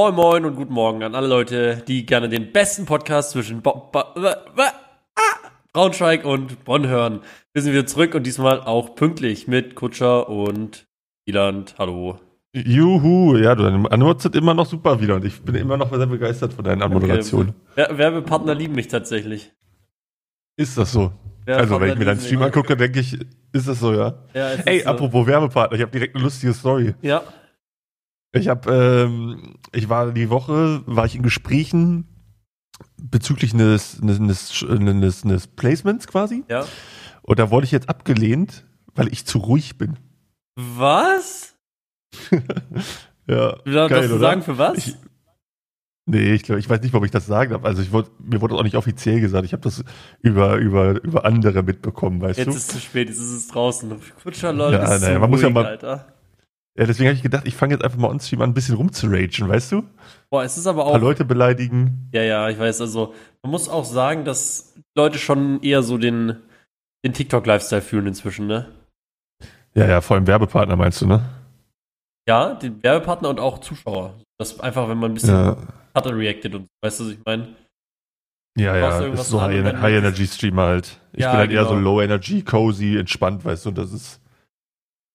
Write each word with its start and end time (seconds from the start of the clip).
Moin 0.00 0.14
Moin 0.14 0.44
und 0.46 0.56
guten 0.56 0.72
Morgen 0.72 1.02
an 1.02 1.14
alle 1.14 1.26
Leute, 1.26 1.82
die 1.86 2.06
gerne 2.06 2.30
den 2.30 2.52
besten 2.52 2.86
Podcast 2.86 3.32
zwischen 3.32 3.60
Bo 3.60 3.90
Bo 3.92 3.98
ah, 3.98 4.72
Braunschweig 5.74 6.24
und 6.24 6.64
Bonn 6.64 6.88
hören. 6.88 7.20
Wir 7.52 7.60
sind 7.60 7.74
wieder 7.74 7.84
zurück 7.84 8.14
und 8.14 8.22
diesmal 8.22 8.62
auch 8.62 8.94
pünktlich 8.94 9.46
mit 9.46 9.74
Kutscher 9.74 10.30
und 10.30 10.86
Wieland. 11.26 11.74
Hallo. 11.76 12.18
Juhu, 12.54 13.36
ja, 13.36 13.54
du 13.54 13.66
antwortest 13.66 14.34
immer 14.34 14.54
noch 14.54 14.64
super 14.64 15.02
wieder 15.02 15.16
und 15.16 15.26
ich 15.26 15.42
bin 15.42 15.54
immer 15.54 15.76
noch 15.76 15.94
sehr 15.94 16.06
begeistert 16.06 16.54
von 16.54 16.64
deinen 16.64 16.80
Anmoderationen. 16.80 17.52
Okay. 17.76 17.98
Werbepartner 17.98 18.54
lieben 18.54 18.76
mich 18.76 18.88
tatsächlich. 18.88 19.52
Ist 20.56 20.78
das 20.78 20.92
so? 20.92 21.12
also, 21.46 21.78
wenn 21.78 21.92
ich 21.92 21.98
mir 21.98 22.06
deinen 22.06 22.20
Stream 22.20 22.40
angucke, 22.40 22.74
denke 22.74 23.00
ich, 23.00 23.18
ist 23.52 23.68
das 23.68 23.80
so, 23.80 23.92
ja? 23.92 24.14
ja 24.32 24.52
Ey, 24.64 24.82
apropos 24.82 25.24
so. 25.24 25.26
Werbepartner, 25.26 25.76
ich 25.76 25.82
habe 25.82 25.92
direkt 25.92 26.14
eine 26.14 26.24
lustige 26.24 26.54
Story. 26.54 26.94
Ja. 27.02 27.22
Ich 28.32 28.48
habe, 28.48 28.72
ähm, 28.72 29.56
ich 29.72 29.88
war 29.88 30.12
die 30.12 30.30
Woche, 30.30 30.82
war 30.86 31.04
ich 31.04 31.16
in 31.16 31.22
Gesprächen 31.22 32.06
bezüglich 32.96 33.54
eines, 33.54 34.00
eines, 34.00 34.64
eines, 34.68 35.24
eines 35.24 35.46
Placements 35.48 36.06
quasi. 36.06 36.44
Ja. 36.48 36.64
Und 37.22 37.38
da 37.38 37.50
wurde 37.50 37.64
ich 37.64 37.72
jetzt 37.72 37.88
abgelehnt, 37.88 38.64
weil 38.94 39.08
ich 39.12 39.26
zu 39.26 39.38
ruhig 39.38 39.78
bin. 39.78 39.98
Was? 40.56 41.56
ja. 43.26 43.56
Du 43.64 43.72
darfst 43.72 44.10
du 44.10 44.18
sagen, 44.18 44.42
für 44.42 44.58
was? 44.58 44.78
Ich, 44.78 44.96
nee, 46.06 46.32
ich 46.32 46.44
glaube, 46.44 46.60
ich 46.60 46.68
weiß 46.68 46.80
nicht, 46.82 46.92
warum 46.92 47.04
ich 47.04 47.10
das 47.10 47.26
sagen 47.26 47.52
darf. 47.52 47.64
Also 47.64 47.82
ich 47.82 47.90
wurde, 47.90 48.10
mir 48.18 48.40
wurde 48.40 48.54
das 48.54 48.60
auch 48.60 48.64
nicht 48.64 48.76
offiziell 48.76 49.20
gesagt. 49.20 49.44
Ich 49.44 49.52
habe 49.52 49.62
das 49.62 49.84
über, 50.20 50.56
über, 50.56 51.02
über 51.02 51.24
andere 51.24 51.62
mitbekommen, 51.64 52.20
weißt 52.20 52.38
jetzt 52.38 52.46
du? 52.46 52.52
Jetzt 52.52 52.58
ist 52.58 52.68
es 52.68 52.74
zu 52.74 52.80
spät, 52.80 53.08
jetzt 53.08 53.18
ist 53.18 53.32
es 53.32 53.48
draußen. 53.48 53.92
Kutscher, 54.22 54.52
Leute, 54.52 54.76
ja, 54.76 54.98
naja, 54.98 55.18
man 55.18 55.30
ruhig, 55.30 55.30
muss 55.30 55.42
ja 55.42 55.50
mal, 55.50 55.66
Alter. 55.66 56.19
Ja, 56.80 56.86
deswegen 56.86 57.08
habe 57.08 57.16
ich 57.16 57.22
gedacht, 57.22 57.46
ich 57.46 57.54
fange 57.54 57.74
jetzt 57.74 57.84
einfach 57.84 57.98
mal 57.98 58.08
on-stream 58.08 58.40
an, 58.40 58.50
ein 58.50 58.54
bisschen 58.54 58.74
rumzuragen, 58.74 59.46
weißt 59.46 59.72
du? 59.72 59.84
Boah, 60.30 60.44
es 60.44 60.56
ist 60.56 60.66
aber 60.66 60.86
auch. 60.86 60.94
Ein 60.94 61.00
paar 61.00 61.08
Leute 61.08 61.26
beleidigen. 61.26 62.08
Ja, 62.10 62.22
ja, 62.22 62.48
ich 62.48 62.58
weiß. 62.58 62.80
Also, 62.80 63.12
man 63.42 63.50
muss 63.50 63.68
auch 63.68 63.84
sagen, 63.84 64.24
dass 64.24 64.74
Leute 64.96 65.18
schon 65.18 65.62
eher 65.62 65.82
so 65.82 65.98
den, 65.98 66.36
den 67.04 67.12
TikTok-Lifestyle 67.12 67.82
fühlen 67.82 68.06
inzwischen, 68.06 68.46
ne? 68.46 68.70
Ja, 69.74 69.88
ja, 69.88 70.00
vor 70.00 70.16
allem 70.16 70.26
Werbepartner 70.26 70.74
meinst 70.74 71.02
du, 71.02 71.06
ne? 71.06 71.20
Ja, 72.26 72.54
den 72.54 72.82
Werbepartner 72.82 73.28
und 73.28 73.40
auch 73.40 73.58
Zuschauer. 73.58 74.14
Das 74.38 74.58
einfach, 74.60 74.88
wenn 74.88 74.96
man 74.96 75.10
ein 75.10 75.14
bisschen 75.14 75.34
ja. 75.34 75.58
Cutter 75.92 76.16
reacted 76.16 76.54
und 76.54 76.66
weißt 76.82 77.00
du, 77.00 77.04
was 77.04 77.12
ich 77.12 77.18
meine? 77.26 77.56
Ja, 78.58 78.74
ja, 78.74 79.00
ist 79.00 79.28
so 79.28 79.42
High-Energy-Streamer 79.42 80.62
halt. 80.62 80.98
Ich 81.12 81.20
ja, 81.20 81.32
bin 81.32 81.38
halt 81.40 81.50
genau. 81.50 81.60
eher 81.60 81.68
so 81.68 81.74
genau. 81.74 81.90
Low-Energy, 81.90 82.42
cozy, 82.42 82.96
entspannt, 82.96 83.44
weißt 83.44 83.66
du, 83.66 83.68
und 83.68 83.76
das 83.76 83.92
ist 83.92 84.19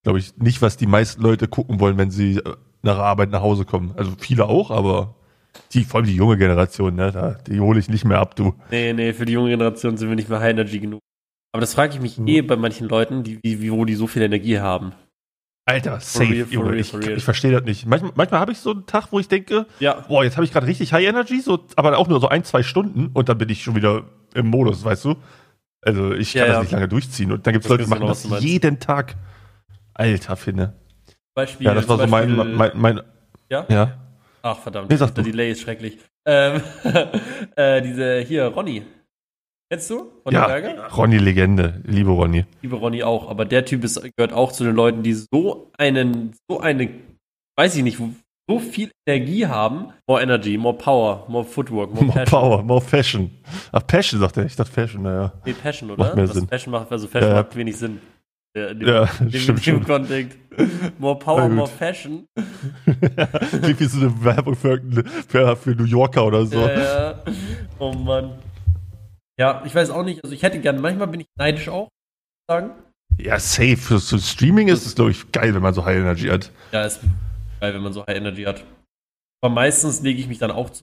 glaube 0.06 0.20
ich, 0.20 0.38
nicht, 0.38 0.62
was 0.62 0.78
die 0.78 0.86
meisten 0.86 1.24
Leute 1.24 1.48
gucken 1.48 1.80
wollen, 1.80 1.98
wenn 1.98 2.12
sie 2.12 2.40
nach 2.84 3.00
Arbeit 3.00 3.32
nach 3.32 3.42
Hause 3.42 3.66
kommen. 3.66 3.96
Also 3.98 4.12
viele 4.20 4.46
auch, 4.46 4.70
aber 4.70 5.16
die, 5.74 5.84
vor 5.84 6.00
allem 6.00 6.08
die 6.08 6.16
junge 6.16 6.38
Generation, 6.38 6.94
ne, 6.94 7.12
da, 7.12 7.32
die 7.48 7.60
hole 7.60 7.80
ich 7.80 7.90
nicht 7.90 8.06
mehr 8.06 8.20
ab, 8.20 8.36
du. 8.36 8.54
Nee, 8.70 8.94
nee, 8.94 9.14
für 9.14 9.26
die 9.26 9.34
junge 9.34 9.50
Generation 9.50 9.98
sind 9.98 10.08
wir 10.08 10.16
nicht 10.16 10.30
mehr 10.30 10.40
High 10.40 10.52
Energy 10.52 10.80
genug. 10.80 11.02
Aber 11.54 11.62
das 11.62 11.74
frage 11.74 11.96
ich 11.96 12.02
mich 12.02 12.20
mhm. 12.20 12.28
eh 12.28 12.42
bei 12.42 12.56
manchen 12.56 12.88
Leuten, 12.88 13.24
die, 13.24 13.40
wie, 13.42 13.72
wo 13.72 13.84
die 13.84 13.96
so 13.96 14.06
viel 14.06 14.22
Energie 14.22 14.60
haben. 14.60 14.92
Alter, 15.68 16.00
safe, 16.00 16.30
real, 16.30 16.48
Junge. 16.52 16.72
Real, 16.74 16.80
ich, 16.80 16.94
ich 16.94 17.24
verstehe 17.24 17.52
das 17.52 17.64
nicht. 17.64 17.88
Manchmal, 17.88 18.12
manchmal 18.14 18.40
habe 18.40 18.52
ich 18.52 18.60
so 18.60 18.74
einen 18.74 18.86
Tag, 18.86 19.08
wo 19.10 19.20
ich 19.20 19.28
denke, 19.28 19.66
ja. 19.80 20.06
boah, 20.08 20.24
jetzt 20.24 20.38
habe 20.38 20.46
ich 20.46 20.52
gerade 20.52 20.68
richtig 20.68 20.94
High 20.94 21.08
Energy, 21.08 21.42
so, 21.42 21.66
aber 21.78 21.98
auch 21.98 22.08
nur 22.08 22.20
so 22.20 22.30
ein, 22.30 22.44
zwei 22.44 22.62
Stunden 22.62 23.10
und 23.12 23.28
dann 23.28 23.40
bin 23.40 23.50
ich 23.50 23.64
schon 23.64 23.74
wieder 23.74 24.04
im 24.36 24.46
Modus, 24.46 24.86
weißt 24.86 25.06
du? 25.06 25.16
Also 25.82 26.14
ich 26.14 26.34
kann 26.34 26.42
ja, 26.42 26.48
das 26.48 26.56
ja. 26.56 26.62
nicht 26.62 26.72
lange 26.74 26.88
durchziehen. 26.88 27.32
Und 27.32 27.48
dann 27.48 27.54
gibt 27.54 27.66
es 27.66 27.72
Leute, 27.72 27.86
die 27.86 27.90
machen 27.90 28.06
das 28.06 28.28
jeden 28.42 28.80
Tag. 28.80 29.16
Alter, 29.96 30.36
Finne. 30.36 30.74
Beispiel. 31.34 31.66
Ja, 31.66 31.74
das 31.74 31.88
war 31.88 31.98
so 31.98 32.08
mein, 32.08 32.36
mein, 32.36 32.72
mein, 32.76 33.02
Ja? 33.50 33.66
Ja. 33.70 33.98
Ach, 34.42 34.60
verdammt. 34.60 34.90
Nee, 34.90 34.98
der 34.98 35.08
Delay 35.08 35.52
ist 35.52 35.62
schrecklich. 35.62 35.98
Ähm, 36.26 36.62
äh, 37.56 37.82
diese, 37.82 38.20
hier, 38.20 38.46
Ronny. 38.48 38.84
Kennst 39.70 39.90
du? 39.90 40.12
Ronny 40.26 40.36
ja, 40.36 40.48
Berger? 40.48 40.88
Ronny 40.90 41.18
Legende. 41.18 41.82
Liebe 41.86 42.12
Ronny. 42.12 42.46
Liebe 42.62 42.76
Ronny 42.76 43.04
auch. 43.04 43.30
Aber 43.30 43.46
der 43.46 43.66
Typ 43.66 43.84
ist, 43.84 44.00
gehört 44.16 44.34
auch 44.34 44.52
zu 44.52 44.64
den 44.64 44.76
Leuten, 44.76 45.02
die 45.02 45.14
so 45.14 45.72
einen, 45.78 46.36
so 46.48 46.60
eine, 46.60 46.90
weiß 47.58 47.76
ich 47.76 47.84
nicht, 47.84 48.00
so 48.48 48.60
viel 48.60 48.92
Energie 49.08 49.48
haben. 49.48 49.94
More 50.08 50.22
Energy, 50.22 50.58
more 50.58 50.78
Power, 50.78 51.26
more 51.28 51.46
Footwork, 51.46 51.94
more, 51.94 52.06
more. 52.14 52.26
Power, 52.26 52.64
more 52.64 52.82
Fashion. 52.82 53.32
Ach, 53.72 53.86
Passion, 53.88 54.20
sagt 54.20 54.38
er. 54.38 54.46
Ich 54.46 54.56
dachte 54.56 54.72
Fashion, 54.72 55.02
naja. 55.02 55.34
Nee, 55.46 55.54
Passion, 55.54 55.90
oder? 55.90 56.04
Macht 56.04 56.16
mehr 56.16 56.28
Sinn. 56.28 56.48
Passion 56.48 56.72
macht, 56.72 56.92
also 56.92 57.08
Fashion 57.08 57.32
ja. 57.32 57.42
macht 57.42 57.56
wenig 57.56 57.78
Sinn. 57.78 58.00
In 58.56 58.80
dem, 58.80 58.88
ja, 58.88 59.06
dem, 59.20 59.84
Kontext. 59.84 60.38
More 60.98 61.20
Power, 61.20 61.50
more 61.50 61.68
Fashion. 61.68 62.26
Klingt 63.50 63.80
wie 63.82 63.86
so 63.86 64.00
eine 64.00 64.24
Werbung 64.24 64.56
für, 64.56 64.82
für, 65.28 65.58
für, 65.58 65.72
New 65.72 65.84
Yorker 65.84 66.26
oder 66.26 66.46
so. 66.46 66.62
Ja, 66.62 67.10
ja. 67.12 67.24
Oh 67.80 67.92
Mann. 67.92 68.40
Ja, 69.38 69.62
ich 69.66 69.76
weiß 69.76 69.90
auch 69.90 70.04
nicht. 70.04 70.24
Also 70.24 70.34
ich 70.34 70.42
hätte 70.42 70.62
gerne, 70.62 70.80
manchmal 70.80 71.08
bin 71.08 71.20
ich 71.20 71.28
neidisch 71.38 71.68
auch, 71.68 71.90
sagen. 72.50 72.72
Ja, 73.18 73.38
safe. 73.40 73.76
Für, 73.76 74.00
für 74.00 74.20
Streaming 74.20 74.70
ist 74.70 74.86
es, 74.86 74.96
glaube 74.96 75.12
ich, 75.12 75.30
geil, 75.34 75.54
wenn 75.54 75.62
man 75.62 75.74
so 75.74 75.84
High 75.84 75.98
Energy 75.98 76.28
hat. 76.28 76.50
Ja, 76.72 76.86
ist 76.86 77.02
geil, 77.60 77.74
wenn 77.74 77.84
man 77.84 77.92
so 77.92 78.06
High 78.08 78.16
Energy 78.16 78.44
hat. 78.44 78.64
Aber 79.44 79.54
meistens 79.54 80.02
lege 80.02 80.22
ich 80.22 80.30
mich 80.30 80.38
dann 80.38 80.52
auch 80.52 80.70
zu 80.70 80.82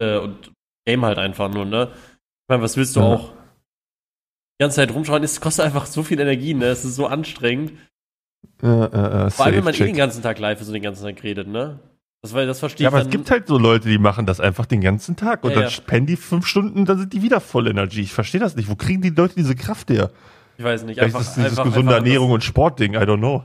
äh, 0.00 0.18
und 0.18 0.52
game 0.86 1.04
halt 1.04 1.18
einfach 1.18 1.52
nur, 1.52 1.64
ne? 1.64 1.90
Ich 1.92 2.48
meine, 2.48 2.62
was 2.62 2.76
willst 2.76 2.94
du 2.94 3.00
ja. 3.00 3.06
auch? 3.06 3.32
Die 4.60 4.64
ganze 4.64 4.76
Zeit 4.76 4.94
rumschauen, 4.94 5.24
es 5.24 5.40
kostet 5.40 5.64
einfach 5.64 5.86
so 5.86 6.02
viel 6.02 6.20
Energie, 6.20 6.52
ne? 6.52 6.66
Es 6.66 6.84
ist 6.84 6.94
so 6.94 7.06
anstrengend. 7.06 7.72
Äh, 8.62 8.66
äh, 8.66 9.26
äh, 9.26 9.30
Vor 9.30 9.46
allem, 9.46 9.56
wenn 9.56 9.64
man 9.64 9.72
check. 9.72 9.84
eh 9.84 9.86
den 9.86 9.96
ganzen 9.96 10.22
Tag 10.22 10.38
live 10.38 10.60
ist 10.60 10.66
und 10.66 10.74
den 10.74 10.82
ganzen 10.82 11.02
Tag 11.02 11.22
redet, 11.22 11.48
ne? 11.48 11.80
Das, 12.20 12.32
das 12.32 12.58
verstehe 12.58 12.84
ja, 12.84 12.90
aber 12.90 13.00
es 13.00 13.08
gibt 13.08 13.30
halt 13.30 13.46
so 13.46 13.56
Leute, 13.56 13.88
die 13.88 13.96
machen 13.96 14.26
das 14.26 14.38
einfach 14.38 14.66
den 14.66 14.82
ganzen 14.82 15.16
Tag 15.16 15.44
und 15.44 15.52
ja, 15.52 15.60
dann 15.60 15.70
ja. 15.70 15.80
pennen 15.86 16.04
die 16.04 16.16
fünf 16.16 16.46
Stunden, 16.46 16.84
dann 16.84 16.98
sind 16.98 17.14
die 17.14 17.22
wieder 17.22 17.40
voll 17.40 17.68
Energie. 17.68 18.02
Ich 18.02 18.12
verstehe 18.12 18.38
das 18.38 18.54
nicht. 18.54 18.68
Wo 18.68 18.74
kriegen 18.74 19.00
die 19.00 19.08
Leute 19.08 19.34
diese 19.34 19.54
Kraft 19.54 19.88
her? 19.88 20.10
Ich 20.58 20.64
weiß 20.64 20.84
nicht. 20.84 20.96
Vielleicht 20.96 21.14
einfach, 21.14 21.26
ist 21.26 21.36
dieses 21.36 21.52
einfach, 21.52 21.64
gesunde 21.64 21.94
einfach 21.94 22.04
Ernährung 22.04 22.32
und 22.32 22.44
Sportding, 22.44 22.92
I 22.92 22.98
don't 22.98 23.16
know. 23.16 23.44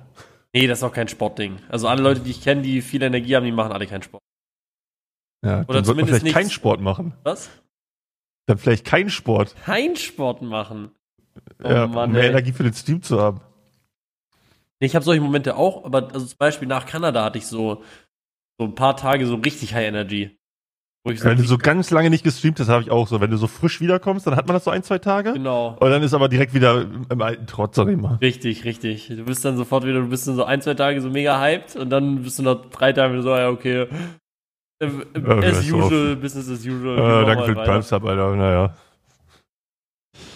Nee, 0.51 0.67
das 0.67 0.79
ist 0.79 0.83
auch 0.83 0.91
kein 0.91 1.07
Sportding. 1.07 1.59
Also 1.69 1.87
alle 1.87 2.03
Leute, 2.03 2.19
die 2.19 2.31
ich 2.31 2.41
kenne, 2.41 2.61
die 2.61 2.81
viel 2.81 3.01
Energie 3.01 3.37
haben, 3.37 3.45
die 3.45 3.53
machen 3.53 3.71
alle 3.71 3.87
keinen 3.87 4.03
Sport. 4.03 4.21
Ja, 5.45 5.61
Oder 5.61 5.75
dann 5.75 5.85
zumindest 5.85 6.19
vielleicht 6.19 6.35
keinen 6.35 6.49
Sport 6.49 6.81
machen. 6.81 7.13
Was? 7.23 7.49
Dann 8.47 8.57
vielleicht 8.57 8.83
keinen 8.83 9.09
Sport. 9.09 9.55
Kein 9.63 9.95
Sport 9.95 10.41
machen. 10.41 10.91
Oh 11.63 11.69
ja, 11.69 11.87
Mann, 11.87 12.09
um 12.09 12.11
mehr 12.13 12.23
ey. 12.23 12.29
Energie 12.29 12.51
für 12.51 12.63
den 12.63 12.73
Stream 12.73 13.01
zu 13.01 13.19
haben. 13.19 13.41
Ich 14.79 14.95
habe 14.95 15.05
solche 15.05 15.21
Momente 15.21 15.55
auch, 15.55 15.85
aber 15.85 16.13
also 16.13 16.25
zum 16.25 16.37
Beispiel 16.37 16.67
nach 16.67 16.85
Kanada 16.85 17.23
hatte 17.23 17.37
ich 17.37 17.47
so, 17.47 17.83
so 18.59 18.65
ein 18.65 18.75
paar 18.75 18.97
Tage 18.97 19.25
so 19.25 19.35
richtig 19.35 19.73
High 19.73 19.87
Energy. 19.87 20.37
So 21.07 21.23
wenn 21.23 21.37
du 21.37 21.43
so 21.43 21.59
ganz 21.59 21.91
lange 21.91 22.09
nicht 22.09 22.23
gestreamt 22.23 22.59
hast, 22.59 22.67
habe 22.67 22.81
ich 22.81 22.89
auch 22.89 23.07
so. 23.07 23.21
Wenn 23.21 23.29
du 23.29 23.37
so 23.37 23.45
frisch 23.45 23.79
wiederkommst, 23.79 24.25
dann 24.25 24.35
hat 24.35 24.47
man 24.47 24.55
das 24.55 24.63
so 24.63 24.71
ein, 24.71 24.81
zwei 24.81 24.97
Tage. 24.97 25.33
Genau. 25.33 25.77
Und 25.79 25.89
dann 25.91 26.01
ist 26.01 26.15
aber 26.15 26.29
direkt 26.29 26.55
wieder 26.55 26.81
im 27.09 27.21
alten 27.21 27.45
Trotz, 27.45 27.75
sag 27.75 27.87
ich 27.89 27.97
mal. 27.97 28.15
Richtig, 28.15 28.65
richtig. 28.65 29.09
Du 29.09 29.23
bist 29.23 29.45
dann 29.45 29.55
sofort 29.55 29.85
wieder, 29.85 29.99
du 29.99 30.09
bist 30.09 30.27
dann 30.27 30.35
so 30.35 30.45
ein, 30.45 30.61
zwei 30.61 30.73
Tage 30.73 30.99
so 31.01 31.11
mega 31.11 31.39
hyped 31.39 31.75
und 31.75 31.91
dann 31.91 32.23
bist 32.23 32.39
du 32.39 32.43
noch 32.43 32.71
drei 32.71 32.91
Tage 32.91 33.13
wieder 33.13 33.21
so, 33.21 33.29
ja, 33.35 33.49
okay. 33.49 33.87
As 34.81 35.71
usual, 35.71 36.15
business 36.15 36.49
as 36.49 36.65
usual. 36.65 36.97
Äh, 36.97 37.25
danke 37.27 37.43
für 37.45 37.53
den 37.53 37.63
Prime-Sub, 37.63 38.03
Alter. 38.03 38.35
Naja. 38.35 38.75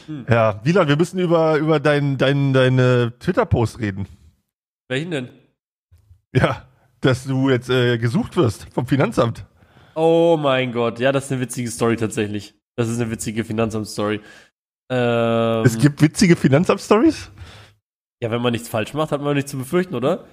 Hm. 0.07 0.25
Ja, 0.29 0.59
Wieland, 0.63 0.90
wir 0.90 0.97
müssen 0.97 1.19
über, 1.19 1.57
über 1.57 1.79
dein, 1.79 2.17
dein, 2.17 2.53
deine 2.53 3.13
Twitter-Post 3.19 3.79
reden. 3.79 4.07
Welchen 4.88 5.12
denn? 5.12 5.29
Ja, 6.34 6.67
dass 7.01 7.25
du 7.25 7.50
jetzt 7.50 7.69
äh, 7.69 7.97
gesucht 7.97 8.35
wirst 8.38 8.67
vom 8.73 8.88
Finanzamt. 8.88 9.45
Oh 9.95 10.38
mein 10.40 10.72
Gott, 10.72 11.00
ja, 11.00 11.12
das 11.12 11.25
ist 11.25 11.31
eine 11.31 11.41
witzige 11.41 11.69
Story 11.69 11.95
tatsächlich. 11.95 12.56
Das 12.75 12.88
ist 12.88 13.00
eine 13.00 13.12
witzige 13.12 13.44
Finanzamt-Story. 13.44 14.22
Ähm, 14.90 15.66
es 15.66 15.78
gibt 15.78 16.01
witzige 16.01 16.35
Finanzamt-Stories? 16.35 17.31
Ja, 18.22 18.31
wenn 18.31 18.41
man 18.41 18.51
nichts 18.51 18.69
falsch 18.69 18.94
macht, 18.94 19.11
hat 19.11 19.22
man 19.22 19.35
nichts 19.35 19.51
zu 19.51 19.57
befürchten, 19.57 19.96
oder? 19.96 20.25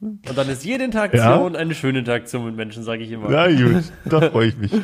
Und 0.00 0.36
dann 0.36 0.48
ist 0.48 0.64
jede 0.64 0.84
Interaktion 0.84 1.54
ja. 1.54 1.60
eine 1.60 1.74
schöne 1.74 2.00
Interaktion 2.00 2.44
mit 2.44 2.56
Menschen, 2.56 2.82
sage 2.82 3.02
ich 3.02 3.10
immer. 3.10 3.28
Na 3.28 3.48
gut, 3.48 3.84
da 4.04 4.30
freue 4.30 4.48
ich 4.48 4.56
mich. 4.56 4.72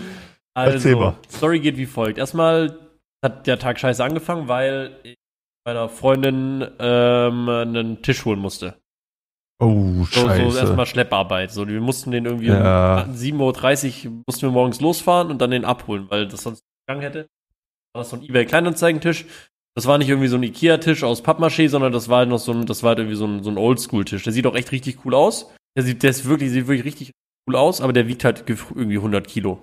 Also, 0.55 1.15
Story 1.31 1.61
geht 1.61 1.79
wie 1.79 1.87
folgt. 1.87 2.19
Erstmal 2.19 2.79
hat 3.23 3.47
der 3.47 3.59
Tag 3.59 3.79
scheiße 3.79 4.03
angefangen, 4.03 4.49
weil 4.49 4.97
ich 5.05 5.17
meiner 5.65 5.89
Freundin 5.89 6.67
ähm, 6.79 7.49
einen 7.49 8.03
Tisch 8.03 8.25
holen 8.25 8.41
musste. 8.41 8.77
Oh, 9.63 10.05
so, 10.11 10.27
scheiße. 10.27 10.51
So 10.51 10.59
erstmal 10.59 10.87
Schlepparbeit. 10.87 11.53
So, 11.53 11.69
wir 11.69 11.81
mussten 11.81 12.11
den 12.11 12.25
irgendwie 12.25 12.49
ja. 12.49 13.03
um 13.03 13.15
7.30 13.15 14.07
Uhr 14.07 14.23
mussten 14.27 14.43
wir 14.43 14.51
morgens 14.51 14.81
losfahren 14.81 15.31
und 15.31 15.41
dann 15.41 15.53
den 15.53 15.65
abholen, 15.65 16.07
weil 16.11 16.27
das 16.27 16.43
sonst 16.43 16.65
gegangen 16.85 17.03
hätte. 17.03 17.29
War 17.95 18.03
das 18.03 18.11
so 18.11 18.17
ein 18.17 18.25
eBay 18.25 18.45
Kleinanzeigentisch. 18.45 19.25
Das 19.75 19.87
war 19.87 19.99
nicht 19.99 20.09
irgendwie 20.09 20.29
so 20.29 20.37
ein 20.37 20.43
Ikea-Tisch 20.43 21.05
aus 21.05 21.23
Pappmaché, 21.23 21.69
sondern 21.69 21.93
das 21.93 22.09
war 22.09 22.19
halt 22.19 22.29
noch 22.29 22.39
so 22.39 22.53
ein, 22.53 22.67
das 22.67 22.83
war 22.83 22.91
halt 22.91 22.99
irgendwie 22.99 23.17
so 23.17 23.27
ein, 23.27 23.43
so 23.43 23.51
ein 23.51 23.57
Oldschool-Tisch. 23.57 24.25
Der 24.25 24.33
sieht 24.33 24.47
auch 24.47 24.57
echt 24.57 24.73
richtig 24.73 25.05
cool 25.05 25.15
aus. 25.15 25.55
Der 25.77 25.85
sieht, 25.85 26.03
der 26.03 26.11
ist 26.11 26.27
wirklich, 26.27 26.51
sieht 26.51 26.67
wirklich 26.67 26.85
richtig 26.85 27.13
cool 27.49 27.57
aus, 27.57 27.81
aber 27.81 27.93
der 27.93 28.09
wiegt 28.09 28.25
halt 28.25 28.45
irgendwie 28.49 28.97
100 28.97 29.27
Kilo. 29.27 29.63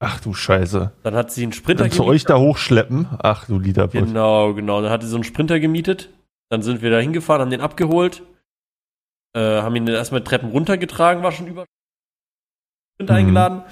Ach 0.00 0.20
du 0.20 0.32
Scheiße. 0.32 0.92
Dann 1.02 1.14
hat 1.14 1.32
sie 1.32 1.42
einen 1.42 1.52
Sprinter 1.52 1.84
Dann 1.84 1.92
zu 1.92 2.04
euch 2.04 2.24
da 2.24 2.38
hochschleppen. 2.38 3.08
Ach 3.18 3.46
du 3.46 3.58
Liederput. 3.58 4.06
Genau, 4.06 4.54
genau. 4.54 4.80
Dann 4.80 4.92
hat 4.92 5.02
sie 5.02 5.08
so 5.08 5.16
einen 5.16 5.24
Sprinter 5.24 5.58
gemietet. 5.58 6.10
Dann 6.50 6.62
sind 6.62 6.82
wir 6.82 6.90
da 6.90 6.98
hingefahren, 6.98 7.42
haben 7.42 7.50
den 7.50 7.60
abgeholt. 7.60 8.22
Äh, 9.34 9.60
haben 9.60 9.74
ihn 9.76 9.86
dann 9.86 9.96
erstmal 9.96 10.22
Treppen 10.22 10.50
runtergetragen, 10.50 11.22
war 11.22 11.32
schon 11.32 11.48
über. 11.48 11.66
Sprint 12.94 13.10
mhm. 13.10 13.16
eingeladen. 13.16 13.62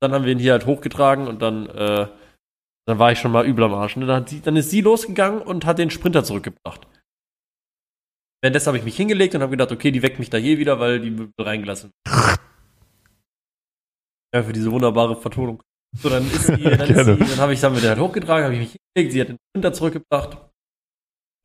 Dann 0.00 0.12
haben 0.12 0.24
wir 0.24 0.32
ihn 0.32 0.38
hier 0.38 0.52
halt 0.52 0.66
hochgetragen 0.66 1.28
und 1.28 1.40
dann, 1.40 1.66
äh, 1.68 2.08
dann 2.86 2.98
war 2.98 3.12
ich 3.12 3.18
schon 3.18 3.32
mal 3.32 3.46
übel 3.46 3.64
am 3.64 3.74
Arsch. 3.74 3.96
Ne? 3.96 4.06
Dann, 4.06 4.26
dann, 4.42 4.56
ist 4.56 4.70
sie 4.70 4.80
losgegangen 4.80 5.40
und 5.40 5.64
hat 5.64 5.78
den 5.78 5.90
Sprinter 5.90 6.24
zurückgebracht. 6.24 6.86
Währenddessen 8.42 8.66
habe 8.66 8.78
ich 8.78 8.84
mich 8.84 8.96
hingelegt 8.96 9.34
und 9.34 9.40
habe 9.40 9.52
gedacht, 9.52 9.72
okay, 9.72 9.90
die 9.90 10.02
weckt 10.02 10.18
mich 10.18 10.28
da 10.28 10.36
hier 10.36 10.58
wieder, 10.58 10.80
weil 10.80 11.00
die 11.00 11.28
reingelassen. 11.38 11.92
Ja, 14.34 14.42
für 14.42 14.52
diese 14.52 14.72
wunderbare 14.72 15.14
Vertonung. 15.14 15.62
So, 16.00 16.08
dann 16.08 16.26
ist 16.26 16.46
sie, 16.46 16.56
dann, 16.62 16.90
ist 16.90 17.04
sie, 17.04 17.16
dann 17.16 17.38
habe 17.38 17.52
ich 17.54 17.60
dann 17.60 17.72
mit 17.74 17.82
der 17.82 17.90
halt 17.90 18.00
hochgetragen, 18.00 18.44
habe 18.44 18.54
ich 18.54 18.60
mich 18.60 18.76
hingelegt, 18.94 19.12
sie 19.12 19.20
hat 19.20 19.28
den 19.28 19.38
Sprinter 19.50 19.72
zurückgebracht. 19.72 20.38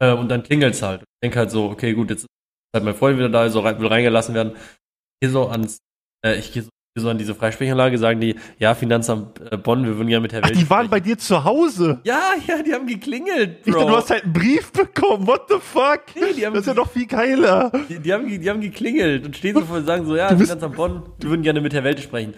Äh, 0.01 0.13
und 0.13 0.29
dann 0.29 0.43
klingelt's 0.43 0.81
halt. 0.81 1.01
Ich 1.01 1.19
denke 1.23 1.39
halt 1.39 1.51
so, 1.51 1.69
okay, 1.69 1.93
gut, 1.93 2.09
jetzt 2.09 2.23
ist 2.23 2.27
halt 2.73 2.85
mein 2.85 2.95
Freund 2.95 3.17
wieder 3.17 3.29
da, 3.29 3.49
so 3.49 3.59
rein, 3.59 3.79
will 3.79 3.87
reingelassen 3.87 4.35
werden. 4.35 4.53
Ich 4.55 5.27
gehe 5.27 5.29
so 5.29 5.47
ans, 5.49 5.79
äh, 6.25 6.37
ich 6.37 6.51
gehe 6.53 6.63
so 6.63 6.69
so 6.99 7.09
an 7.09 7.17
diese 7.17 7.35
Freisprechanlage 7.35 7.97
sagen 7.97 8.19
die, 8.19 8.35
ja, 8.57 8.75
Finanzamt 8.75 9.39
äh, 9.51 9.57
Bonn, 9.57 9.85
wir 9.85 9.97
würden 9.97 10.09
ja 10.09 10.19
mit 10.19 10.33
Herr 10.33 10.41
Ach, 10.43 10.49
die 10.49 10.69
waren 10.69 10.85
sprechen. 10.85 10.89
bei 10.89 10.99
dir 10.99 11.17
zu 11.17 11.43
Hause? 11.43 12.01
Ja, 12.03 12.33
ja, 12.47 12.61
die 12.61 12.73
haben 12.73 12.87
geklingelt, 12.87 13.63
Bro. 13.63 13.69
Ich 13.69 13.73
dachte, 13.73 13.87
du 13.87 13.95
hast 13.95 14.09
halt 14.09 14.23
einen 14.23 14.33
Brief 14.33 14.71
bekommen, 14.71 15.27
what 15.27 15.43
the 15.49 15.55
fuck? 15.59 16.01
Nee, 16.15 16.33
die 16.35 16.45
haben 16.45 16.53
das 16.53 16.61
ist 16.61 16.67
ja 16.67 16.73
doch 16.73 16.89
viel 16.89 17.07
geiler. 17.07 17.71
Die, 17.89 17.99
die, 17.99 18.13
haben, 18.13 18.27
die 18.27 18.49
haben 18.49 18.61
geklingelt 18.61 19.25
und 19.25 19.37
stehen 19.37 19.55
so 19.55 19.61
vor 19.61 19.77
und 19.77 19.85
sagen 19.85 20.05
so, 20.05 20.15
ja, 20.15 20.29
Finanzamt 20.29 20.75
Bonn, 20.75 21.03
wir 21.19 21.29
würden 21.29 21.43
gerne 21.43 21.61
mit 21.61 21.73
Herr 21.73 21.83
Welt 21.83 21.99
sprechen. 21.99 22.33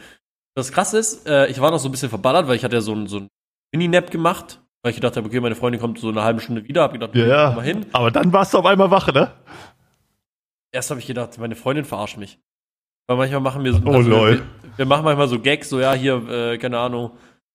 Das 0.56 0.72
krasse 0.72 0.98
ist, 0.98 1.28
äh, 1.28 1.48
ich 1.48 1.60
war 1.62 1.72
noch 1.72 1.80
so 1.80 1.88
ein 1.88 1.92
bisschen 1.92 2.10
verballert, 2.10 2.48
weil 2.48 2.56
ich 2.56 2.64
hatte 2.64 2.76
ja 2.76 2.82
so 2.82 2.94
ein, 2.94 3.08
so 3.08 3.20
ein 3.20 3.28
Mini-Nap 3.74 4.12
gemacht, 4.12 4.62
weil 4.84 4.92
ich 4.92 4.98
gedacht 4.98 5.16
habe, 5.16 5.28
okay, 5.28 5.40
meine 5.40 5.56
Freundin 5.56 5.80
kommt 5.80 6.00
so 6.00 6.10
eine 6.10 6.24
halbe 6.24 6.42
Stunde 6.42 6.68
wieder, 6.68 6.84
hab 6.84 6.94
gedacht, 6.94 7.16
ja, 7.16 7.26
ja. 7.26 7.52
mal 7.52 7.64
hin. 7.64 7.86
Aber 7.94 8.12
dann 8.12 8.34
warst 8.34 8.54
du 8.54 8.58
auf 8.58 8.66
einmal 8.66 8.92
wach, 8.92 9.12
ne? 9.14 9.32
Erst 10.74 10.90
habe 10.90 11.00
ich 11.00 11.08
gedacht, 11.08 11.38
meine 11.38 11.56
Freundin 11.56 11.86
verarscht 11.86 12.18
mich. 12.18 12.40
Weil 13.08 13.18
manchmal 13.18 13.42
machen 13.42 13.64
wir 13.64 13.74
so. 13.74 13.82
Oh, 13.86 13.92
also 13.92 14.10
lol. 14.10 14.32
Wir, 14.38 14.44
wir, 14.78 14.86
machen 14.86 15.04
manchmal 15.04 15.28
so 15.28 15.40
Gags, 15.40 15.70
so, 15.70 15.80
ja, 15.80 15.94
hier, 15.94 16.16
äh, 16.30 16.58
keine 16.58 16.80
Ahnung, 16.80 17.12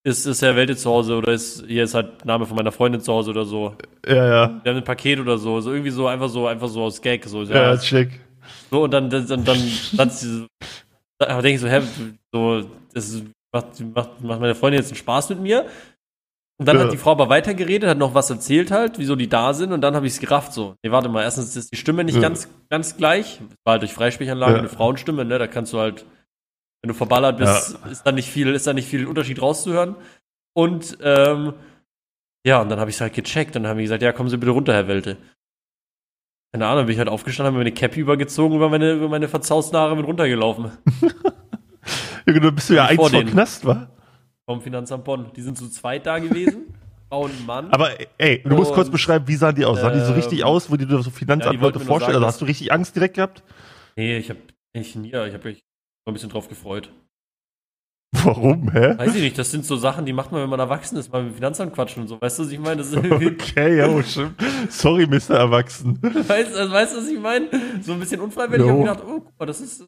ist, 0.06 0.24
ist 0.24 0.40
Herr 0.42 0.54
Welte 0.54 0.76
zu 0.76 0.88
Hause 0.88 1.16
oder 1.16 1.32
ist, 1.32 1.64
hier 1.66 1.84
ist 1.84 1.94
halt 1.94 2.24
Name 2.24 2.46
von 2.46 2.56
meiner 2.56 2.72
Freundin 2.72 3.00
zu 3.00 3.12
Hause 3.12 3.30
oder 3.30 3.44
so. 3.44 3.74
Ja, 4.06 4.14
ja. 4.14 4.60
Wir 4.62 4.70
haben 4.70 4.78
ein 4.78 4.84
Paket 4.84 5.18
oder 5.18 5.36
so. 5.36 5.60
So 5.60 5.72
irgendwie 5.72 5.90
so, 5.90 6.06
einfach 6.06 6.28
so, 6.28 6.46
einfach 6.46 6.68
so 6.68 6.82
aus 6.82 7.02
Gag. 7.02 7.24
So, 7.24 7.42
ja, 7.42 7.54
ja 7.54 7.72
ist 7.72 7.86
schick. 7.86 8.20
So, 8.70 8.84
und 8.84 8.92
dann, 8.92 9.10
dann, 9.10 9.26
dann, 9.26 9.44
dann, 9.44 9.58
dann, 9.96 10.10
dann 11.18 11.42
denke 11.42 11.54
ich 11.54 11.60
so, 11.60 11.68
hä, 11.68 11.82
so, 12.32 12.70
das 12.92 13.22
macht, 13.52 13.80
macht, 13.80 14.20
macht 14.20 14.40
meine 14.40 14.54
Freundin 14.54 14.80
jetzt 14.80 14.90
einen 14.90 14.98
Spaß 14.98 15.30
mit 15.30 15.40
mir? 15.40 15.66
Und 16.58 16.66
dann 16.66 16.78
ja. 16.78 16.84
hat 16.84 16.92
die 16.92 16.96
Frau 16.96 17.12
aber 17.12 17.28
weitergeredet, 17.28 17.88
hat 17.88 17.98
noch 17.98 18.14
was 18.14 18.30
erzählt 18.30 18.70
halt, 18.70 18.98
wieso 18.98 19.14
die 19.14 19.28
da 19.28 19.52
sind 19.52 19.72
und 19.72 19.82
dann 19.82 19.94
habe 19.94 20.06
ich 20.06 20.14
es 20.14 20.20
gerafft 20.20 20.54
so. 20.54 20.74
Nee, 20.82 20.90
warte 20.90 21.10
mal, 21.10 21.22
erstens 21.22 21.54
ist 21.54 21.70
die 21.70 21.76
Stimme 21.76 22.02
nicht 22.02 22.14
ja. 22.14 22.22
ganz, 22.22 22.48
ganz 22.70 22.96
gleich. 22.96 23.40
War 23.64 23.72
halt 23.72 23.82
durch 23.82 23.92
Freisprechanlage 23.92 24.54
ja. 24.54 24.58
eine 24.60 24.68
Frauenstimme, 24.70 25.26
ne? 25.26 25.38
Da 25.38 25.48
kannst 25.48 25.74
du 25.74 25.78
halt, 25.78 26.06
wenn 26.82 26.88
du 26.88 26.94
verballert 26.94 27.36
bist, 27.36 27.78
ist 27.90 28.04
da 28.04 28.12
nicht 28.12 28.30
viel, 28.30 28.54
ist 28.54 28.66
da 28.66 28.72
nicht 28.72 28.88
viel 28.88 29.06
Unterschied 29.06 29.42
rauszuhören. 29.42 29.96
Und 30.54 30.96
ähm, 31.02 31.52
ja, 32.46 32.62
und 32.62 32.70
dann 32.70 32.80
habe 32.80 32.88
ich 32.88 32.96
es 32.96 33.02
halt 33.02 33.12
gecheckt. 33.12 33.54
Dann 33.54 33.66
haben 33.66 33.76
die 33.76 33.84
gesagt, 33.84 34.02
ja, 34.02 34.12
kommen 34.12 34.30
Sie 34.30 34.38
bitte 34.38 34.52
runter, 34.52 34.72
Herr 34.72 34.88
Welte. 34.88 35.18
Keine 36.52 36.66
Ahnung, 36.66 36.86
bin 36.86 36.92
ich 36.92 36.98
halt 36.98 37.08
aufgestanden, 37.08 37.48
habe 37.48 37.58
mir 37.58 37.68
eine 37.68 37.72
Cap 37.72 37.96
übergezogen, 37.96 38.56
über 38.56 38.68
meine, 38.68 38.92
über 38.92 39.08
meine 39.08 39.28
verzausten 39.28 39.78
Haare 39.78 39.96
mit 39.96 40.06
runtergelaufen. 40.06 40.70
ja, 42.26 42.32
du 42.32 42.52
bist 42.52 42.70
ja 42.70 42.86
eigentlich 42.86 43.10
vor 43.10 43.24
Knast, 43.24 43.66
wa? 43.66 43.88
vom 44.48 44.62
Finanzamt 44.62 45.04
Bonn. 45.04 45.26
Die 45.34 45.42
sind 45.42 45.58
zu 45.58 45.68
zweit 45.68 46.06
da 46.06 46.18
gewesen. 46.18 46.74
Frau 47.08 47.24
und 47.24 47.46
Mann. 47.46 47.70
Aber 47.70 47.90
ey, 48.18 48.42
du 48.42 48.50
und, 48.50 48.56
musst 48.56 48.72
kurz 48.72 48.90
beschreiben, 48.90 49.28
wie 49.28 49.36
sahen 49.36 49.54
die 49.54 49.64
aus? 49.64 49.80
Sahen 49.80 49.98
die 49.98 50.04
so 50.04 50.12
richtig 50.12 50.40
ähm, 50.40 50.46
aus, 50.46 50.70
wo 50.70 50.76
die 50.76 50.86
dir 50.86 51.00
so 51.02 51.10
Finanzanwälte 51.10 51.78
ja, 51.78 51.84
vorstellen? 51.84 52.16
Also 52.16 52.26
hast 52.26 52.40
du 52.40 52.46
richtig 52.46 52.72
Angst 52.72 52.96
direkt 52.96 53.14
gehabt? 53.14 53.44
Nee, 53.94 54.16
ich 54.18 54.30
hab 54.30 54.36
ich 54.72 54.96
nie, 54.96 55.08
ich 55.08 55.34
hab 55.34 55.44
mich 55.44 55.62
ein 56.04 56.14
bisschen 56.14 56.30
drauf 56.30 56.48
gefreut. 56.48 56.90
Warum, 58.24 58.70
hä? 58.70 58.96
Weiß 58.96 59.14
ich 59.14 59.22
nicht, 59.22 59.38
das 59.38 59.50
sind 59.50 59.64
so 59.64 59.76
Sachen, 59.76 60.06
die 60.06 60.12
macht 60.12 60.32
man, 60.32 60.42
wenn 60.42 60.50
man 60.50 60.60
erwachsen 60.60 60.96
ist, 60.96 61.12
mal 61.12 61.22
mit 61.22 61.32
dem 61.32 61.34
Finanzamt 61.36 61.74
quatschen 61.74 62.02
und 62.02 62.08
so. 62.08 62.20
Weißt 62.20 62.38
du, 62.38 62.44
was 62.44 62.50
ich 62.50 62.58
meine? 62.58 62.76
Das 62.76 62.88
ist 62.88 62.96
okay, 63.10 63.78
ja, 63.78 63.88
oh, 63.88 64.02
stimmt. 64.02 64.34
Sorry, 64.68 65.06
Mr. 65.06 65.36
Erwachsen. 65.36 65.98
Weißt, 66.02 66.54
also, 66.54 66.72
weißt 66.72 66.94
du, 66.94 66.98
was 66.98 67.08
ich 67.08 67.18
meine? 67.18 67.48
So 67.82 67.92
ein 67.92 68.00
bisschen 68.00 68.20
unfreiwillig. 68.20 68.66
No. 68.66 68.82
Ich 68.82 68.88
hab 68.88 68.98
gedacht, 68.98 69.14
oh, 69.16 69.20
guck 69.20 69.38
mal, 69.38 69.46
das 69.46 69.60
ist, 69.60 69.86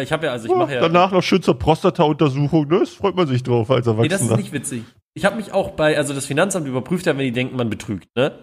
ich 0.00 0.12
habe 0.12 0.26
ja, 0.26 0.32
also 0.32 0.46
ich 0.46 0.50
ja, 0.50 0.58
mache 0.58 0.74
ja. 0.74 0.80
Danach 0.80 1.12
noch 1.12 1.22
schön 1.22 1.40
zur 1.40 1.58
Prostata-Untersuchung, 1.58 2.66
ne? 2.66 2.80
Das 2.80 2.90
freut 2.90 3.14
man 3.14 3.28
sich 3.28 3.42
drauf 3.42 3.70
als 3.70 3.86
Erwachsener. 3.86 4.02
Nee, 4.02 4.08
das 4.08 4.22
ist 4.22 4.36
nicht 4.36 4.52
witzig. 4.52 4.84
Ich 5.14 5.24
habe 5.24 5.36
mich 5.36 5.52
auch 5.52 5.70
bei, 5.70 5.96
also 5.96 6.12
das 6.14 6.26
Finanzamt 6.26 6.66
überprüft 6.66 7.06
ja, 7.06 7.16
wenn 7.16 7.24
die 7.24 7.32
denken, 7.32 7.56
man 7.56 7.70
betrügt, 7.70 8.08
ne? 8.16 8.36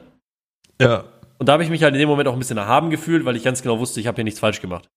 Ja. 0.80 1.04
Und 1.38 1.50
da 1.50 1.54
habe 1.54 1.64
ich 1.64 1.70
mich 1.70 1.84
halt 1.84 1.94
in 1.94 2.00
dem 2.00 2.08
Moment 2.08 2.30
auch 2.30 2.34
ein 2.34 2.40
bisschen 2.40 2.58
erhaben 2.58 2.90
gefühlt, 2.90 3.26
weil 3.26 3.36
ich 3.36 3.44
ganz 3.44 3.62
genau 3.62 3.80
wusste, 3.80 4.00
ich 4.00 4.08
habe 4.08 4.16
hier 4.16 4.24
nichts 4.24 4.40
falsch 4.40 4.62
gemacht. 4.62 4.90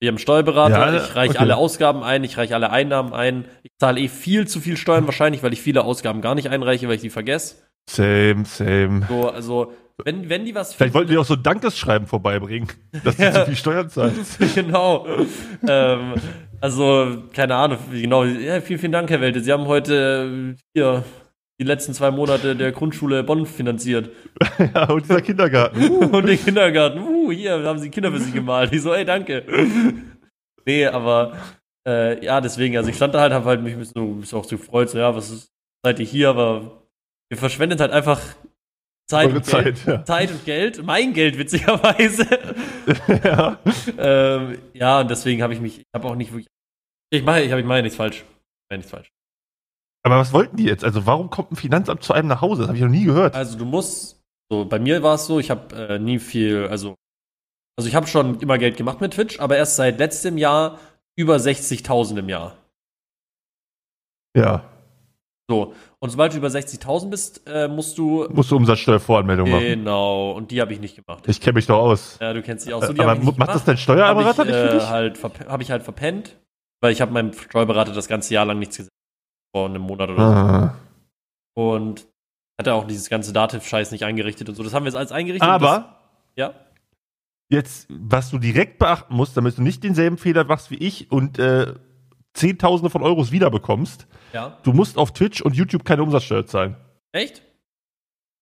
Wir 0.00 0.08
haben 0.08 0.18
Steuerberater, 0.18 0.92
ja, 0.92 0.96
ich 0.96 1.14
reiche 1.14 1.30
okay. 1.30 1.38
alle 1.38 1.56
Ausgaben 1.56 2.02
ein, 2.02 2.24
ich 2.24 2.36
reiche 2.36 2.54
alle 2.54 2.70
Einnahmen 2.70 3.12
ein. 3.12 3.46
Ich 3.62 3.70
zahle 3.78 4.00
eh 4.00 4.08
viel 4.08 4.46
zu 4.46 4.60
viel 4.60 4.76
Steuern 4.76 5.06
wahrscheinlich, 5.06 5.42
weil 5.42 5.52
ich 5.52 5.62
viele 5.62 5.84
Ausgaben 5.84 6.20
gar 6.20 6.34
nicht 6.34 6.50
einreiche, 6.50 6.88
weil 6.88 6.96
ich 6.96 7.00
die 7.00 7.10
vergesse. 7.10 7.56
Same, 7.88 8.44
same. 8.44 9.06
So, 9.08 9.28
also 9.28 9.72
wenn, 10.02 10.28
wenn 10.28 10.44
die 10.44 10.54
was 10.54 10.74
Vielleicht 10.74 10.94
wollten 10.94 11.10
die 11.10 11.18
auch 11.18 11.24
so 11.24 11.34
ein 11.34 11.42
Dankesschreiben 11.42 12.08
vorbeibringen, 12.08 12.68
dass 13.04 13.16
du 13.16 13.32
zu 13.32 13.44
viel 13.46 13.56
Steuern 13.56 13.88
zahlst. 13.88 14.38
genau. 14.54 15.06
ähm, 15.66 16.14
also, 16.60 17.24
keine 17.32 17.54
Ahnung, 17.54 17.78
genau. 17.92 18.24
Ja, 18.24 18.60
vielen, 18.60 18.80
vielen 18.80 18.92
Dank, 18.92 19.10
Herr 19.10 19.20
Welte. 19.20 19.40
Sie 19.40 19.52
haben 19.52 19.66
heute 19.66 20.56
hier 20.74 21.04
die 21.60 21.64
letzten 21.64 21.94
zwei 21.94 22.10
Monate 22.10 22.56
der 22.56 22.72
Grundschule 22.72 23.22
Bonn 23.22 23.46
finanziert. 23.46 24.10
ja, 24.74 24.90
und 24.90 25.04
dieser 25.04 25.22
Kindergarten. 25.22 25.88
Uh, 25.88 26.04
und 26.16 26.26
den 26.26 26.38
Kindergarten. 26.38 26.98
Uh, 26.98 27.30
hier 27.30 27.62
haben 27.62 27.78
sie 27.78 27.90
Kinder 27.90 28.10
für 28.10 28.20
sie 28.20 28.32
gemalt. 28.32 28.72
Ich 28.72 28.82
so, 28.82 28.92
ey, 28.92 29.04
danke. 29.04 29.44
nee, 30.66 30.86
aber 30.86 31.36
äh, 31.86 32.24
ja, 32.24 32.40
deswegen, 32.40 32.76
also 32.76 32.88
ich 32.88 32.96
stand 32.96 33.14
da 33.14 33.20
halt, 33.20 33.32
hab 33.32 33.44
halt 33.44 33.62
mich 33.62 33.74
ein 33.74 33.78
bisschen, 33.78 34.22
auch 34.32 34.44
so 34.44 34.56
gefreut, 34.56 34.90
so, 34.90 34.98
ja, 34.98 35.14
was 35.14 35.30
ist, 35.30 35.52
seid 35.84 36.00
ihr 36.00 36.06
hier, 36.06 36.30
aber 36.30 36.82
ihr 37.30 37.36
verschwendet 37.36 37.80
halt 37.80 37.92
einfach 37.92 38.20
Zeit 39.06 39.32
und, 39.32 39.44
Zeit, 39.44 39.64
Geld, 39.64 39.86
ja. 39.86 40.04
Zeit 40.04 40.30
und 40.30 40.44
Geld, 40.44 40.82
mein 40.82 41.12
Geld 41.12 41.36
witzigerweise. 41.38 42.26
ja. 43.24 43.58
ähm, 43.98 44.58
ja, 44.72 45.00
und 45.00 45.10
deswegen 45.10 45.42
habe 45.42 45.52
ich 45.52 45.60
mich, 45.60 45.80
ich 45.80 45.86
habe 45.94 46.08
auch 46.08 46.16
nicht 46.16 46.32
wirklich, 46.32 46.48
ich 47.10 47.22
mache, 47.22 47.42
ich, 47.42 47.52
ich 47.52 47.64
meine 47.64 47.82
nichts 47.82 47.96
falsch. 47.96 48.16
Ich 48.16 48.70
meine 48.70 48.78
nichts 48.78 48.90
falsch. 48.90 49.13
Aber 50.04 50.18
was 50.18 50.32
wollten 50.32 50.56
die 50.56 50.64
jetzt? 50.64 50.84
Also 50.84 51.06
warum 51.06 51.30
kommt 51.30 51.50
ein 51.50 51.56
Finanzamt 51.56 52.02
zu 52.02 52.12
einem 52.12 52.28
nach 52.28 52.42
Hause? 52.42 52.62
Das 52.62 52.68
habe 52.68 52.76
ich 52.76 52.84
noch 52.84 52.90
nie 52.90 53.04
gehört. 53.04 53.34
Also 53.34 53.58
du 53.58 53.64
musst, 53.64 54.22
so 54.50 54.64
bei 54.64 54.78
mir 54.78 55.02
war 55.02 55.14
es 55.14 55.26
so, 55.26 55.40
ich 55.40 55.50
habe 55.50 55.74
äh, 55.74 55.98
nie 55.98 56.18
viel, 56.18 56.68
also 56.68 56.94
also 57.76 57.88
ich 57.88 57.94
habe 57.94 58.06
schon 58.06 58.38
immer 58.40 58.58
Geld 58.58 58.76
gemacht 58.76 59.00
mit 59.00 59.14
Twitch, 59.14 59.40
aber 59.40 59.56
erst 59.56 59.76
seit 59.76 59.98
letztem 59.98 60.38
Jahr 60.38 60.78
über 61.16 61.36
60.000 61.36 62.18
im 62.18 62.28
Jahr. 62.28 62.56
Ja. 64.36 64.64
So, 65.50 65.74
und 65.98 66.10
sobald 66.10 66.32
du 66.32 66.38
über 66.38 66.48
60.000 66.48 67.10
bist, 67.10 67.42
äh, 67.46 67.68
musst 67.68 67.98
du. 67.98 68.26
Musst 68.30 68.50
du 68.50 68.56
Umsatzsteuervoranmeldung 68.56 69.50
machen. 69.50 69.64
Genau, 69.64 70.32
und 70.32 70.50
die 70.50 70.60
habe 70.60 70.72
ich 70.72 70.80
nicht 70.80 70.96
gemacht. 70.96 71.24
Ich 71.26 71.40
kenne 71.40 71.54
mich 71.54 71.66
doch 71.66 71.78
aus. 71.78 72.18
Ja, 72.20 72.32
du 72.32 72.42
kennst 72.42 72.66
dich 72.66 72.72
aus. 72.72 72.86
So, 72.86 72.92
Aber 72.92 73.16
macht 73.16 73.50
das 73.50 73.64
dein 73.64 73.76
Steuerberater 73.76 74.38
hab 74.38 74.46
ich, 74.46 74.52
nicht 74.52 74.56
für 74.56 74.74
dich? 74.74 74.82
Äh, 74.82 74.86
halt 74.86 75.22
habe 75.48 75.62
ich 75.62 75.70
halt 75.70 75.82
verpennt, 75.82 76.38
weil 76.80 76.92
ich 76.92 77.00
habe 77.00 77.12
meinem 77.12 77.32
Steuerberater 77.32 77.92
das 77.92 78.08
ganze 78.08 78.32
Jahr 78.32 78.46
lang 78.46 78.58
nichts 78.58 78.76
gesagt. 78.78 78.93
Vor 79.54 79.68
einem 79.68 79.82
Monat 79.82 80.10
oder 80.10 80.20
ah. 80.20 80.74
so. 81.54 81.74
Und 81.74 82.08
hat 82.58 82.66
er 82.66 82.74
auch 82.74 82.86
dieses 82.86 83.08
ganze 83.08 83.32
Dativ-Scheiß 83.32 83.92
nicht 83.92 84.04
eingerichtet 84.04 84.48
und 84.48 84.56
so. 84.56 84.64
Das 84.64 84.74
haben 84.74 84.82
wir 84.82 84.88
jetzt 84.88 84.96
alles 84.96 85.12
eingerichtet. 85.12 85.48
Aber. 85.48 85.68
Das, 85.68 85.84
ja. 86.36 86.54
Jetzt, 87.48 87.86
was 87.88 88.30
du 88.30 88.38
direkt 88.38 88.80
beachten 88.80 89.14
musst, 89.14 89.36
damit 89.36 89.56
du 89.56 89.62
nicht 89.62 89.84
denselben 89.84 90.18
Fehler 90.18 90.42
machst 90.44 90.72
wie 90.72 90.76
ich 90.76 91.12
und 91.12 91.38
äh, 91.38 91.74
Zehntausende 92.32 92.90
von 92.90 93.02
Euros 93.02 93.30
wiederbekommst, 93.30 94.08
ja. 94.32 94.58
du 94.64 94.72
musst 94.72 94.98
auf 94.98 95.12
Twitch 95.12 95.40
und 95.40 95.54
YouTube 95.54 95.84
keine 95.84 96.02
Umsatzsteuer 96.02 96.46
zahlen. 96.46 96.76
Echt? 97.12 97.42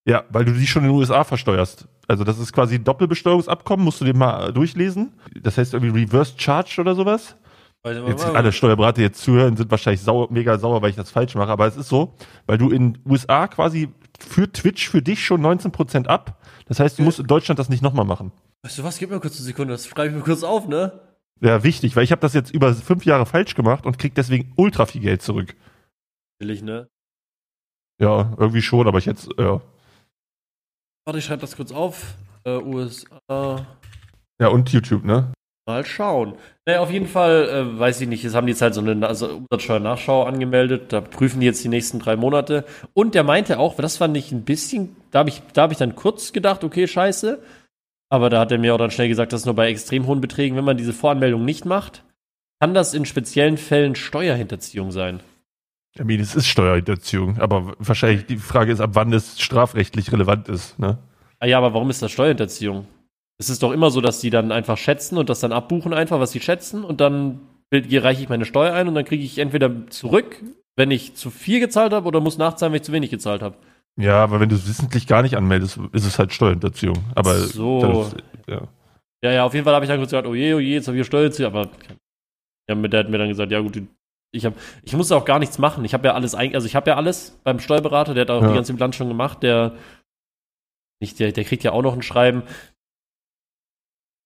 Ja, 0.06 0.24
weil 0.30 0.46
du 0.46 0.52
die 0.52 0.66
schon 0.66 0.82
in 0.84 0.88
den 0.88 0.96
USA 0.96 1.24
versteuerst. 1.24 1.88
Also 2.08 2.24
das 2.24 2.38
ist 2.38 2.54
quasi 2.54 2.76
ein 2.76 2.84
Doppelbesteuerungsabkommen, 2.84 3.84
musst 3.84 4.00
du 4.00 4.06
dir 4.06 4.14
mal 4.14 4.52
durchlesen. 4.52 5.12
Das 5.34 5.58
heißt 5.58 5.74
irgendwie 5.74 6.00
Reverse 6.00 6.34
Charge 6.38 6.80
oder 6.80 6.94
sowas. 6.94 7.36
Jetzt 7.84 8.24
alle 8.24 8.52
Steuerberater 8.52 9.02
jetzt 9.02 9.20
zuhören, 9.22 9.56
sind 9.56 9.70
wahrscheinlich 9.70 10.02
sauer, 10.02 10.28
mega 10.30 10.56
sauer, 10.56 10.82
weil 10.82 10.90
ich 10.90 10.96
das 10.96 11.10
falsch 11.10 11.34
mache. 11.34 11.50
Aber 11.50 11.66
es 11.66 11.76
ist 11.76 11.88
so, 11.88 12.14
weil 12.46 12.56
du 12.56 12.70
in 12.70 12.98
USA 13.04 13.48
quasi 13.48 13.88
für 14.20 14.50
Twitch 14.50 14.88
für 14.88 15.02
dich 15.02 15.24
schon 15.24 15.44
19% 15.44 16.06
ab. 16.06 16.40
Das 16.66 16.78
heißt, 16.78 16.98
du 16.98 17.02
musst 17.02 17.18
in 17.18 17.26
Deutschland 17.26 17.58
das 17.58 17.68
nicht 17.68 17.82
nochmal 17.82 18.04
machen. 18.04 18.30
Weißt 18.62 18.78
du 18.78 18.84
was, 18.84 18.98
gib 18.98 19.10
mir 19.10 19.18
kurz 19.18 19.36
eine 19.36 19.44
Sekunde, 19.44 19.74
das 19.74 19.88
schreibe 19.88 20.10
ich 20.10 20.14
mir 20.14 20.22
kurz 20.22 20.44
auf, 20.44 20.68
ne? 20.68 20.92
Ja, 21.40 21.64
wichtig, 21.64 21.96
weil 21.96 22.04
ich 22.04 22.12
habe 22.12 22.20
das 22.20 22.34
jetzt 22.34 22.54
über 22.54 22.72
fünf 22.72 23.04
Jahre 23.04 23.26
falsch 23.26 23.56
gemacht 23.56 23.84
und 23.84 23.98
krieg 23.98 24.14
deswegen 24.14 24.52
ultra 24.56 24.86
viel 24.86 25.00
Geld 25.00 25.22
zurück. 25.22 25.56
Billig, 26.38 26.62
ne? 26.62 26.88
Ja, 28.00 28.32
irgendwie 28.38 28.62
schon, 28.62 28.86
aber 28.86 28.98
ich 28.98 29.06
jetzt, 29.06 29.28
ja. 29.36 29.60
Warte, 31.04 31.18
ich 31.18 31.24
schreibe 31.24 31.40
das 31.40 31.56
kurz 31.56 31.72
auf. 31.72 32.14
Äh, 32.44 32.58
USA. 32.58 33.66
Ja, 34.40 34.48
und 34.48 34.72
YouTube, 34.72 35.04
ne? 35.04 35.32
Mal 35.64 35.84
schauen. 35.84 36.34
Naja, 36.66 36.80
auf 36.80 36.90
jeden 36.90 37.06
Fall, 37.06 37.48
äh, 37.48 37.78
weiß 37.78 38.00
ich 38.00 38.08
nicht, 38.08 38.24
jetzt 38.24 38.34
haben 38.34 38.46
die 38.46 38.52
jetzt 38.52 38.62
halt 38.62 38.74
so 38.74 38.80
eine 38.80 39.06
also 39.06 39.28
Umsatzsteuer-Nachschau 39.28 40.24
angemeldet. 40.24 40.92
Da 40.92 41.00
prüfen 41.00 41.38
die 41.38 41.46
jetzt 41.46 41.62
die 41.62 41.68
nächsten 41.68 42.00
drei 42.00 42.16
Monate. 42.16 42.64
Und 42.94 43.14
der 43.14 43.22
meinte 43.22 43.60
auch, 43.60 43.76
das 43.76 43.98
fand 43.98 44.16
ich 44.16 44.32
ein 44.32 44.42
bisschen, 44.42 44.96
da 45.12 45.20
habe 45.20 45.28
ich, 45.28 45.40
da 45.52 45.62
hab 45.62 45.70
ich 45.72 45.78
dann 45.78 45.94
kurz 45.94 46.32
gedacht, 46.32 46.64
okay, 46.64 46.88
scheiße. 46.88 47.40
Aber 48.08 48.28
da 48.28 48.40
hat 48.40 48.50
er 48.50 48.58
mir 48.58 48.74
auch 48.74 48.78
dann 48.78 48.90
schnell 48.90 49.08
gesagt, 49.08 49.32
dass 49.32 49.44
nur 49.44 49.54
bei 49.54 49.68
extrem 49.68 50.06
hohen 50.06 50.20
Beträgen, 50.20 50.56
wenn 50.56 50.64
man 50.64 50.76
diese 50.76 50.92
Voranmeldung 50.92 51.44
nicht 51.44 51.64
macht, 51.64 52.02
kann 52.60 52.74
das 52.74 52.92
in 52.92 53.06
speziellen 53.06 53.56
Fällen 53.56 53.94
Steuerhinterziehung 53.94 54.90
sein? 54.90 55.20
I 55.98 56.04
mean, 56.04 56.20
es 56.20 56.34
ist 56.34 56.46
Steuerhinterziehung, 56.46 57.38
aber 57.38 57.74
wahrscheinlich 57.78 58.26
die 58.26 58.36
Frage 58.36 58.72
ist, 58.72 58.80
ab 58.80 58.90
wann 58.94 59.12
es 59.12 59.40
strafrechtlich 59.40 60.10
relevant 60.12 60.48
ist. 60.48 60.78
Ne? 60.78 60.98
Ah 61.38 61.46
ja, 61.46 61.58
aber 61.58 61.74
warum 61.74 61.90
ist 61.90 62.02
das 62.02 62.10
Steuerhinterziehung? 62.12 62.86
Es 63.42 63.50
ist 63.50 63.64
doch 63.64 63.72
immer 63.72 63.90
so, 63.90 64.00
dass 64.00 64.20
die 64.20 64.30
dann 64.30 64.52
einfach 64.52 64.78
schätzen 64.78 65.18
und 65.18 65.28
das 65.28 65.40
dann 65.40 65.50
abbuchen 65.50 65.92
einfach, 65.92 66.20
was 66.20 66.30
sie 66.30 66.38
schätzen 66.38 66.84
und 66.84 67.00
dann 67.00 67.40
reiche 67.72 68.22
ich 68.22 68.28
meine 68.28 68.44
Steuer 68.44 68.72
ein 68.72 68.86
und 68.86 68.94
dann 68.94 69.04
kriege 69.04 69.24
ich 69.24 69.38
entweder 69.38 69.88
zurück, 69.88 70.40
wenn 70.76 70.92
ich 70.92 71.16
zu 71.16 71.28
viel 71.28 71.58
gezahlt 71.58 71.92
habe 71.92 72.06
oder 72.06 72.20
muss 72.20 72.38
nachzahlen, 72.38 72.72
wenn 72.72 72.80
ich 72.80 72.84
zu 72.84 72.92
wenig 72.92 73.10
gezahlt 73.10 73.42
habe. 73.42 73.56
Ja, 73.96 74.22
aber 74.22 74.38
wenn 74.38 74.48
du 74.48 74.54
es 74.54 74.68
wissentlich 74.68 75.08
gar 75.08 75.22
nicht 75.22 75.36
anmeldest, 75.36 75.80
ist 75.90 76.06
es 76.06 76.20
halt 76.20 76.32
Steuerhinterziehung. 76.32 76.98
Aber 77.16 77.34
so. 77.34 78.02
Ist, 78.02 78.16
ja. 78.46 78.68
ja, 79.24 79.32
ja, 79.32 79.44
auf 79.44 79.54
jeden 79.54 79.64
Fall 79.64 79.74
habe 79.74 79.84
ich 79.84 79.90
dann 79.90 80.00
gesagt, 80.00 80.24
oh 80.24 80.36
je, 80.36 80.54
oh 80.54 80.60
je, 80.60 80.74
jetzt 80.74 80.86
habe 80.86 80.96
ich 80.96 81.04
Steuerhinterziehung, 81.04 81.52
aber 81.52 81.68
ja, 82.68 82.76
der 82.76 83.00
hat 83.00 83.10
mir 83.10 83.18
dann 83.18 83.28
gesagt, 83.28 83.50
ja 83.50 83.58
gut, 83.58 83.82
ich, 84.30 84.46
hab, 84.46 84.54
ich 84.84 84.92
muss 84.94 85.10
auch 85.10 85.24
gar 85.24 85.40
nichts 85.40 85.58
machen. 85.58 85.84
Ich 85.84 85.94
habe 85.94 86.06
ja 86.06 86.14
alles, 86.14 86.36
also 86.36 86.64
ich 86.64 86.76
habe 86.76 86.90
ja 86.90 86.96
alles 86.96 87.40
beim 87.42 87.58
Steuerberater, 87.58 88.14
der 88.14 88.20
hat 88.22 88.30
auch 88.30 88.42
ja. 88.42 88.48
die 88.48 88.54
ganze 88.54 88.72
Bilanz 88.72 88.94
schon 88.94 89.08
gemacht, 89.08 89.42
der, 89.42 89.74
nicht, 91.02 91.18
der, 91.18 91.32
der 91.32 91.44
kriegt 91.44 91.64
ja 91.64 91.72
auch 91.72 91.82
noch 91.82 91.94
ein 91.94 92.02
Schreiben. 92.02 92.44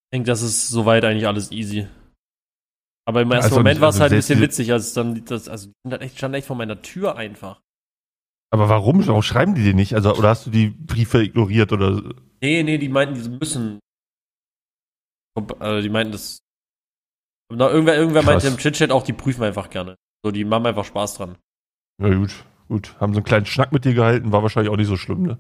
Ich 0.07 0.17
denke, 0.19 0.29
das 0.29 0.43
ist 0.43 0.69
soweit 0.69 1.05
eigentlich 1.05 1.27
alles 1.27 1.51
easy. 1.51 1.89
Aber 3.09 3.23
im 3.23 3.31
ersten 3.31 3.45
also, 3.45 3.57
Moment 3.57 3.81
war 3.81 3.89
es 3.89 3.97
also 3.97 4.03
halt 4.03 4.13
ein 4.13 4.19
bisschen 4.19 4.41
witzig, 4.41 4.73
als 4.73 4.93
dann 4.93 5.25
das, 5.25 5.49
also 5.49 5.71
die 5.85 6.09
stand 6.11 6.35
echt 6.35 6.47
vor 6.47 6.57
meiner 6.57 6.83
Tür 6.83 7.17
einfach. 7.17 7.61
Aber 8.51 8.69
warum? 8.69 9.07
Warum 9.07 9.23
schreiben 9.23 9.55
die 9.55 9.63
dir 9.63 9.75
nicht? 9.75 9.95
Also, 9.95 10.15
oder 10.15 10.29
hast 10.29 10.47
du 10.47 10.51
die 10.51 10.69
Briefe 10.69 11.23
ignoriert 11.23 11.73
oder? 11.73 12.15
Nee, 12.41 12.63
nee, 12.63 12.79
die 12.79 12.89
meinten, 12.89 13.21
die 13.21 13.29
müssen. 13.29 13.81
Also, 15.59 15.83
die 15.83 15.89
meinten 15.89 16.13
das. 16.13 16.39
Na, 17.53 17.69
irgendwer, 17.69 17.97
irgendwer 17.97 18.23
meinte 18.23 18.49
im 18.49 18.57
Chit-Chat 18.57 18.91
auch, 18.91 19.03
die 19.03 19.13
prüfen 19.13 19.43
einfach 19.45 19.71
gerne. 19.71 19.97
So, 20.25 20.31
die 20.31 20.45
machen 20.45 20.67
einfach 20.67 20.85
Spaß 20.85 21.15
dran. 21.15 21.37
Ja, 22.03 22.13
gut, 22.15 22.45
gut. 22.69 22.97
Haben 23.01 23.13
so 23.13 23.19
einen 23.19 23.25
kleinen 23.25 23.47
Schnack 23.47 23.73
mit 23.73 23.85
dir 23.85 23.95
gehalten, 23.95 24.33
war 24.33 24.43
wahrscheinlich 24.43 24.73
auch 24.73 24.77
nicht 24.77 24.89
so 24.89 24.97
schlimm, 24.97 25.23
ne? 25.23 25.39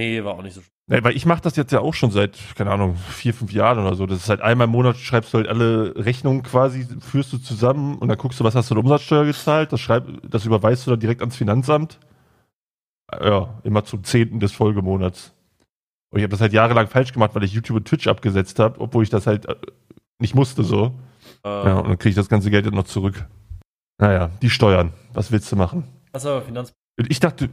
Nee, 0.00 0.24
war 0.24 0.32
auch 0.32 0.42
nicht 0.42 0.54
so 0.54 0.62
schlimm. 0.62 0.72
Nee, 0.86 1.04
weil 1.04 1.14
ich 1.14 1.26
mache 1.26 1.42
das 1.42 1.56
jetzt 1.56 1.72
ja 1.72 1.80
auch 1.80 1.92
schon 1.92 2.10
seit, 2.10 2.38
keine 2.56 2.70
Ahnung, 2.70 2.96
vier, 2.96 3.34
fünf 3.34 3.52
Jahren 3.52 3.78
oder 3.78 3.94
so. 3.94 4.06
Das 4.06 4.16
ist 4.16 4.30
halt 4.30 4.40
einmal 4.40 4.64
im 4.64 4.70
Monat 4.70 4.96
schreibst 4.96 5.34
du 5.34 5.38
halt 5.38 5.46
alle 5.46 5.94
Rechnungen 5.94 6.42
quasi, 6.42 6.86
führst 7.00 7.34
du 7.34 7.38
zusammen 7.38 7.98
und 7.98 8.08
dann 8.08 8.16
guckst 8.16 8.40
du, 8.40 8.44
was 8.44 8.54
hast 8.54 8.70
du 8.70 8.74
in 8.74 8.80
Umsatzsteuer 8.80 9.26
gezahlt. 9.26 9.74
Das, 9.74 9.80
schreib, 9.80 10.06
das 10.22 10.46
überweist 10.46 10.86
du 10.86 10.92
dann 10.92 11.00
direkt 11.00 11.20
ans 11.20 11.36
Finanzamt. 11.36 11.98
Ja, 13.12 13.60
immer 13.62 13.84
zum 13.84 14.02
zehnten 14.04 14.40
des 14.40 14.52
Folgemonats. 14.52 15.34
Und 16.08 16.18
ich 16.18 16.22
habe 16.22 16.30
das 16.30 16.40
halt 16.40 16.54
jahrelang 16.54 16.88
falsch 16.88 17.12
gemacht, 17.12 17.34
weil 17.34 17.44
ich 17.44 17.52
YouTube 17.52 17.76
und 17.76 17.86
Twitch 17.86 18.06
abgesetzt 18.06 18.58
habe, 18.58 18.80
obwohl 18.80 19.02
ich 19.02 19.10
das 19.10 19.26
halt 19.26 19.50
äh, 19.50 19.56
nicht 20.18 20.34
musste 20.34 20.64
so. 20.64 20.94
Ähm. 21.44 21.66
Ja, 21.66 21.78
und 21.78 21.88
dann 21.88 21.98
kriege 21.98 22.10
ich 22.10 22.16
das 22.16 22.30
ganze 22.30 22.50
Geld 22.50 22.64
dann 22.64 22.74
noch 22.74 22.84
zurück. 22.84 23.26
Naja, 23.98 24.30
die 24.40 24.48
Steuern. 24.48 24.94
Was 25.12 25.30
willst 25.30 25.52
du 25.52 25.56
machen? 25.56 25.84
Aber 26.14 26.40
Finanz. 26.40 26.72
Ich 26.96 27.20
dachte, 27.20 27.50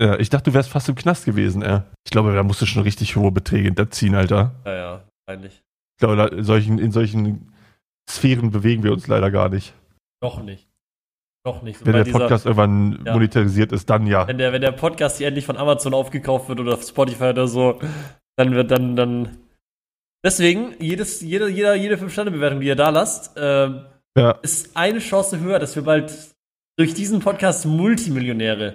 ja, 0.00 0.18
ich 0.18 0.28
dachte, 0.28 0.50
du 0.50 0.54
wärst 0.54 0.68
fast 0.68 0.88
im 0.88 0.94
Knast 0.94 1.24
gewesen, 1.24 1.62
ey. 1.62 1.80
Ich 2.04 2.10
glaube, 2.10 2.34
da 2.34 2.42
musst 2.42 2.60
du 2.60 2.66
schon 2.66 2.82
richtig 2.82 3.16
hohe 3.16 3.32
Beträge 3.32 3.64
hinterziehen, 3.64 4.14
Alter. 4.14 4.54
Ja, 4.64 4.74
ja, 4.74 5.04
eigentlich. 5.26 5.62
Ich 5.94 6.00
glaube, 6.00 6.36
in 6.36 6.44
solchen, 6.44 6.78
in 6.78 6.92
solchen 6.92 7.52
Sphären 8.08 8.50
bewegen 8.50 8.82
wir 8.82 8.92
uns 8.92 9.06
leider 9.06 9.30
gar 9.30 9.48
nicht. 9.48 9.72
Noch 10.22 10.42
nicht. 10.42 10.68
Noch 11.46 11.62
nicht. 11.62 11.78
So 11.78 11.86
wenn 11.86 11.94
der 11.94 12.04
dieser, 12.04 12.18
Podcast 12.18 12.44
irgendwann 12.44 13.02
ja. 13.04 13.12
monetarisiert 13.12 13.72
ist, 13.72 13.88
dann 13.88 14.06
ja. 14.06 14.28
Wenn 14.28 14.36
der, 14.36 14.52
wenn 14.52 14.60
der 14.60 14.72
Podcast 14.72 15.18
hier 15.18 15.28
endlich 15.28 15.46
von 15.46 15.56
Amazon 15.56 15.94
aufgekauft 15.94 16.48
wird 16.48 16.60
oder 16.60 16.76
Spotify 16.76 17.26
oder 17.26 17.48
so, 17.48 17.80
dann 18.36 18.54
wird 18.54 18.70
dann, 18.70 18.96
dann. 18.96 19.38
Deswegen, 20.24 20.74
jedes, 20.80 21.20
jede, 21.20 21.48
jeder, 21.48 21.74
jede 21.74 21.96
5-Sterne-Bewertung, 21.96 22.60
die 22.60 22.66
ihr 22.66 22.76
da 22.76 22.90
lasst, 22.90 23.36
äh, 23.36 23.68
ja. 24.18 24.30
ist 24.42 24.76
eine 24.76 24.98
Chance 24.98 25.40
höher, 25.40 25.58
dass 25.58 25.76
wir 25.76 25.84
bald 25.84 26.12
durch 26.76 26.94
diesen 26.94 27.20
Podcast 27.20 27.64
Multimillionäre 27.64 28.74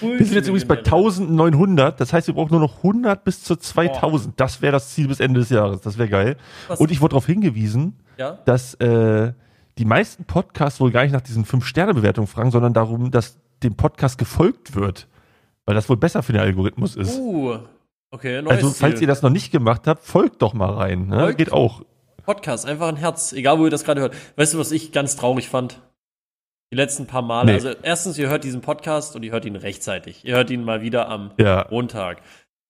wir 0.00 0.24
sind 0.24 0.34
jetzt 0.34 0.48
übrigens 0.48 0.66
bei 0.66 0.78
1900, 0.78 2.00
das 2.00 2.12
heißt, 2.12 2.26
wir 2.26 2.34
brauchen 2.34 2.52
nur 2.52 2.60
noch 2.60 2.78
100 2.78 3.24
bis 3.24 3.42
zu 3.42 3.56
2000. 3.56 4.30
Oh. 4.30 4.34
Das 4.36 4.62
wäre 4.62 4.72
das 4.72 4.90
Ziel 4.90 5.08
bis 5.08 5.20
Ende 5.20 5.40
des 5.40 5.50
Jahres, 5.50 5.80
das 5.80 5.98
wäre 5.98 6.08
geil. 6.08 6.36
Was? 6.68 6.80
Und 6.80 6.90
ich 6.90 7.00
wurde 7.00 7.12
darauf 7.12 7.26
hingewiesen, 7.26 7.98
ja? 8.16 8.38
dass 8.44 8.74
äh, 8.74 9.32
die 9.78 9.84
meisten 9.84 10.24
Podcasts 10.24 10.80
wohl 10.80 10.90
gar 10.90 11.02
nicht 11.02 11.12
nach 11.12 11.20
diesen 11.20 11.44
5-Sterne-Bewertungen 11.44 12.26
fragen, 12.26 12.50
sondern 12.50 12.72
darum, 12.72 13.10
dass 13.10 13.38
dem 13.62 13.76
Podcast 13.76 14.18
gefolgt 14.18 14.74
wird. 14.74 15.06
Weil 15.66 15.74
das 15.74 15.88
wohl 15.88 15.96
besser 15.96 16.22
für 16.22 16.32
den 16.32 16.40
Algorithmus 16.40 16.96
ist. 16.96 17.18
Uh, 17.18 17.58
okay, 18.10 18.42
neues 18.42 18.56
Also, 18.56 18.70
falls 18.70 18.94
Ziel. 18.94 19.02
ihr 19.02 19.08
das 19.08 19.22
noch 19.22 19.30
nicht 19.30 19.52
gemacht 19.52 19.86
habt, 19.86 20.04
folgt 20.04 20.42
doch 20.42 20.54
mal 20.54 20.70
rein. 20.72 21.06
Ne? 21.08 21.34
Geht 21.34 21.52
auch. 21.52 21.82
Podcast, 22.24 22.66
einfach 22.66 22.88
ein 22.88 22.96
Herz, 22.96 23.32
egal 23.32 23.58
wo 23.58 23.64
ihr 23.64 23.70
das 23.70 23.84
gerade 23.84 24.00
hört. 24.00 24.14
Weißt 24.36 24.54
du, 24.54 24.58
was 24.58 24.72
ich 24.72 24.92
ganz 24.92 25.16
traurig 25.16 25.48
fand? 25.48 25.80
Die 26.72 26.76
letzten 26.76 27.06
paar 27.06 27.22
Male. 27.22 27.46
Nee. 27.46 27.52
Also 27.54 27.70
erstens, 27.82 28.16
ihr 28.16 28.28
hört 28.28 28.44
diesen 28.44 28.60
Podcast 28.60 29.16
und 29.16 29.24
ihr 29.24 29.32
hört 29.32 29.44
ihn 29.44 29.56
rechtzeitig. 29.56 30.24
Ihr 30.24 30.36
hört 30.36 30.50
ihn 30.50 30.62
mal 30.62 30.82
wieder 30.82 31.08
am 31.08 31.32
ja. 31.36 31.66
Montag. 31.70 32.22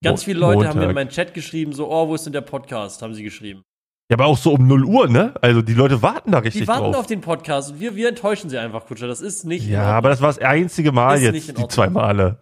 Ganz 0.02 0.25
viele 0.25 0.40
Leute 0.40 0.54
Montag. 0.54 0.71
haben 0.71 0.80
mir 0.80 0.88
in 0.88 0.95
meinen 0.95 1.11
Chat 1.11 1.35
geschrieben, 1.35 1.73
so, 1.75 1.90
oh, 1.90 2.09
wo 2.09 2.14
ist 2.14 2.25
denn 2.25 2.33
der 2.33 2.40
Podcast? 2.40 3.02
Haben 3.02 3.12
sie 3.12 3.23
geschrieben. 3.23 3.62
Ja, 4.11 4.16
aber 4.16 4.26
auch 4.26 4.38
so 4.38 4.54
um 4.54 4.66
0 4.66 4.85
Uhr, 4.85 5.09
ne? 5.09 5.35
Also 5.42 5.61
die 5.61 5.75
Leute 5.75 6.00
warten 6.02 6.33
da 6.33 6.38
richtig 6.38 6.64
drauf. 6.64 6.76
Die 6.76 6.80
warten 6.80 6.92
drauf. 6.92 7.02
auf 7.02 7.07
den 7.07 7.21
Podcast 7.21 7.73
und 7.73 7.80
wir, 7.80 7.95
wir 7.95 8.09
enttäuschen 8.09 8.49
sie 8.49 8.59
einfach, 8.59 8.87
Kutscher. 8.87 9.07
Das 9.07 9.21
ist 9.21 9.45
nicht. 9.45 9.69
Ja, 9.69 9.85
aber 9.85 10.09
das 10.09 10.21
war 10.21 10.28
das 10.28 10.38
einzige 10.38 10.92
Mal 10.92 11.21
jetzt, 11.21 11.57
die 11.57 11.69
zwei 11.69 11.90
Male. 11.90 12.38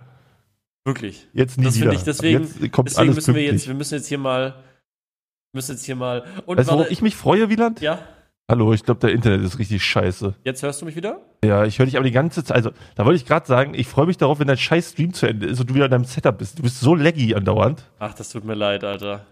Wirklich. 0.85 1.29
Jetzt 1.35 1.59
nie 1.59 1.65
das 1.65 1.79
wieder. 1.79 1.93
Ich, 1.93 2.05
deswegen 2.05 2.45
jetzt 2.45 2.73
kommt 2.73 2.89
deswegen 2.89 3.09
alles 3.09 3.17
müssen 3.17 3.35
wir 3.35 3.43
jetzt, 3.43 3.67
wir 3.67 3.75
müssen 3.75 3.95
jetzt 3.97 4.07
hier 4.07 4.17
mal, 4.17 4.55
müssen 5.53 5.73
jetzt 5.73 5.85
hier 5.85 5.97
mal. 5.97 6.25
Und 6.47 6.59
du, 6.59 6.67
worauf 6.69 6.91
ich 6.91 7.03
mich 7.03 7.17
freue, 7.17 7.51
Wieland? 7.51 7.83
Ja. 7.83 7.99
Hallo, 8.51 8.73
ich 8.73 8.83
glaube, 8.83 9.01
der 9.01 9.11
Internet 9.11 9.43
ist 9.43 9.59
richtig 9.59 9.85
scheiße. 9.85 10.35
Jetzt 10.43 10.63
hörst 10.63 10.81
du 10.81 10.87
mich 10.87 10.97
wieder? 10.97 11.21
Ja, 11.45 11.67
ich 11.67 11.79
höre 11.79 11.85
dich 11.85 11.97
aber 11.97 12.05
die 12.07 12.13
ganze 12.13 12.43
Zeit. 12.43 12.57
Also, 12.57 12.71
da 12.95 13.05
wollte 13.05 13.17
ich 13.17 13.27
gerade 13.27 13.47
sagen, 13.47 13.75
ich 13.75 13.87
freue 13.87 14.07
mich 14.07 14.17
darauf, 14.17 14.41
wenn 14.41 14.47
dein 14.47 14.57
scheiß 14.57 14.93
Stream 14.93 15.13
zu 15.13 15.27
Ende 15.27 15.47
ist 15.47 15.61
und 15.61 15.69
du 15.69 15.75
wieder 15.75 15.85
in 15.85 15.91
deinem 15.91 16.05
Setup 16.07 16.39
bist. 16.39 16.59
Du 16.59 16.63
bist 16.63 16.81
so 16.81 16.95
laggy 16.95 17.35
andauernd. 17.35 17.85
Ach, 17.99 18.15
das 18.15 18.31
tut 18.31 18.47
mir 18.47 18.55
leid, 18.55 18.85
Alter. 18.85 19.27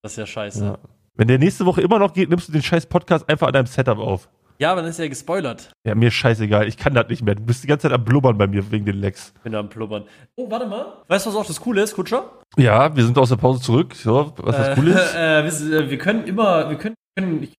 Das 0.00 0.12
ist 0.12 0.16
ja 0.16 0.24
scheiße. 0.24 0.64
Ja. 0.64 0.78
Wenn 1.14 1.28
der 1.28 1.38
nächste 1.38 1.66
Woche 1.66 1.82
immer 1.82 1.98
noch 1.98 2.14
geht, 2.14 2.30
nimmst 2.30 2.48
du 2.48 2.52
den 2.52 2.62
scheiß 2.62 2.86
Podcast 2.86 3.28
einfach 3.28 3.48
an 3.48 3.52
deinem 3.52 3.66
Setup 3.66 3.98
auf. 3.98 4.30
Ja, 4.58 4.72
aber 4.72 4.80
dann 4.80 4.90
ist 4.90 4.98
er 4.98 5.04
ja 5.04 5.08
gespoilert. 5.10 5.70
Ja, 5.84 5.94
mir 5.94 6.10
scheißegal. 6.10 6.66
Ich 6.68 6.78
kann 6.78 6.94
das 6.94 7.06
nicht 7.08 7.22
mehr. 7.22 7.34
Du 7.34 7.42
bist 7.42 7.62
die 7.62 7.66
ganze 7.66 7.82
Zeit 7.82 7.92
am 7.92 8.02
Blubbern 8.02 8.38
bei 8.38 8.46
mir 8.46 8.70
wegen 8.72 8.86
den 8.86 8.96
Lecks. 8.96 9.34
Ich 9.36 9.42
bin 9.42 9.54
am 9.54 9.68
Blubbern. 9.68 10.04
Oh, 10.36 10.50
warte 10.50 10.66
mal. 10.66 10.94
Weißt 11.06 11.26
du, 11.26 11.30
was 11.30 11.36
auch 11.36 11.46
das 11.46 11.60
Coole 11.60 11.82
ist, 11.82 11.94
Kutscher? 11.94 12.30
Ja, 12.56 12.96
wir 12.96 13.04
sind 13.04 13.18
aus 13.18 13.28
der 13.28 13.36
Pause 13.36 13.60
zurück. 13.60 13.94
So, 13.94 14.32
was 14.38 14.56
äh, 14.56 14.58
das 14.58 14.74
Coole 14.74 14.92
ist? 14.92 15.14
Äh, 15.14 15.90
wir 15.90 15.98
können 15.98 16.24
immer, 16.24 16.70
wir 16.70 16.78
können, 16.78 16.94
ich 17.42 17.57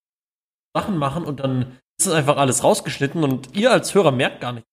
Sachen 0.80 0.98
machen 0.98 1.26
und 1.26 1.42
dann 1.42 1.78
ist 2.00 2.08
das 2.08 2.14
einfach 2.14 2.38
alles 2.38 2.64
rausgeschnitten 2.64 3.24
und 3.24 3.56
ihr 3.56 3.72
als 3.72 3.94
Hörer 3.94 4.12
merkt 4.12 4.40
gar 4.42 4.54
nicht 4.54 4.66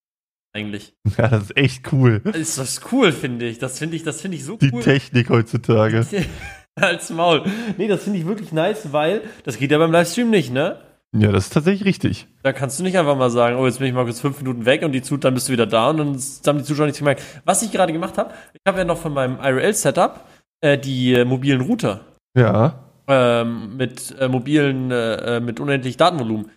eigentlich. 0.55 0.95
Ja, 1.19 1.29
das 1.29 1.45
ist 1.45 1.57
echt 1.57 1.93
cool. 1.93 2.21
Das 2.25 2.37
ist 2.37 2.59
das 2.59 2.81
cool, 2.93 3.13
finde 3.13 3.47
ich. 3.47 3.59
Das 3.59 3.79
finde 3.79 3.97
ich, 3.97 4.03
das 4.03 4.21
finde 4.21 4.37
ich 4.37 4.45
so 4.45 4.57
Die 4.57 4.71
cool. 4.73 4.83
Die 4.83 4.91
Technik 4.91 5.31
heutzutage. 5.31 6.07
als 6.81 7.11
Maul. 7.11 7.43
Nee, 7.77 7.89
das 7.89 8.05
finde 8.05 8.19
ich 8.19 8.27
wirklich 8.27 8.53
nice, 8.53 8.93
weil 8.93 9.23
das 9.45 9.59
geht 9.59 9.71
ja 9.71 9.79
beim 9.79 9.93
Livestream 9.93 10.31
nicht, 10.31 10.53
ne? 10.53 10.79
Ja, 11.17 11.33
das 11.33 11.47
ist 11.47 11.55
tatsächlich 11.55 11.87
richtig. 11.87 12.27
Da 12.43 12.53
kannst 12.53 12.79
du 12.79 12.83
nicht 12.83 12.99
einfach 12.99 13.17
mal 13.17 13.31
sagen, 13.31 13.57
oh, 13.57 13.67
jetzt 13.67 13.79
bin 13.79 13.89
ich 13.89 13.95
mal 13.95 14.05
kurz 14.05 14.21
fünf 14.21 14.39
Minuten 14.39 14.67
weg 14.67 14.83
und 14.83 14.93
die 14.93 15.03
Zuschauer, 15.03 15.21
dann 15.21 15.35
bist 15.35 15.49
du 15.49 15.53
wieder 15.53 15.67
da 15.67 15.91
und 15.91 15.99
dann 15.99 16.21
haben 16.47 16.59
die 16.59 16.65
Zuschauer 16.65 16.87
nichts 16.87 16.99
gemerkt. 16.99 17.23
Was 17.45 17.63
ich 17.63 17.73
gerade 17.73 17.93
gemacht 17.93 18.19
habe, 18.19 18.35
ich 18.53 18.61
habe 18.67 18.79
ja 18.79 18.85
noch 18.85 18.99
von 18.99 19.15
meinem 19.15 19.39
IRL-Setup 19.41 20.27
äh, 20.61 20.77
die 20.77 21.15
äh, 21.15 21.25
mobilen 21.25 21.63
Router. 21.63 22.01
Ja 22.37 22.86
ähm, 23.09 23.77
mit 23.77 24.15
äh, 24.19 24.29
mobilen, 24.29 24.91
äh, 24.91 25.37
äh 25.37 25.41
mit 25.41 25.61
unendlich 25.61 25.97
Datenvolumen. 25.97 26.51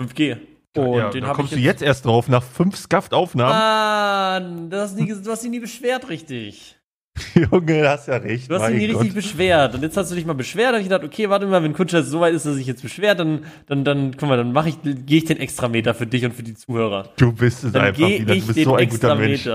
5G. 0.00 0.38
Und 0.76 0.94
ja, 0.94 1.10
den 1.10 1.24
kommst 1.24 1.52
jetzt 1.52 1.60
du 1.60 1.64
jetzt 1.64 1.82
erst 1.82 2.04
drauf, 2.04 2.28
nach 2.28 2.44
fünf 2.44 2.76
Scuffed-Aufnahmen. 2.76 3.52
Ah, 3.52 4.40
du 4.40 4.76
hast, 4.76 4.96
nie, 4.96 5.08
du 5.08 5.30
hast 5.30 5.42
dich 5.42 5.50
nie 5.50 5.58
beschwert, 5.58 6.08
richtig. 6.08 6.76
Junge, 7.34 7.80
du 7.80 7.90
hast 7.90 8.06
ja 8.08 8.16
recht. 8.16 8.48
Du 8.50 8.54
hast 8.54 8.68
dich 8.68 8.76
nie 8.76 8.86
Gott. 8.86 9.02
richtig 9.02 9.14
beschwert. 9.14 9.74
Und 9.74 9.82
jetzt 9.82 9.96
hast 9.96 10.10
du 10.10 10.14
dich 10.14 10.24
mal 10.24 10.34
beschwert. 10.34 10.68
Da 10.68 10.72
habe 10.74 10.80
ich 10.80 10.88
gedacht, 10.88 11.04
okay, 11.04 11.28
warte 11.28 11.46
mal, 11.46 11.62
wenn 11.62 11.72
Kutscher 11.72 12.02
so 12.02 12.20
weit 12.20 12.34
ist, 12.34 12.46
dass 12.46 12.56
ich 12.56 12.66
jetzt 12.66 12.82
beschwert, 12.82 13.18
dann, 13.18 13.44
dann, 13.66 13.84
dann, 13.84 14.16
guck 14.16 14.28
mal, 14.28 14.36
dann 14.36 14.52
mache 14.52 14.68
ich, 14.68 14.80
gehe 14.82 15.18
ich 15.18 15.24
den 15.24 15.38
Extrameter 15.38 15.92
für 15.92 16.06
dich 16.06 16.24
und 16.24 16.34
für 16.34 16.44
die 16.44 16.54
Zuhörer. 16.54 17.10
Du 17.16 17.32
bist 17.32 17.64
es 17.64 17.72
dann 17.72 17.82
einfach 17.82 18.06
wieder. 18.06 18.34
Du 18.34 18.46
bist 18.46 18.62
so 18.62 18.74
ein 18.76 18.88
guter 18.88 19.14
Mensch. 19.16 19.48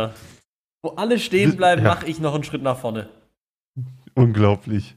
Wo 0.83 0.89
alle 0.91 1.17
stehen 1.17 1.55
bleiben, 1.55 1.83
ja. 1.83 1.89
mache 1.89 2.07
ich 2.07 2.19
noch 2.19 2.35
einen 2.35 2.43
Schritt 2.43 2.61
nach 2.61 2.77
vorne. 2.77 3.07
Unglaublich. 4.13 4.95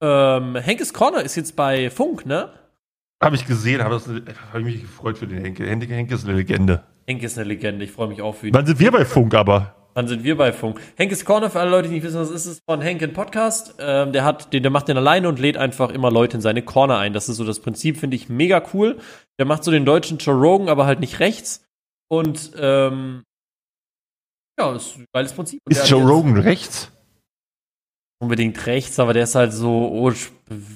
Ähm, 0.00 0.56
Henkes 0.56 0.92
Corner 0.92 1.22
ist 1.22 1.36
jetzt 1.36 1.56
bei 1.56 1.90
Funk, 1.90 2.26
ne? 2.26 2.50
Habe 3.22 3.36
ich 3.36 3.46
gesehen, 3.46 3.82
habe 3.82 3.96
hab 3.96 4.58
ich 4.58 4.64
mich 4.64 4.80
gefreut 4.82 5.18
für 5.18 5.26
den 5.26 5.42
Henke. 5.42 5.66
Henke. 5.66 5.86
Henke 5.86 6.14
ist 6.14 6.26
eine 6.26 6.36
Legende. 6.36 6.84
Henke 7.06 7.26
ist 7.26 7.38
eine 7.38 7.48
Legende, 7.48 7.84
ich 7.84 7.92
freue 7.92 8.08
mich 8.08 8.20
auch 8.20 8.34
für 8.34 8.48
ihn. 8.48 8.54
Wann 8.54 8.66
sind 8.66 8.78
wir 8.78 8.90
bei 8.90 9.04
Funk 9.04 9.34
aber? 9.34 9.74
Wann 9.94 10.08
sind 10.08 10.24
wir 10.24 10.36
bei 10.36 10.52
Funk? 10.52 10.78
Henkes 10.96 11.24
Corner, 11.24 11.48
für 11.48 11.60
alle 11.60 11.70
Leute, 11.70 11.88
die 11.88 11.94
nicht 11.94 12.02
wissen, 12.02 12.20
was 12.20 12.30
ist, 12.30 12.44
ist 12.44 12.60
von 12.68 12.82
Henke 12.82 13.06
ein 13.06 13.14
Podcast. 13.14 13.76
Ähm, 13.78 14.12
der 14.12 14.24
hat, 14.24 14.52
den, 14.52 14.62
der 14.62 14.70
macht 14.70 14.88
den 14.88 14.98
alleine 14.98 15.26
und 15.26 15.38
lädt 15.38 15.56
einfach 15.56 15.88
immer 15.88 16.10
Leute 16.10 16.36
in 16.36 16.42
seine 16.42 16.60
Corner 16.60 16.98
ein. 16.98 17.14
Das 17.14 17.30
ist 17.30 17.38
so 17.38 17.44
das 17.44 17.60
Prinzip, 17.60 17.96
finde 17.96 18.16
ich 18.16 18.28
mega 18.28 18.62
cool. 18.74 18.98
Der 19.38 19.46
macht 19.46 19.64
so 19.64 19.70
den 19.70 19.86
deutschen 19.86 20.18
Joe 20.18 20.34
Rogan, 20.34 20.68
aber 20.68 20.84
halt 20.84 21.00
nicht 21.00 21.18
rechts. 21.18 21.64
Und 22.08 22.52
ähm, 22.58 23.22
ja, 24.58 24.74
ist 24.76 24.98
ein 24.98 25.06
geiles 25.14 25.32
Prinzip. 25.32 25.60
Und 25.64 25.72
ist 25.72 25.88
Joe 25.88 26.06
Rogan 26.06 26.36
rechts? 26.36 26.92
Unbedingt 28.18 28.66
rechts, 28.66 28.98
aber 28.98 29.12
der 29.12 29.24
ist 29.24 29.34
halt 29.34 29.52
so 29.52 29.88
oh, 29.88 30.10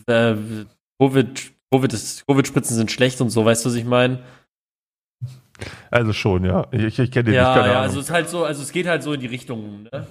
äh, 0.06 0.36
Covid 1.00 1.52
Covid-Spritzen 1.72 2.24
COVID 2.26 2.66
sind 2.66 2.90
schlecht 2.90 3.20
und 3.20 3.30
so, 3.30 3.44
weißt 3.44 3.64
du, 3.64 3.68
was 3.68 3.76
ich 3.76 3.84
meine? 3.84 4.22
Also 5.90 6.12
schon, 6.12 6.44
ja. 6.44 6.66
Ich, 6.72 6.98
ich 6.98 7.10
kenne 7.10 7.24
den 7.24 7.34
ja, 7.34 7.48
nicht, 7.48 7.54
keine 7.54 7.66
ja, 7.66 7.72
Ahnung. 7.72 7.82
also 7.82 8.00
es 8.00 8.06
ist 8.06 8.12
halt 8.12 8.28
so, 8.28 8.44
also 8.44 8.62
es 8.62 8.72
geht 8.72 8.86
halt 8.86 9.02
so 9.02 9.12
in 9.12 9.20
die 9.20 9.26
Richtung, 9.26 9.84
ne? 9.84 10.06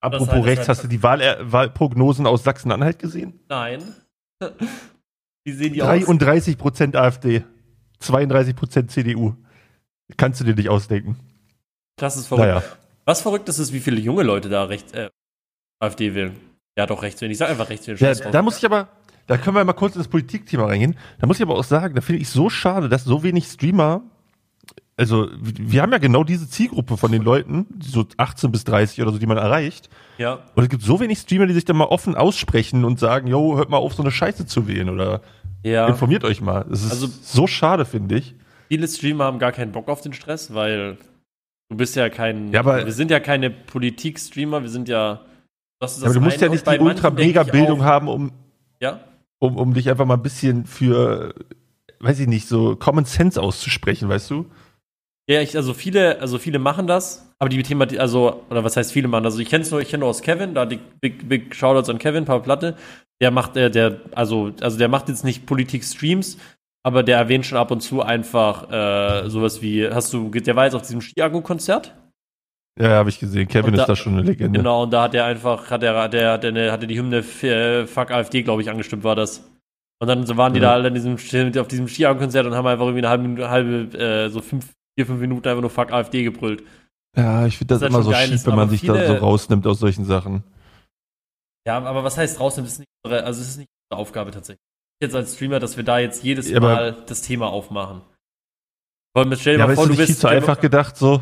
Apropos 0.00 0.28
halt, 0.28 0.46
rechts, 0.46 0.68
hast 0.68 0.84
du 0.84 0.88
die 0.88 1.02
Wahl, 1.02 1.20
äh, 1.20 1.36
Wahlprognosen 1.40 2.26
aus 2.26 2.42
Sachsen-Anhalt 2.44 2.98
gesehen? 2.98 3.40
Nein. 3.48 3.82
Wie 5.44 5.52
sehen 5.52 5.74
die 5.74 5.80
33 5.80 6.54
aus? 6.54 6.58
Prozent 6.60 6.96
AfD, 6.96 7.44
32 7.98 8.56
Prozent 8.56 8.90
CDU. 8.90 9.34
Kannst 10.16 10.40
du 10.40 10.44
dir 10.44 10.54
nicht 10.54 10.70
ausdenken. 10.70 11.18
Das 11.96 12.16
ist 12.16 12.28
verrückt. 12.28 12.46
Naja. 12.46 12.62
Was 13.04 13.20
verrückt 13.20 13.48
ist, 13.48 13.58
ist, 13.58 13.72
wie 13.72 13.80
viele 13.80 14.00
junge 14.00 14.22
Leute 14.22 14.48
da 14.48 14.64
rechts, 14.64 14.92
äh, 14.92 15.10
AfD 15.80 16.14
wählen. 16.14 16.36
Ja, 16.76 16.86
doch, 16.86 17.02
rechts 17.02 17.20
wählen. 17.20 17.32
Ich 17.32 17.38
sag 17.38 17.50
einfach 17.50 17.68
rechts 17.68 17.86
wählen. 17.86 17.98
Ja, 17.98 18.14
da 18.14 18.42
muss 18.42 18.58
ich 18.58 18.64
aber, 18.64 18.88
da 19.26 19.36
können 19.36 19.56
wir 19.56 19.64
mal 19.64 19.72
kurz 19.72 19.96
ins 19.96 20.08
Politikthema 20.08 20.66
reingehen. 20.66 20.96
Da 21.18 21.26
muss 21.26 21.36
ich 21.36 21.42
aber 21.42 21.54
auch 21.56 21.64
sagen, 21.64 21.94
da 21.94 22.00
finde 22.00 22.22
ich 22.22 22.28
so 22.28 22.50
schade, 22.50 22.88
dass 22.88 23.04
so 23.04 23.22
wenig 23.22 23.46
Streamer 23.46 24.02
also 25.00 25.28
wir 25.40 25.80
haben 25.80 25.92
ja 25.92 25.98
genau 25.98 26.24
diese 26.24 26.46
Zielgruppe 26.46 26.98
von 26.98 27.10
den 27.10 27.22
Leuten, 27.22 27.66
so 27.82 28.04
18 28.18 28.52
bis 28.52 28.64
30 28.64 29.00
oder 29.00 29.12
so, 29.12 29.18
die 29.18 29.24
man 29.24 29.38
erreicht. 29.38 29.88
Ja. 30.18 30.40
Und 30.54 30.62
es 30.62 30.68
gibt 30.68 30.82
so 30.82 31.00
wenig 31.00 31.18
Streamer, 31.18 31.46
die 31.46 31.54
sich 31.54 31.64
dann 31.64 31.78
mal 31.78 31.86
offen 31.86 32.14
aussprechen 32.14 32.84
und 32.84 33.00
sagen, 33.00 33.26
yo, 33.26 33.56
hört 33.56 33.70
mal 33.70 33.78
auf, 33.78 33.94
so 33.94 34.02
eine 34.02 34.10
Scheiße 34.10 34.44
zu 34.44 34.68
wählen 34.68 34.90
oder 34.90 35.22
ja. 35.62 35.88
informiert 35.88 36.22
euch 36.22 36.42
mal. 36.42 36.66
Das 36.68 36.84
ist 36.84 36.90
also, 36.90 37.06
so 37.06 37.46
schade, 37.46 37.86
finde 37.86 38.16
ich. 38.16 38.34
Viele 38.68 38.86
Streamer 38.86 39.24
haben 39.24 39.38
gar 39.38 39.52
keinen 39.52 39.72
Bock 39.72 39.88
auf 39.88 40.02
den 40.02 40.12
Stress, 40.12 40.52
weil 40.52 40.98
du 41.70 41.76
bist 41.78 41.96
ja 41.96 42.10
kein, 42.10 42.52
ja, 42.52 42.60
aber, 42.60 42.84
wir 42.84 42.92
sind 42.92 43.10
ja 43.10 43.20
keine 43.20 43.48
Politik-Streamer, 43.48 44.60
wir 44.60 44.70
sind 44.70 44.86
ja, 44.90 45.22
das 45.80 45.92
ist 45.92 46.02
das 46.02 46.02
ja, 46.02 46.10
aber 46.10 46.14
du 46.14 46.20
musst 46.20 46.40
ja 46.40 46.48
nicht 46.48 46.66
die 46.66 46.78
ultra-mega-Bildung 46.78 47.82
haben, 47.82 48.06
um, 48.08 48.32
ja? 48.80 49.00
um, 49.38 49.56
um 49.56 49.74
dich 49.74 49.88
einfach 49.88 50.04
mal 50.04 50.14
ein 50.14 50.22
bisschen 50.22 50.66
für, 50.66 51.34
weiß 51.98 52.20
ich 52.20 52.28
nicht, 52.28 52.46
so 52.46 52.76
Common 52.76 53.06
Sense 53.06 53.42
auszusprechen, 53.42 54.08
weißt 54.08 54.30
du? 54.30 54.46
Ja, 55.28 55.40
ich, 55.40 55.56
also 55.56 55.74
viele, 55.74 56.20
also 56.20 56.38
viele 56.38 56.58
machen 56.58 56.86
das, 56.86 57.32
aber 57.38 57.48
die 57.48 57.62
Thema, 57.62 57.86
also, 57.98 58.42
oder 58.50 58.64
was 58.64 58.76
heißt 58.76 58.92
viele 58.92 59.08
machen? 59.08 59.24
Also 59.24 59.38
ich 59.38 59.48
kenne 59.48 59.62
es 59.62 59.70
nur, 59.70 59.80
ich 59.80 59.88
kenne 59.88 60.00
nur 60.00 60.10
aus 60.10 60.22
Kevin, 60.22 60.54
da 60.54 60.66
die 60.66 60.80
Big, 61.00 61.28
Big 61.28 61.54
Shoutouts 61.54 61.88
an 61.88 61.98
Kevin, 61.98 62.24
Paul 62.24 62.42
Platte. 62.42 62.76
Der 63.22 63.30
macht, 63.30 63.54
der, 63.56 63.70
der, 63.70 64.00
also, 64.14 64.50
also 64.60 64.76
der 64.76 64.88
macht 64.88 65.08
jetzt 65.08 65.24
nicht 65.24 65.46
Politik-Streams, 65.46 66.36
aber 66.82 67.02
der 67.02 67.18
erwähnt 67.18 67.46
schon 67.46 67.58
ab 67.58 67.70
und 67.70 67.80
zu 67.80 68.02
einfach 68.02 68.70
äh, 68.70 69.28
sowas 69.30 69.62
wie, 69.62 69.88
hast 69.88 70.12
du, 70.12 70.30
der 70.30 70.56
war 70.56 70.64
jetzt 70.64 70.74
auf 70.74 70.82
diesem 70.82 71.00
Skiago-Konzert? 71.00 71.94
Ja, 72.78 72.90
habe 72.90 73.10
ich 73.10 73.18
gesehen. 73.18 73.48
Kevin 73.48 73.74
da, 73.74 73.82
ist 73.82 73.88
da 73.88 73.96
schon 73.96 74.14
eine 74.14 74.22
Legende. 74.22 74.58
Genau, 74.58 74.84
und 74.84 74.90
da 74.90 75.02
hat 75.02 75.14
er 75.14 75.24
einfach, 75.24 75.70
hat 75.70 75.82
er, 75.82 76.08
der, 76.08 76.38
der, 76.38 76.52
der 76.52 76.72
hatte 76.72 76.86
die 76.86 76.98
Hymne 76.98 77.18
äh, 77.18 77.86
Fuck 77.86 78.10
AfD, 78.10 78.42
glaube 78.42 78.62
ich, 78.62 78.70
angestimmt, 78.70 79.04
war 79.04 79.16
das. 79.16 79.44
Und 79.98 80.08
dann 80.08 80.24
so 80.24 80.36
waren 80.36 80.54
die 80.54 80.60
ja. 80.60 80.68
da 80.68 80.74
alle 80.74 80.88
in 80.88 80.94
diesem, 80.94 81.14
auf 81.60 81.68
diesem 81.68 81.88
Skiago-Konzert 81.88 82.46
und 82.46 82.54
haben 82.54 82.66
einfach 82.66 82.86
irgendwie 82.86 83.06
eine 83.06 83.10
halbe, 83.10 83.50
halbe 83.50 83.98
äh, 83.98 84.28
so 84.30 84.40
fünf 84.40 84.72
vier, 84.96 85.06
fünf 85.06 85.20
Minuten 85.20 85.46
einfach 85.46 85.60
nur 85.60 85.70
Fuck 85.70 85.92
AfD 85.92 86.22
gebrüllt. 86.22 86.64
Ja, 87.16 87.44
ich 87.46 87.58
finde 87.58 87.74
das, 87.74 87.80
das 87.80 87.88
immer 87.88 88.02
so 88.02 88.12
schief, 88.12 88.46
wenn 88.46 88.54
man 88.54 88.70
sich 88.70 88.80
viele, 88.80 88.98
da 88.98 89.06
so 89.06 89.14
rausnimmt 89.14 89.66
aus 89.66 89.80
solchen 89.80 90.04
Sachen. 90.04 90.44
Ja, 91.66 91.78
aber 91.78 92.04
was 92.04 92.16
heißt 92.16 92.40
rausnimmt? 92.40 92.68
Ist 92.68 92.78
nicht 92.78 92.88
unsere, 93.04 93.24
also 93.24 93.40
es 93.40 93.48
ist 93.48 93.56
nicht 93.58 93.68
unsere 93.90 94.00
Aufgabe 94.00 94.30
tatsächlich. 94.30 94.62
Jetzt 95.02 95.14
als 95.14 95.34
Streamer, 95.34 95.60
dass 95.60 95.76
wir 95.76 95.84
da 95.84 95.98
jetzt 95.98 96.22
jedes 96.22 96.48
ja, 96.48 96.60
Mal 96.60 96.96
das 97.06 97.22
Thema 97.22 97.48
aufmachen. 97.48 98.02
Wir 99.14 99.36
stell 99.36 99.54
dir 99.54 99.60
ja, 99.60 99.66
mal 99.66 99.74
vor, 99.74 99.86
du 99.86 99.96
bist. 99.96 100.06
Viel 100.06 100.16
zu 100.16 100.28
einfach 100.28 100.60
gedacht, 100.60 100.96
so. 100.96 101.20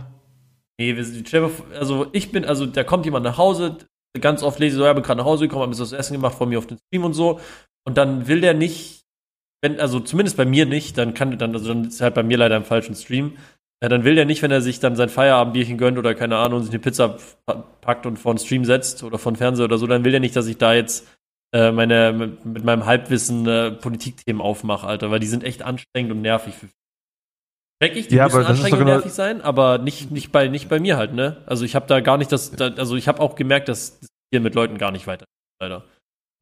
Nee, 0.81 0.97
wir 0.97 1.05
sind, 1.05 1.33
also 1.75 2.07
ich 2.13 2.31
bin, 2.31 2.45
also 2.45 2.65
da 2.65 2.85
kommt 2.85 3.05
jemand 3.05 3.25
nach 3.25 3.37
Hause, 3.37 3.79
ganz 4.21 4.43
oft 4.43 4.59
lese 4.61 4.77
ich 4.77 4.79
so, 4.79 4.85
ja, 4.85 4.93
bin 4.93 5.03
gerade 5.03 5.19
nach 5.19 5.25
Hause 5.25 5.47
gekommen, 5.47 5.63
hab 5.63 5.71
mir 5.71 5.77
das 5.77 5.93
Essen 5.93 6.15
gemacht 6.15 6.37
von 6.37 6.49
mir 6.49 6.59
auf 6.59 6.67
den 6.67 6.79
Stream 6.79 7.05
und 7.05 7.15
so. 7.15 7.41
Und 7.85 7.99
dann 7.99 8.29
will 8.29 8.41
der 8.41 8.55
nicht, 8.55 9.03
wenn, 9.63 9.81
also 9.81 9.99
zumindest 10.01 10.37
bei 10.37 10.45
mir 10.45 10.67
nicht, 10.67 10.97
dann 10.97 11.15
kann, 11.15 11.37
dann, 11.39 11.55
also 11.55 11.69
dann 11.69 11.87
ist 11.87 12.01
halt 12.01 12.15
bei 12.15 12.23
mir 12.23 12.37
leider 12.37 12.57
im 12.57 12.65
falschen 12.65 12.95
Stream, 12.95 13.37
ja, 13.83 13.89
dann 13.89 14.05
will 14.05 14.15
der 14.15 14.25
nicht, 14.25 14.43
wenn 14.43 14.51
er 14.51 14.61
sich 14.61 14.81
dann 14.81 14.97
sein 14.97 15.09
Feierabendbierchen 15.09 15.79
gönnt 15.79 15.99
oder 15.99 16.15
keine 16.15 16.37
Ahnung, 16.37 16.62
sich 16.62 16.71
eine 16.71 16.81
Pizza 16.81 17.17
packt 17.81 18.07
und 18.07 18.19
vor 18.19 18.35
den 18.35 18.38
Stream 18.38 18.64
setzt 18.64 19.03
oder 19.03 19.19
vor 19.19 19.33
den 19.33 19.37
Fernseher 19.37 19.64
oder 19.64 19.79
so, 19.79 19.87
dann 19.87 20.05
will 20.05 20.11
der 20.12 20.21
nicht, 20.21 20.37
dass 20.37 20.47
ich 20.47 20.59
da 20.59 20.75
jetzt 20.75 21.07
äh, 21.53 21.71
meine, 21.73 22.12
mit, 22.12 22.45
mit, 22.45 22.64
meinem 22.64 22.87
Halbwissen 22.87 23.47
äh, 23.47 23.71
Politikthemen 23.71 24.43
aufmache, 24.43 24.87
Alter, 24.87 25.11
weil 25.11 25.21
die 25.21 25.27
sind 25.27 25.45
echt 25.45 25.62
anstrengend 25.62 26.12
und 26.12 26.23
nervig. 26.23 26.55
Check 26.61 26.78
ich, 27.81 28.09
die 28.09 28.17
ja, 28.17 28.25
müssen 28.25 28.45
anstrengend 28.45 28.73
und 28.73 28.79
genau 28.81 28.93
nervig 28.93 29.12
sein, 29.12 29.41
aber 29.41 29.79
nicht, 29.79 30.11
nicht, 30.11 30.33
bei, 30.33 30.49
nicht 30.49 30.69
bei 30.69 30.81
mir 30.81 30.97
halt, 30.97 31.14
ne? 31.14 31.38
Also 31.47 31.64
ich 31.64 31.75
habe 31.75 31.87
da 31.87 32.01
gar 32.01 32.19
nicht 32.19 32.33
das, 32.33 32.51
da, 32.51 32.69
also 32.69 32.97
ich 32.97 33.07
habe 33.07 33.21
auch 33.21 33.37
gemerkt, 33.37 33.69
dass 33.69 34.01
hier 34.31 34.41
mit 34.41 34.55
Leuten 34.55 34.79
gar 34.79 34.91
nicht 34.91 35.07
weiter, 35.07 35.25
leider. 35.61 35.85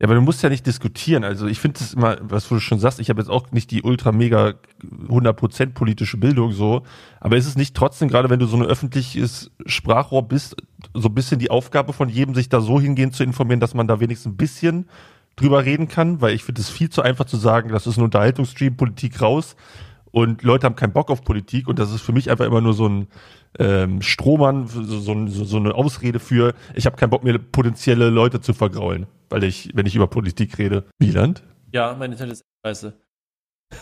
Ja, 0.01 0.09
aber 0.09 0.15
du 0.15 0.21
musst 0.21 0.43
ja 0.43 0.51
nicht 0.51 0.67
diskutieren. 0.67 1.25
Also 1.25 1.47
ich 1.47 1.59
finde 1.59 1.81
es 1.81 1.95
immer, 1.95 2.19
was 2.21 2.47
du 2.49 2.61
schon 2.61 2.79
sagst, 2.79 3.01
ich 3.01 3.09
habe 3.09 3.21
jetzt 3.21 3.31
auch 3.31 3.51
nicht 3.53 3.71
die 3.71 3.83
ultra 3.83 4.13
mega 4.13 4.55
100% 5.09 5.73
politische 5.73 6.19
Bildung 6.19 6.53
so, 6.53 6.83
aber 7.19 7.39
ist 7.39 7.47
es 7.47 7.57
nicht 7.57 7.75
trotzdem, 7.75 8.09
gerade 8.09 8.29
wenn 8.29 8.39
du 8.39 8.47
so 8.47 8.59
ein 8.59 8.63
öffentliches 8.63 9.51
Sprachrohr 9.65 10.29
bist, 10.29 10.57
so 10.93 11.09
ein 11.09 11.15
bisschen 11.15 11.39
die 11.39 11.51
Aufgabe 11.51 11.95
von 11.95 12.11
jedem, 12.11 12.35
sich 12.35 12.51
da 12.51 12.61
so 12.61 12.79
hingehen 12.79 13.13
zu 13.13 13.25
informieren, 13.25 13.61
dass 13.61 13.73
man 13.73 13.89
da 13.89 13.99
wenigstens 13.99 14.33
ein 14.33 14.37
bisschen 14.37 14.87
drüber 15.35 15.65
reden 15.65 15.89
kann, 15.89 16.21
weil 16.21 16.35
ich 16.35 16.45
finde 16.45 16.61
es 16.61 16.69
viel 16.69 16.91
zu 16.91 17.01
einfach 17.01 17.25
zu 17.25 17.39
sagen, 17.39 17.71
das 17.71 17.87
ist 17.87 17.97
ein 17.97 18.05
Unterhaltungsstream, 18.05 18.77
Politik 18.77 19.23
raus 19.23 19.57
und 20.17 20.43
Leute 20.43 20.67
haben 20.67 20.77
keinen 20.77 20.93
Bock 20.93 21.11
auf 21.11 21.23
Politik 21.23 21.69
und 21.69 21.79
das 21.79 21.93
ist 21.93 22.01
für 22.01 22.13
mich 22.13 22.31
einfach 22.31 22.47
immer 22.47 22.61
nur 22.61 22.73
so 22.73 22.89
ein 22.89 23.09
ähm, 23.59 24.03
Strohmann, 24.03 24.67
so, 24.67 24.83
so, 24.83 25.27
so 25.29 25.57
eine 25.57 25.75
Ausrede 25.75 26.21
für, 26.21 26.55
ich 26.75 26.87
habe 26.87 26.97
keinen 26.97 27.11
Bock 27.11 27.25
mir 27.25 27.39
potenzielle 27.39 28.11
Leute 28.11 28.41
zu 28.41 28.55
vergraulen 28.55 29.07
weil 29.31 29.45
ich, 29.45 29.71
wenn 29.75 29.87
ich 29.87 29.95
über 29.95 30.07
Politik 30.07 30.59
rede. 30.59 30.85
Wieland? 30.99 31.43
Ja, 31.73 31.95
meine 31.99 32.15
Internet 32.15 32.35
ist 32.35 32.45
scheiße. 32.65 32.95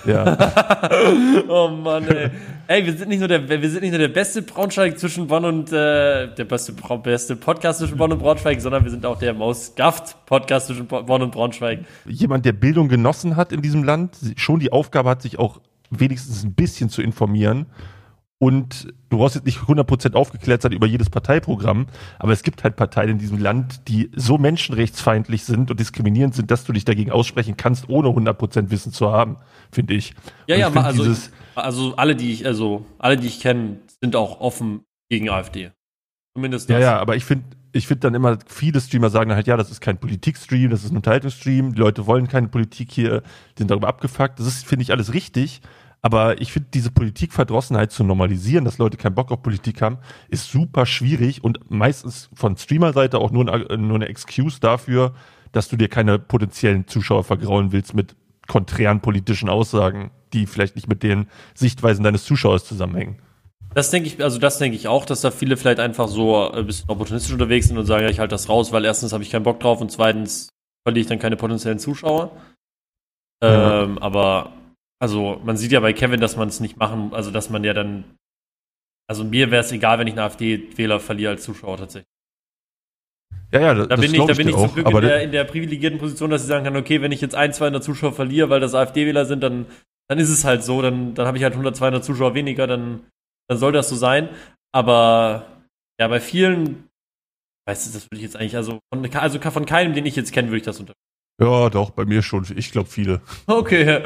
Ja. 0.06 1.42
oh 1.48 1.68
Mann, 1.68 2.08
ey. 2.08 2.30
Ey, 2.66 2.86
wir 2.86 2.94
sind 2.94 3.10
nicht 3.10 3.18
nur 3.18 3.28
der, 3.28 3.46
wir 3.46 3.70
sind 3.70 3.82
nicht 3.82 3.90
nur 3.90 3.98
der 3.98 4.08
beste 4.08 4.40
Braunschweig 4.40 4.98
zwischen 4.98 5.26
Bonn 5.26 5.44
und 5.44 5.72
äh, 5.72 6.34
der 6.34 6.44
beste, 6.46 6.72
beste 7.02 7.36
Podcast 7.36 7.80
zwischen 7.80 7.98
Bonn 7.98 8.10
und 8.10 8.18
Braunschweig, 8.18 8.62
sondern 8.62 8.84
wir 8.84 8.90
sind 8.90 9.04
auch 9.04 9.18
der 9.18 9.34
Mausgaft 9.34 10.24
Podcast 10.24 10.68
zwischen 10.68 10.86
Bonn 10.86 11.22
und 11.22 11.32
Braunschweig. 11.32 11.80
Jemand, 12.06 12.46
der 12.46 12.54
Bildung 12.54 12.88
genossen 12.88 13.36
hat 13.36 13.52
in 13.52 13.60
diesem 13.60 13.84
Land, 13.84 14.16
schon 14.36 14.58
die 14.58 14.72
Aufgabe 14.72 15.10
hat, 15.10 15.20
sich 15.20 15.38
auch 15.38 15.60
wenigstens 16.00 16.44
ein 16.44 16.54
bisschen 16.54 16.88
zu 16.88 17.02
informieren 17.02 17.66
und 18.38 18.92
du 19.08 19.18
brauchst 19.18 19.36
jetzt 19.36 19.46
nicht 19.46 19.58
100% 19.58 20.14
aufgeklärt 20.14 20.60
sein 20.60 20.72
über 20.72 20.86
jedes 20.86 21.08
Parteiprogramm, 21.08 21.86
aber 22.18 22.32
es 22.32 22.42
gibt 22.42 22.64
halt 22.64 22.76
Parteien 22.76 23.10
in 23.10 23.18
diesem 23.18 23.38
Land, 23.38 23.88
die 23.88 24.10
so 24.14 24.38
menschenrechtsfeindlich 24.38 25.44
sind 25.44 25.70
und 25.70 25.80
diskriminierend 25.80 26.34
sind, 26.34 26.50
dass 26.50 26.64
du 26.64 26.72
dich 26.72 26.84
dagegen 26.84 27.10
aussprechen 27.10 27.56
kannst, 27.56 27.88
ohne 27.88 28.08
100% 28.08 28.70
Wissen 28.70 28.92
zu 28.92 29.10
haben, 29.10 29.36
finde 29.70 29.94
ich. 29.94 30.14
Ja, 30.46 30.56
und 30.56 30.60
ja, 30.60 30.68
ich 30.68 30.76
also, 30.76 31.04
dieses, 31.04 31.30
also 31.54 31.96
alle, 31.96 32.16
die 32.16 32.32
ich, 32.32 32.44
also 32.44 32.84
alle, 32.98 33.16
die 33.16 33.28
ich 33.28 33.40
kenne, 33.40 33.78
sind 34.02 34.16
auch 34.16 34.40
offen 34.40 34.82
gegen 35.08 35.30
AfD. 35.30 35.70
Zumindest 36.36 36.68
das. 36.68 36.74
Ja, 36.74 36.80
ja, 36.80 36.98
aber 36.98 37.16
ich 37.16 37.24
finde, 37.24 37.44
ich 37.72 37.86
finde 37.86 38.00
dann 38.00 38.14
immer, 38.14 38.38
viele 38.46 38.80
Streamer 38.80 39.10
sagen 39.10 39.32
halt, 39.32 39.46
ja, 39.46 39.56
das 39.56 39.70
ist 39.70 39.80
kein 39.80 39.98
Politikstream, 39.98 40.70
das 40.70 40.84
ist 40.84 40.90
ein 40.90 40.96
Unterhaltungsstream, 40.96 41.74
die 41.74 41.80
Leute 41.80 42.06
wollen 42.06 42.28
keine 42.28 42.48
Politik 42.48 42.92
hier, 42.92 43.22
die 43.56 43.60
sind 43.62 43.70
darüber 43.70 43.88
abgefuckt. 43.88 44.38
Das 44.38 44.46
ist, 44.46 44.66
finde 44.66 44.82
ich, 44.82 44.92
alles 44.92 45.14
richtig. 45.14 45.60
Aber 46.04 46.38
ich 46.38 46.52
finde, 46.52 46.68
diese 46.74 46.90
Politikverdrossenheit 46.90 47.90
zu 47.90 48.04
normalisieren, 48.04 48.66
dass 48.66 48.76
Leute 48.76 48.98
keinen 48.98 49.14
Bock 49.14 49.32
auf 49.32 49.42
Politik 49.42 49.80
haben, 49.80 49.96
ist 50.28 50.50
super 50.50 50.84
schwierig 50.84 51.42
und 51.42 51.70
meistens 51.70 52.28
von 52.34 52.58
Streamer-Seite 52.58 53.18
auch 53.18 53.30
nur, 53.30 53.50
ein, 53.50 53.86
nur 53.86 53.94
eine 53.94 54.08
Excuse 54.08 54.60
dafür, 54.60 55.14
dass 55.52 55.68
du 55.68 55.76
dir 55.76 55.88
keine 55.88 56.18
potenziellen 56.18 56.86
Zuschauer 56.86 57.24
vergrauen 57.24 57.72
willst 57.72 57.94
mit 57.94 58.16
konträren 58.46 59.00
politischen 59.00 59.48
Aussagen, 59.48 60.10
die 60.34 60.44
vielleicht 60.44 60.76
nicht 60.76 60.88
mit 60.88 61.02
den 61.02 61.26
Sichtweisen 61.54 62.04
deines 62.04 62.26
Zuschauers 62.26 62.66
zusammenhängen. 62.66 63.16
Das 63.72 63.90
denke 63.90 64.06
ich, 64.06 64.22
also 64.22 64.38
das 64.38 64.58
denke 64.58 64.76
ich 64.76 64.88
auch, 64.88 65.06
dass 65.06 65.22
da 65.22 65.30
viele 65.30 65.56
vielleicht 65.56 65.80
einfach 65.80 66.08
so 66.08 66.50
ein 66.50 66.66
bisschen 66.66 66.90
opportunistisch 66.90 67.32
unterwegs 67.32 67.68
sind 67.68 67.78
und 67.78 67.86
sagen, 67.86 68.04
ja, 68.04 68.10
ich 68.10 68.18
halte 68.18 68.34
das 68.34 68.50
raus, 68.50 68.72
weil 68.72 68.84
erstens 68.84 69.14
habe 69.14 69.22
ich 69.22 69.30
keinen 69.30 69.44
Bock 69.44 69.58
drauf 69.58 69.80
und 69.80 69.90
zweitens 69.90 70.50
verliere 70.86 71.00
ich 71.00 71.08
dann 71.08 71.18
keine 71.18 71.36
potenziellen 71.36 71.78
Zuschauer. 71.78 72.30
Ja. 73.42 73.84
Ähm, 73.84 73.96
aber 74.00 74.52
also 75.00 75.40
man 75.44 75.56
sieht 75.56 75.72
ja 75.72 75.80
bei 75.80 75.92
Kevin, 75.92 76.20
dass 76.20 76.36
man 76.36 76.48
es 76.48 76.60
nicht 76.60 76.76
machen, 76.76 77.12
also 77.12 77.30
dass 77.30 77.50
man 77.50 77.64
ja 77.64 77.74
dann, 77.74 78.04
also 79.08 79.24
mir 79.24 79.50
wäre 79.50 79.62
es 79.62 79.72
egal, 79.72 79.98
wenn 79.98 80.06
ich 80.06 80.14
einen 80.14 80.26
AfD-Wähler 80.26 81.00
verliere 81.00 81.32
als 81.32 81.44
Zuschauer 81.44 81.76
tatsächlich. 81.76 82.08
Ja, 83.52 83.60
ja, 83.60 83.74
das, 83.74 83.88
da 83.88 83.96
bin 83.96 84.14
ich, 84.14 84.24
da 84.24 84.34
bin 84.34 84.48
ich 84.48 84.56
zum 84.56 84.74
Glück 84.74 84.90
in 84.90 85.00
der, 85.00 85.22
in 85.22 85.32
der, 85.32 85.44
privilegierten 85.44 85.98
Position, 85.98 86.30
dass 86.30 86.42
ich 86.42 86.48
sagen 86.48 86.64
kann, 86.64 86.76
okay, 86.76 87.02
wenn 87.02 87.12
ich 87.12 87.20
jetzt 87.20 87.34
ein, 87.34 87.52
200 87.52 87.84
Zuschauer 87.84 88.12
verliere, 88.12 88.50
weil 88.50 88.60
das 88.60 88.74
AfD-Wähler 88.74 89.26
sind, 89.26 89.42
dann, 89.42 89.66
dann 90.08 90.18
ist 90.18 90.30
es 90.30 90.44
halt 90.44 90.64
so, 90.64 90.82
dann, 90.82 91.14
dann 91.14 91.26
habe 91.26 91.36
ich 91.36 91.44
halt 91.44 91.52
100, 91.52 91.76
200 91.76 92.04
Zuschauer 92.04 92.34
weniger, 92.34 92.66
dann, 92.66 93.06
dann 93.48 93.58
soll 93.58 93.72
das 93.72 93.88
so 93.88 93.96
sein. 93.96 94.28
Aber 94.72 95.62
ja, 96.00 96.08
bei 96.08 96.20
vielen, 96.20 96.88
weißt 97.68 97.86
du, 97.86 97.92
das 97.92 98.06
würde 98.06 98.16
ich 98.16 98.22
jetzt 98.22 98.36
eigentlich, 98.36 98.56
also 98.56 98.80
von, 98.92 99.14
also 99.14 99.38
von 99.38 99.66
keinem, 99.66 99.94
den 99.94 100.06
ich 100.06 100.16
jetzt 100.16 100.32
kenne, 100.32 100.48
würde 100.48 100.58
ich 100.58 100.64
das 100.64 100.80
unterstützen. 100.80 101.04
Ja, 101.40 101.68
doch, 101.70 101.90
bei 101.90 102.04
mir 102.04 102.22
schon. 102.22 102.46
Ich 102.56 102.72
glaube 102.72 102.88
viele. 102.88 103.20
Okay. 103.46 104.02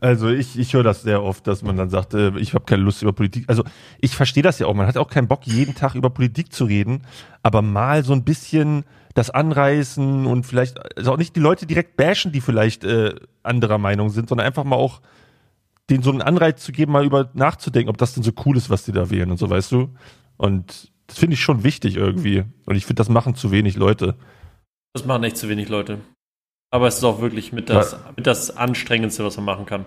Also 0.00 0.28
ich, 0.28 0.58
ich 0.58 0.74
höre 0.74 0.82
das 0.82 1.02
sehr 1.02 1.22
oft, 1.22 1.46
dass 1.46 1.62
man 1.62 1.76
dann 1.76 1.90
sagt, 1.90 2.14
äh, 2.14 2.36
ich 2.38 2.54
habe 2.54 2.64
keine 2.64 2.82
Lust 2.82 3.02
über 3.02 3.12
Politik. 3.12 3.44
Also 3.48 3.64
ich 4.00 4.14
verstehe 4.14 4.42
das 4.42 4.58
ja 4.58 4.66
auch. 4.66 4.74
Man 4.74 4.86
hat 4.86 4.96
auch 4.96 5.08
keinen 5.08 5.28
Bock, 5.28 5.46
jeden 5.46 5.74
Tag 5.74 5.94
über 5.94 6.10
Politik 6.10 6.52
zu 6.52 6.64
reden, 6.64 7.02
aber 7.42 7.62
mal 7.62 8.04
so 8.04 8.12
ein 8.12 8.24
bisschen 8.24 8.84
das 9.14 9.30
anreißen 9.30 10.26
und 10.26 10.44
vielleicht 10.44 10.78
also 10.96 11.12
auch 11.12 11.16
nicht 11.16 11.34
die 11.34 11.40
Leute 11.40 11.66
direkt 11.66 11.96
bashen, 11.96 12.32
die 12.32 12.40
vielleicht 12.40 12.84
äh, 12.84 13.14
anderer 13.42 13.78
Meinung 13.78 14.10
sind, 14.10 14.28
sondern 14.28 14.46
einfach 14.46 14.64
mal 14.64 14.76
auch 14.76 15.00
denen 15.90 16.02
so 16.02 16.10
einen 16.10 16.22
Anreiz 16.22 16.62
zu 16.62 16.72
geben, 16.72 16.92
mal 16.92 17.04
über 17.04 17.30
nachzudenken, 17.32 17.88
ob 17.88 17.98
das 17.98 18.14
denn 18.14 18.22
so 18.22 18.32
cool 18.44 18.56
ist, 18.56 18.70
was 18.70 18.84
die 18.84 18.92
da 18.92 19.10
wählen 19.10 19.30
und 19.30 19.38
so, 19.38 19.48
weißt 19.48 19.72
du? 19.72 19.94
Und 20.36 20.92
das 21.06 21.18
finde 21.18 21.34
ich 21.34 21.40
schon 21.40 21.64
wichtig 21.64 21.96
irgendwie. 21.96 22.44
Und 22.66 22.76
ich 22.76 22.84
finde, 22.84 23.00
das 23.00 23.08
machen 23.08 23.34
zu 23.34 23.50
wenig 23.50 23.76
Leute. 23.76 24.14
Das 24.92 25.06
machen 25.06 25.24
echt 25.24 25.38
zu 25.38 25.48
wenig 25.48 25.68
Leute. 25.68 25.98
Aber 26.70 26.86
es 26.88 26.98
ist 26.98 27.04
auch 27.04 27.20
wirklich 27.20 27.52
mit 27.52 27.70
das, 27.70 27.92
ja. 27.92 28.12
mit 28.16 28.26
das 28.26 28.56
Anstrengendste, 28.56 29.24
was 29.24 29.36
man 29.36 29.46
machen 29.46 29.66
kann. 29.66 29.84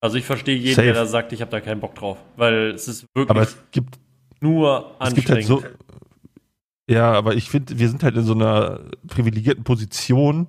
Also 0.00 0.16
ich 0.16 0.24
verstehe 0.24 0.56
jeden, 0.56 0.74
Safe. 0.74 0.86
der 0.86 0.94
da 0.94 1.06
sagt, 1.06 1.32
ich 1.32 1.40
habe 1.40 1.50
da 1.50 1.60
keinen 1.60 1.80
Bock 1.80 1.94
drauf. 1.94 2.18
Weil 2.36 2.70
es 2.70 2.86
ist 2.86 3.06
wirklich 3.14 3.30
aber 3.30 3.42
es 3.42 3.56
gibt, 3.72 3.98
nur 4.40 5.00
anstrengend. 5.00 5.18
Es 5.18 5.24
gibt 5.24 5.30
halt 5.30 5.44
so, 5.46 5.62
ja, 6.88 7.12
aber 7.12 7.34
ich 7.34 7.50
finde, 7.50 7.78
wir 7.78 7.88
sind 7.88 8.02
halt 8.02 8.16
in 8.16 8.24
so 8.24 8.34
einer 8.34 8.80
privilegierten 9.08 9.64
Position 9.64 10.46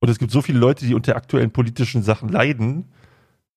und 0.00 0.08
es 0.08 0.18
gibt 0.18 0.32
so 0.32 0.42
viele 0.42 0.58
Leute, 0.58 0.86
die 0.86 0.94
unter 0.94 1.16
aktuellen 1.16 1.50
politischen 1.50 2.02
Sachen 2.02 2.28
leiden 2.28 2.92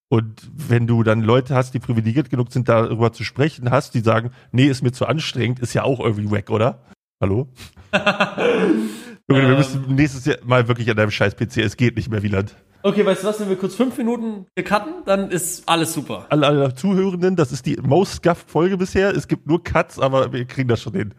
und 0.09 0.49
wenn 0.53 0.85
du 0.85 1.01
dann 1.03 1.21
Leute 1.21 1.55
hast, 1.55 1.73
die 1.73 1.79
privilegiert 1.79 2.29
genug 2.29 2.51
sind, 2.51 2.69
darüber 2.69 3.11
zu 3.11 3.23
sprechen, 3.23 3.71
hast, 3.71 3.95
die 3.95 4.01
sagen, 4.01 4.31
nee, 4.51 4.67
ist 4.67 4.83
mir 4.83 4.91
zu 4.91 5.07
anstrengend, 5.07 5.59
ist 5.59 5.73
ja 5.73 5.83
auch 5.83 5.99
irgendwie 5.99 6.29
wack, 6.29 6.51
oder? 6.51 6.83
Hallo? 7.19 7.47
Junge, 9.29 9.41
wir 9.41 9.49
ähm. 9.49 9.57
müssen 9.57 9.95
nächstes 9.95 10.25
Jahr 10.25 10.37
mal 10.43 10.67
wirklich 10.67 10.89
an 10.89 10.97
deinem 10.97 11.11
scheiß 11.11 11.35
PC, 11.35 11.57
es 11.57 11.77
geht 11.77 11.95
nicht 11.95 12.09
mehr, 12.09 12.21
Wieland. 12.21 12.55
Okay, 12.83 13.03
weißt 13.03 13.23
du 13.23 13.27
was, 13.27 13.39
wenn 13.39 13.49
wir 13.49 13.55
kurz 13.55 13.73
fünf 13.73 13.97
Minuten 13.97 14.45
cutten, 14.63 15.03
dann 15.05 15.31
ist 15.31 15.67
alles 15.67 15.93
super. 15.93 16.27
Alle, 16.29 16.45
alle 16.45 16.73
Zuhörenden, 16.75 17.35
das 17.35 17.51
ist 17.51 17.65
die 17.65 17.77
most 17.81 18.17
scuffed 18.17 18.47
Folge 18.47 18.77
bisher. 18.77 19.15
Es 19.15 19.27
gibt 19.27 19.47
nur 19.47 19.63
Cuts, 19.63 19.97
aber 19.97 20.31
wir 20.31 20.45
kriegen 20.45 20.69
das 20.69 20.83
schon 20.83 20.93
hin. 20.93 21.15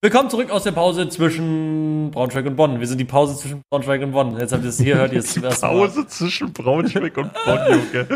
Willkommen 0.00 0.30
zurück 0.30 0.52
aus 0.52 0.62
der 0.62 0.70
Pause 0.70 1.08
zwischen 1.08 2.12
Braunschweig 2.12 2.46
und 2.46 2.54
Bonn. 2.54 2.78
Wir 2.78 2.86
sind 2.86 2.98
die 2.98 3.04
Pause 3.04 3.36
zwischen 3.36 3.62
Braunschweig 3.68 4.00
und 4.00 4.12
Bonn. 4.12 4.38
Jetzt 4.38 4.52
habt 4.52 4.62
ihr 4.62 4.68
es 4.68 4.78
hier 4.78 4.94
hört, 4.94 5.12
jetzt 5.12 5.34
die 5.34 5.40
Pause 5.40 6.06
zwischen 6.06 6.52
Braunschweig 6.52 7.16
und 7.16 7.32
Bonn, 7.44 7.58
Junge. 7.68 8.06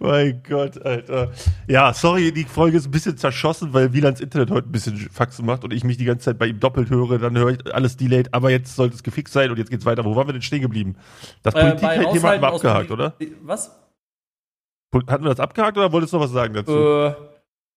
mein 0.00 0.42
Gott, 0.46 0.84
Alter. 0.84 1.30
Ja, 1.66 1.94
sorry, 1.94 2.30
die 2.30 2.44
Folge 2.44 2.76
ist 2.76 2.88
ein 2.88 2.90
bisschen 2.90 3.16
zerschossen, 3.16 3.72
weil 3.72 3.94
Wielands 3.94 4.20
Internet 4.20 4.50
heute 4.50 4.68
ein 4.68 4.72
bisschen 4.72 4.98
Faxen 4.98 5.46
macht 5.46 5.64
und 5.64 5.72
ich 5.72 5.82
mich 5.82 5.96
die 5.96 6.04
ganze 6.04 6.26
Zeit 6.26 6.38
bei 6.38 6.44
ihm 6.44 6.60
doppelt 6.60 6.90
höre. 6.90 7.18
Dann 7.18 7.38
höre 7.38 7.52
ich 7.52 7.74
alles 7.74 7.96
delayed, 7.96 8.34
aber 8.34 8.50
jetzt 8.50 8.76
sollte 8.76 8.96
es 8.96 9.02
gefixt 9.02 9.32
sein 9.32 9.50
und 9.50 9.56
jetzt 9.56 9.70
geht's 9.70 9.86
weiter. 9.86 10.04
Wo 10.04 10.14
waren 10.14 10.28
wir 10.28 10.34
denn 10.34 10.42
stehen 10.42 10.60
geblieben? 10.60 10.96
Das 11.42 11.54
äh, 11.54 11.74
Politik-Thema 11.74 12.28
hatten 12.28 12.42
wir 12.42 12.48
abgehakt, 12.48 12.90
oder? 12.90 13.14
Was? 13.40 13.80
Hatten 14.94 15.24
wir 15.24 15.30
das 15.30 15.40
abgehakt 15.40 15.78
oder 15.78 15.90
wolltest 15.90 16.12
du 16.12 16.18
noch 16.18 16.24
was 16.24 16.32
sagen 16.32 16.52
dazu? 16.52 16.76
Äh 16.76 17.29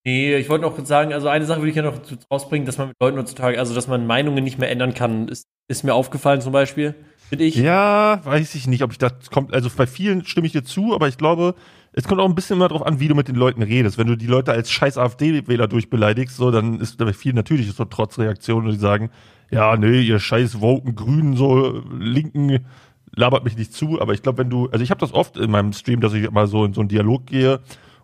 Nee, 0.06 0.36
ich 0.36 0.50
wollte 0.50 0.66
noch 0.66 0.78
sagen, 0.86 1.14
also 1.14 1.30
eine 1.30 1.46
Sache 1.46 1.60
würde 1.60 1.70
ich 1.70 1.78
ja 1.78 1.82
noch 1.82 1.98
rausbringen, 2.30 2.66
dass 2.66 2.78
man 2.78 2.90
mit 2.90 2.98
Leuten 3.00 3.18
heutzutage, 3.18 3.58
also 3.58 3.74
dass 3.74 3.88
man 3.88 4.06
Meinungen 4.06 4.44
nicht 4.44 4.60
mehr 4.60 4.70
ändern 4.70 4.94
kann, 4.94 5.30
ist, 5.30 5.48
ist 5.70 5.84
mir 5.84 5.94
aufgefallen 5.94 6.42
zum 6.42 6.52
Beispiel, 6.52 6.94
finde 7.30 7.46
ich. 7.46 7.56
Ja, 7.56 8.20
weiß 8.26 8.56
ich 8.56 8.68
nicht, 8.68 8.84
ob 8.84 8.92
ich 8.92 8.98
das 8.98 9.32
kommt, 9.32 9.54
also 9.54 9.70
bei 9.76 9.88
vielen 9.88 10.26
stimme 10.26 10.48
ich 10.48 10.52
dir 10.52 10.66
zu, 10.66 10.94
aber 10.94 11.08
ich 11.08 11.18
glaube, 11.18 11.56
es 11.94 12.06
kommt 12.06 12.20
auch 12.20 12.28
ein 12.28 12.36
bisschen 12.36 12.58
immer 12.58 12.68
darauf 12.68 12.86
an, 12.86 13.00
wie 13.00 13.08
du 13.08 13.16
mit 13.16 13.30
den 13.30 13.36
Leuten 13.36 13.62
redest. 13.62 13.98
Wenn 13.98 14.08
du 14.08 14.18
die 14.18 14.28
Leute 14.28 14.52
als 14.52 14.70
scheiß 14.72 14.98
AfD-Wähler 14.98 15.70
durchbeleidigst, 15.70 16.36
so, 16.36 16.52
dann 16.52 16.82
ist 16.82 16.98
bei 16.98 17.14
vielen 17.14 17.36
natürlich 17.36 17.72
so 17.72 17.86
Trotzreaktionen, 17.86 18.72
die 18.72 18.78
sagen, 18.78 19.10
ja, 19.52 19.78
nee, 19.78 20.02
ihr 20.02 20.20
scheiß 20.20 20.60
Woken, 20.60 20.96
Grünen, 20.96 21.38
so, 21.38 21.82
Linken, 21.98 22.66
labert 23.16 23.46
mich 23.46 23.56
nicht 23.56 23.72
zu, 23.72 24.02
aber 24.02 24.14
ich 24.14 24.22
glaube, 24.22 24.40
wenn 24.40 24.50
du, 24.50 24.68
also 24.70 24.84
ich 24.84 24.90
habe 24.90 25.00
das 25.00 25.14
oft 25.14 25.38
in 25.38 25.50
meinem 25.50 25.72
Stream, 25.72 26.02
dass 26.02 26.14
ich 26.14 26.30
mal 26.30 26.48
so 26.48 26.66
in 26.66 26.74
so 26.74 26.82
einen 26.82 26.90
Dialog 26.90 27.26
gehe 27.28 27.62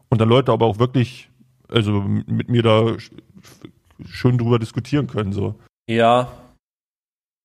und 0.10 0.22
dann 0.22 0.30
Leute 0.30 0.54
aber 0.54 0.66
auch 0.66 0.80
wirklich 0.80 1.29
also 1.70 2.02
mit 2.02 2.50
mir 2.50 2.64
da 2.64 2.98
schön 4.06 4.38
drüber 4.38 4.60
diskutieren 4.60 5.08
können. 5.08 5.34
So. 5.34 5.56
Ja. 5.90 6.32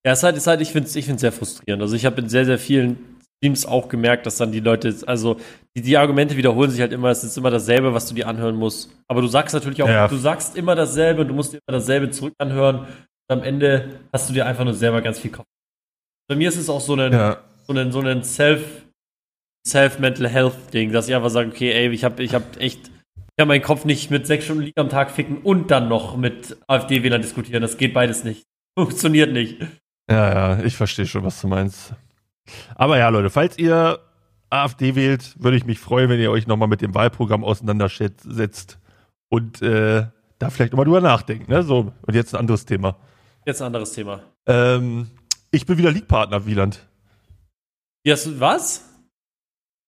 Ja, 0.06 0.12
es 0.12 0.18
ist 0.18 0.24
halt, 0.24 0.36
ist 0.36 0.46
halt 0.46 0.60
ich 0.60 0.70
finde 0.70 0.88
es 0.88 0.96
ich 0.96 1.06
find's 1.06 1.22
sehr 1.22 1.32
frustrierend. 1.32 1.82
Also 1.82 1.96
ich 1.96 2.04
habe 2.04 2.20
in 2.20 2.28
sehr, 2.28 2.44
sehr 2.44 2.58
vielen 2.58 2.98
Teams 3.42 3.66
auch 3.66 3.88
gemerkt, 3.88 4.26
dass 4.26 4.36
dann 4.36 4.52
die 4.52 4.60
Leute, 4.60 4.94
also 5.06 5.38
die, 5.76 5.82
die 5.82 5.96
Argumente 5.96 6.36
wiederholen 6.36 6.70
sich 6.70 6.80
halt 6.80 6.92
immer, 6.92 7.10
es 7.10 7.24
ist 7.24 7.36
immer 7.36 7.50
dasselbe, 7.50 7.92
was 7.92 8.06
du 8.06 8.14
dir 8.14 8.28
anhören 8.28 8.56
musst. 8.56 8.90
Aber 9.08 9.20
du 9.20 9.26
sagst 9.26 9.54
natürlich 9.54 9.82
auch, 9.82 9.88
ja. 9.88 10.08
du 10.08 10.16
sagst 10.16 10.56
immer 10.56 10.74
dasselbe 10.74 11.22
und 11.22 11.28
du 11.28 11.34
musst 11.34 11.52
dir 11.52 11.58
immer 11.66 11.78
dasselbe 11.78 12.10
zurück 12.10 12.34
anhören. 12.38 12.80
Und 12.80 13.38
am 13.38 13.42
Ende 13.42 14.00
hast 14.12 14.28
du 14.28 14.34
dir 14.34 14.46
einfach 14.46 14.64
nur 14.64 14.74
selber 14.74 15.02
ganz 15.02 15.18
viel 15.18 15.30
Kopf. 15.30 15.46
Bei 16.28 16.36
mir 16.36 16.48
ist 16.48 16.56
es 16.56 16.70
auch 16.70 16.80
so 16.80 16.94
ein, 16.94 17.12
ja. 17.12 17.38
so 17.66 17.74
ein, 17.74 17.92
so 17.92 18.00
ein 18.00 18.22
Self, 18.22 18.84
Self-Mental 19.66 20.28
Health-Ding, 20.28 20.92
dass 20.92 21.08
ich 21.08 21.14
einfach 21.14 21.30
sage, 21.30 21.48
okay, 21.48 21.72
ey, 21.72 21.90
ich 21.90 22.04
habe 22.04 22.22
ich 22.22 22.34
hab 22.34 22.58
echt 22.58 22.90
kann 23.36 23.48
meinen 23.48 23.62
Kopf 23.62 23.84
nicht 23.84 24.10
mit 24.10 24.26
sechs 24.26 24.44
Stunden 24.44 24.62
Liga 24.62 24.80
am 24.80 24.88
Tag 24.88 25.10
ficken 25.10 25.38
und 25.38 25.70
dann 25.70 25.88
noch 25.88 26.16
mit 26.16 26.56
AfD-Wählern 26.66 27.22
diskutieren. 27.22 27.62
Das 27.62 27.76
geht 27.76 27.94
beides 27.94 28.24
nicht. 28.24 28.44
Funktioniert 28.78 29.32
nicht. 29.32 29.60
Ja, 30.10 30.56
ja, 30.56 30.64
ich 30.64 30.76
verstehe 30.76 31.06
schon, 31.06 31.24
was 31.24 31.40
du 31.40 31.48
meinst. 31.48 31.94
Aber 32.74 32.98
ja, 32.98 33.08
Leute, 33.08 33.30
falls 33.30 33.58
ihr 33.58 34.00
AfD 34.50 34.94
wählt, 34.94 35.34
würde 35.42 35.56
ich 35.56 35.64
mich 35.64 35.78
freuen, 35.78 36.10
wenn 36.10 36.20
ihr 36.20 36.30
euch 36.30 36.46
nochmal 36.46 36.68
mit 36.68 36.82
dem 36.82 36.94
Wahlprogramm 36.94 37.42
auseinandersetzt 37.42 38.78
und 39.28 39.62
äh, 39.62 40.06
da 40.38 40.50
vielleicht 40.50 40.72
nochmal 40.72 40.84
drüber 40.84 41.00
nachdenkt. 41.00 41.48
Ne? 41.48 41.62
So, 41.62 41.92
und 42.02 42.14
jetzt 42.14 42.34
ein 42.34 42.40
anderes 42.40 42.64
Thema. 42.64 42.96
Jetzt 43.46 43.62
ein 43.62 43.66
anderes 43.66 43.92
Thema. 43.92 44.22
Ähm, 44.46 45.10
ich 45.50 45.66
bin 45.66 45.78
wieder 45.78 45.90
League-Partner, 45.90 46.46
Wieland. 46.46 46.86
Wie 48.04 48.12
hast 48.12 48.26
du, 48.26 48.38
was? 48.38 48.84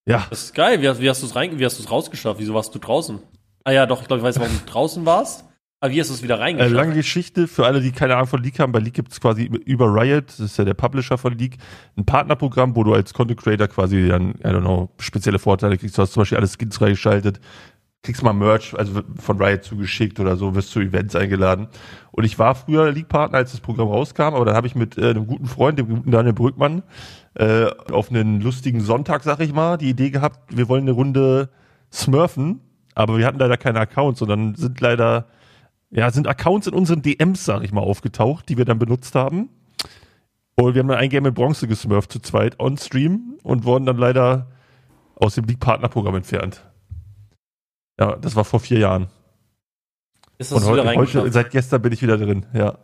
Ja. 0.07 0.25
Das 0.29 0.43
ist 0.43 0.55
geil. 0.55 0.81
Wie, 0.81 1.01
wie 1.01 1.09
hast 1.09 1.21
du 1.21 1.27
es 1.27 1.35
rein, 1.35 1.59
wie 1.59 1.65
hast 1.65 1.77
du 1.77 1.83
es 1.83 1.91
rausgeschafft? 1.91 2.39
Wieso 2.39 2.53
warst 2.53 2.73
du 2.73 2.79
draußen? 2.79 3.19
Ah 3.67 3.73
ja, 3.73 3.85
doch, 3.85 4.01
ich 4.01 4.07
glaube, 4.07 4.21
ich 4.21 4.23
weiß, 4.23 4.39
warum 4.39 4.53
du 4.65 4.71
draußen 4.71 5.05
warst. 5.05 5.43
Aber 5.81 5.91
wie 5.91 5.99
hast 5.99 6.09
du 6.09 6.13
es 6.13 6.23
wieder 6.23 6.39
reingeschafft? 6.39 6.71
Äh, 6.71 6.73
lange 6.73 6.93
Geschichte, 6.93 7.49
für 7.49 7.65
alle, 7.65 7.81
die 7.81 7.91
keine 7.91 8.15
Ahnung 8.15 8.27
von 8.27 8.41
League 8.41 8.59
haben, 8.59 8.71
bei 8.71 8.79
League 8.79 8.93
gibt 8.93 9.11
es 9.11 9.19
quasi 9.19 9.43
über 9.43 9.93
Riot, 9.93 10.29
das 10.29 10.39
ist 10.39 10.57
ja 10.57 10.63
der 10.63 10.73
Publisher 10.73 11.17
von 11.17 11.37
League, 11.37 11.57
ein 11.97 12.05
Partnerprogramm, 12.05 12.77
wo 12.77 12.85
du 12.85 12.93
als 12.93 13.13
Content 13.13 13.41
Creator 13.41 13.67
quasi 13.67 14.07
dann, 14.07 14.35
I 14.35 14.45
don't 14.45 14.61
know, 14.61 14.89
spezielle 14.99 15.37
Vorteile 15.37 15.77
kriegst. 15.77 15.97
Du 15.97 16.01
hast 16.01 16.13
zum 16.13 16.21
Beispiel 16.21 16.37
alle 16.37 16.47
Skins 16.47 16.77
freigeschaltet, 16.77 17.41
kriegst 18.03 18.23
mal 18.23 18.31
Merch, 18.31 18.73
also 18.73 19.01
von 19.19 19.37
Riot 19.37 19.65
zugeschickt 19.65 20.21
oder 20.21 20.37
so, 20.37 20.55
wirst 20.55 20.71
zu 20.71 20.79
Events 20.79 21.13
eingeladen. 21.17 21.67
Und 22.11 22.23
ich 22.23 22.39
war 22.39 22.55
früher 22.55 22.89
League-Partner, 22.93 23.39
als 23.39 23.51
das 23.51 23.59
Programm 23.59 23.89
rauskam, 23.89 24.33
aber 24.33 24.45
dann 24.45 24.55
habe 24.55 24.67
ich 24.67 24.75
mit 24.75 24.97
äh, 24.97 25.09
einem 25.09 25.27
guten 25.27 25.47
Freund, 25.47 25.77
dem 25.77 25.89
guten 25.89 26.09
Daniel 26.09 26.33
Brückmann, 26.33 26.83
äh, 27.33 27.65
auf 27.91 28.11
einen 28.11 28.39
lustigen 28.39 28.79
Sonntag, 28.79 29.23
sag 29.23 29.41
ich 29.41 29.51
mal, 29.51 29.75
die 29.75 29.89
Idee 29.89 30.09
gehabt, 30.09 30.55
wir 30.55 30.69
wollen 30.69 30.83
eine 30.83 30.91
Runde 30.91 31.49
smurfen, 31.91 32.61
aber 32.97 33.19
wir 33.19 33.27
hatten 33.27 33.37
leider 33.37 33.57
keine 33.57 33.79
Accounts 33.79 34.23
und 34.23 34.29
dann 34.29 34.55
sind 34.55 34.81
leider, 34.81 35.27
ja, 35.91 36.09
sind 36.09 36.27
Accounts 36.27 36.65
in 36.65 36.73
unseren 36.73 37.03
DMs, 37.03 37.45
sag 37.45 37.63
ich 37.63 37.71
mal, 37.71 37.81
aufgetaucht, 37.81 38.49
die 38.49 38.57
wir 38.57 38.65
dann 38.65 38.79
benutzt 38.79 39.13
haben. 39.13 39.49
Und 40.55 40.73
wir 40.73 40.79
haben 40.79 40.87
dann 40.87 40.97
ein 40.97 41.09
Game 41.09 41.27
in 41.27 41.33
Bronze 41.35 41.67
gesmurft 41.67 42.11
zu 42.11 42.19
zweit 42.19 42.59
on 42.59 42.75
Stream 42.77 43.37
und 43.43 43.65
wurden 43.65 43.85
dann 43.85 43.97
leider 43.97 44.47
aus 45.13 45.35
dem 45.35 45.45
League-Partner-Programm 45.45 46.15
entfernt. 46.15 46.65
Ja, 47.99 48.15
das 48.15 48.35
war 48.35 48.43
vor 48.43 48.59
vier 48.59 48.79
Jahren. 48.79 49.09
Ist 50.39 50.51
das 50.51 50.63
und 50.63 50.67
heute, 50.67 50.95
heute, 50.95 51.31
seit 51.31 51.51
gestern 51.51 51.83
bin 51.83 51.93
ich 51.93 52.01
wieder 52.01 52.17
drin, 52.17 52.47
ja. 52.53 52.79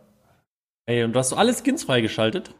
Ey, 0.86 1.02
und 1.02 1.12
du 1.12 1.18
hast 1.18 1.30
so 1.30 1.36
alle 1.36 1.54
Skins 1.54 1.82
freigeschaltet? 1.82 2.54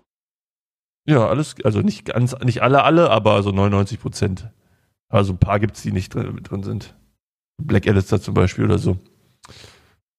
Ja, 1.06 1.28
alles, 1.28 1.54
also 1.62 1.82
nicht 1.82 2.04
ganz, 2.06 2.36
nicht 2.40 2.62
alle, 2.62 2.82
alle, 2.82 3.10
aber 3.10 3.44
so 3.44 3.52
99 3.52 4.00
Prozent. 4.00 4.50
Also 5.08 5.34
ein 5.34 5.38
paar 5.38 5.60
gibt's, 5.60 5.82
die 5.82 5.92
nicht 5.92 6.12
drin, 6.12 6.40
drin 6.42 6.64
sind. 6.64 6.96
Black 7.62 7.86
Alistair 7.86 8.20
zum 8.20 8.34
Beispiel 8.34 8.64
oder 8.64 8.78
so. 8.78 8.98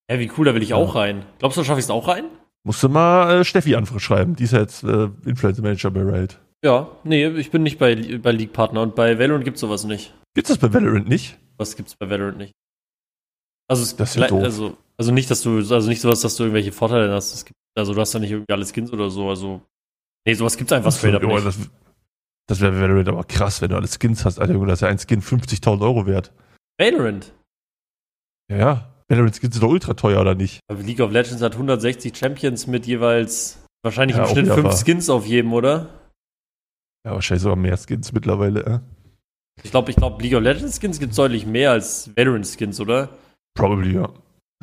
Ja, 0.09 0.19
wie 0.19 0.31
cool, 0.37 0.45
da 0.45 0.53
will 0.53 0.63
ich 0.63 0.69
ja. 0.69 0.75
auch 0.75 0.95
rein. 0.95 1.25
Glaubst 1.39 1.57
du, 1.57 1.63
schaffe 1.63 1.79
ich 1.79 1.85
es 1.85 1.89
auch 1.89 2.07
rein? 2.07 2.25
Musst 2.63 2.81
du 2.83 2.89
mal 2.89 3.41
äh, 3.41 3.45
Steffi 3.45 3.75
anschreiben. 3.75 4.35
Die 4.35 4.43
ist 4.43 4.53
ja 4.53 4.59
jetzt 4.59 4.83
äh, 4.83 5.09
Influencer 5.25 5.61
Manager 5.61 5.91
bei 5.91 6.01
Riot. 6.01 6.39
Ja, 6.63 6.89
nee, 7.03 7.27
ich 7.27 7.51
bin 7.51 7.63
nicht 7.63 7.77
bei, 7.77 7.95
bei 8.17 8.31
League 8.31 8.53
Partner 8.53 8.81
und 8.81 8.95
bei 8.95 9.19
Valorant 9.19 9.45
gibt's 9.45 9.61
sowas 9.61 9.83
nicht. 9.83 10.15
Gibt's 10.33 10.49
das 10.49 10.57
bei 10.57 10.73
Valorant 10.73 11.07
nicht? 11.07 11.37
Was 11.57 11.75
gibt's 11.75 11.95
bei 11.95 12.09
Valorant 12.09 12.37
nicht? 12.37 12.53
Also, 13.67 13.83
es, 13.83 13.95
das 13.95 14.15
ist 14.15 14.21
ja 14.21 14.27
doof. 14.27 14.43
also, 14.43 14.77
also 14.97 15.11
nicht, 15.11 15.29
dass 15.29 15.41
du, 15.41 15.57
also 15.57 15.87
nicht 15.87 16.01
sowas, 16.01 16.21
dass 16.21 16.35
du 16.35 16.43
irgendwelche 16.43 16.71
Vorteile 16.71 17.11
hast. 17.13 17.33
Es 17.33 17.45
gibt, 17.45 17.57
also 17.75 17.93
du 17.93 18.01
hast 18.01 18.15
da 18.15 18.19
nicht 18.19 18.31
irgendwie 18.31 18.53
alle 18.53 18.65
Skins 18.65 18.91
oder 18.91 19.09
so, 19.09 19.29
also. 19.29 19.61
Nee, 20.25 20.33
sowas 20.33 20.57
gibt's 20.57 20.73
einfach 20.73 20.91
straight 20.91 21.15
up 21.15 21.23
nicht. 21.23 21.45
Das, 21.45 21.57
das 22.47 22.61
wäre 22.61 22.79
Valorant 22.79 23.09
aber 23.09 23.23
krass, 23.25 23.61
wenn 23.61 23.69
du 23.69 23.75
alle 23.75 23.87
Skins 23.87 24.25
hast, 24.25 24.39
Alter. 24.39 24.53
Das 24.65 24.73
ist 24.73 24.81
ja 24.81 24.87
ein 24.87 24.99
Skin 24.99 25.21
50.000 25.21 25.81
Euro 25.81 26.07
wert. 26.07 26.31
Valorant? 26.77 27.33
Ja, 28.49 28.57
ja. 28.57 28.91
Valorant 29.07 29.35
Skins 29.35 29.53
sind 29.55 29.63
doch 29.63 29.69
ultra 29.69 29.93
teuer, 29.93 30.21
oder 30.21 30.35
nicht? 30.35 30.59
Aber 30.67 30.81
League 30.81 30.99
of 30.99 31.11
Legends 31.11 31.41
hat 31.41 31.53
160 31.53 32.15
Champions 32.17 32.67
mit 32.67 32.87
jeweils 32.87 33.63
wahrscheinlich 33.83 34.17
ja, 34.17 34.23
im 34.25 34.29
Schnitt 34.29 34.51
5 34.51 34.73
Skins 34.73 35.09
auf 35.09 35.25
jedem, 35.25 35.53
oder? 35.53 35.89
Ja, 37.05 37.13
wahrscheinlich 37.13 37.43
sogar 37.43 37.55
mehr 37.55 37.77
Skins 37.77 38.11
mittlerweile, 38.13 38.65
äh. 38.65 38.79
Ich 39.63 39.71
glaube, 39.71 39.91
ich 39.91 39.95
glaube, 39.95 40.21
League 40.21 40.35
of 40.35 40.41
Legends 40.41 40.79
Skins 40.79 40.99
gibt 40.99 41.11
es 41.11 41.17
deutlich 41.17 41.45
mehr 41.45 41.71
als 41.71 42.09
Valorant 42.15 42.47
Skins, 42.47 42.79
oder? 42.79 43.09
Probably, 43.53 43.93
ja. 43.93 44.09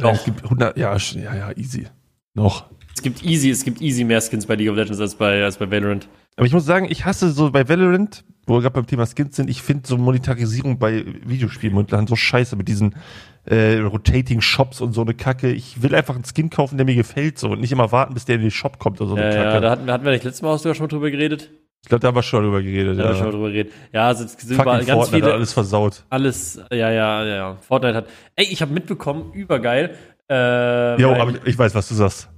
Noch. 0.01 0.15
Es 0.15 0.25
gibt 0.25 0.43
100, 0.43 0.77
ja, 0.77 0.97
ja, 0.97 1.35
ja, 1.35 1.53
easy. 1.57 1.87
Noch. 2.35 2.71
Es 2.95 3.03
gibt 3.03 3.23
easy, 3.23 3.51
es 3.51 3.65
gibt 3.65 3.81
easy 3.81 4.05
mehr 4.05 4.21
Skins 4.21 4.47
bei 4.47 4.57
League 4.57 4.71
of 4.71 4.77
Legends 4.77 5.01
als 5.01 5.15
bei, 5.15 5.43
als 5.43 5.57
bei 5.57 5.71
Valorant. 5.71 6.09
Aber 6.37 6.47
ich 6.47 6.53
muss 6.53 6.65
sagen, 6.65 6.87
ich 6.91 7.05
hasse 7.05 7.31
so 7.31 7.51
bei 7.51 7.69
Valorant, 7.69 8.25
wo 8.47 8.55
wir 8.55 8.61
gerade 8.61 8.75
beim 8.75 8.87
Thema 8.87 9.07
Skins 9.07 9.37
sind, 9.37 9.49
ich 9.49 9.63
finde 9.63 9.87
so 9.87 9.97
Monetarisierung 9.97 10.79
bei 10.79 11.05
Videospielen 11.25 11.75
momentan 11.75 12.07
so 12.07 12.17
scheiße 12.17 12.57
mit 12.57 12.69
diesen 12.69 12.97
äh, 13.45 13.79
Rotating 13.79 14.41
Shops 14.41 14.81
und 14.81 14.93
so 14.93 15.03
eine 15.03 15.15
Kacke. 15.15 15.51
Ich 15.51 15.83
will 15.83 15.95
einfach 15.95 16.15
einen 16.15 16.25
Skin 16.25 16.51
kaufen, 16.51 16.77
der 16.77 16.87
mir 16.87 16.95
gefällt 16.95 17.39
so 17.39 17.51
und 17.51 17.61
nicht 17.61 17.73
immer 17.73 17.93
warten, 17.93 18.15
bis 18.15 18.25
der 18.25 18.37
in 18.37 18.43
den 18.43 18.51
Shop 18.51 18.79
kommt 18.79 19.01
oder 19.01 19.11
so 19.11 19.17
eine 19.17 19.27
ja, 19.27 19.31
Kacke. 19.31 19.55
Ja, 19.55 19.61
da 19.61 19.71
hatten, 19.71 19.91
hatten 19.91 20.05
wir 20.05 20.13
nicht 20.13 20.25
letztes 20.25 20.43
Mal 20.43 20.59
sogar 20.59 20.75
schon 20.75 20.85
mal 20.85 20.89
drüber 20.89 21.11
geredet. 21.11 21.51
Ich 21.83 21.89
glaube, 21.89 22.01
da 22.01 22.09
haben 22.09 22.15
wir 22.15 22.23
schon 22.23 22.45
drüber 22.45 22.63
geredet. 22.63 22.97
Da 22.99 23.03
ja. 23.03 23.09
haben 23.09 23.17
wir 23.17 23.23
schon 23.23 23.33
drüber 23.33 23.49
geredet. 23.49 23.73
Ja, 23.93 24.07
also 24.07 24.25
es 24.25 24.33
sind 24.33 24.57
ganz 24.57 24.89
Fortnite 24.89 25.07
viele. 25.11 25.27
Hat 25.27 25.33
alles 25.33 25.53
versaut. 25.53 26.05
Alles, 26.11 26.61
ja, 26.71 26.91
ja, 26.91 27.25
ja. 27.25 27.57
Fortnite 27.57 27.97
hat. 27.97 28.07
Ey, 28.37 28.47
ich 28.51 28.63
habe 28.63 28.73
mitbekommen, 28.73 29.33
übergeil. 29.33 29.97
Äh, 30.31 31.01
jo, 31.01 31.13
aber 31.13 31.33
ich, 31.33 31.45
ich 31.45 31.59
weiß, 31.59 31.75
was 31.75 31.89
du 31.89 31.95
sagst. 31.95 32.29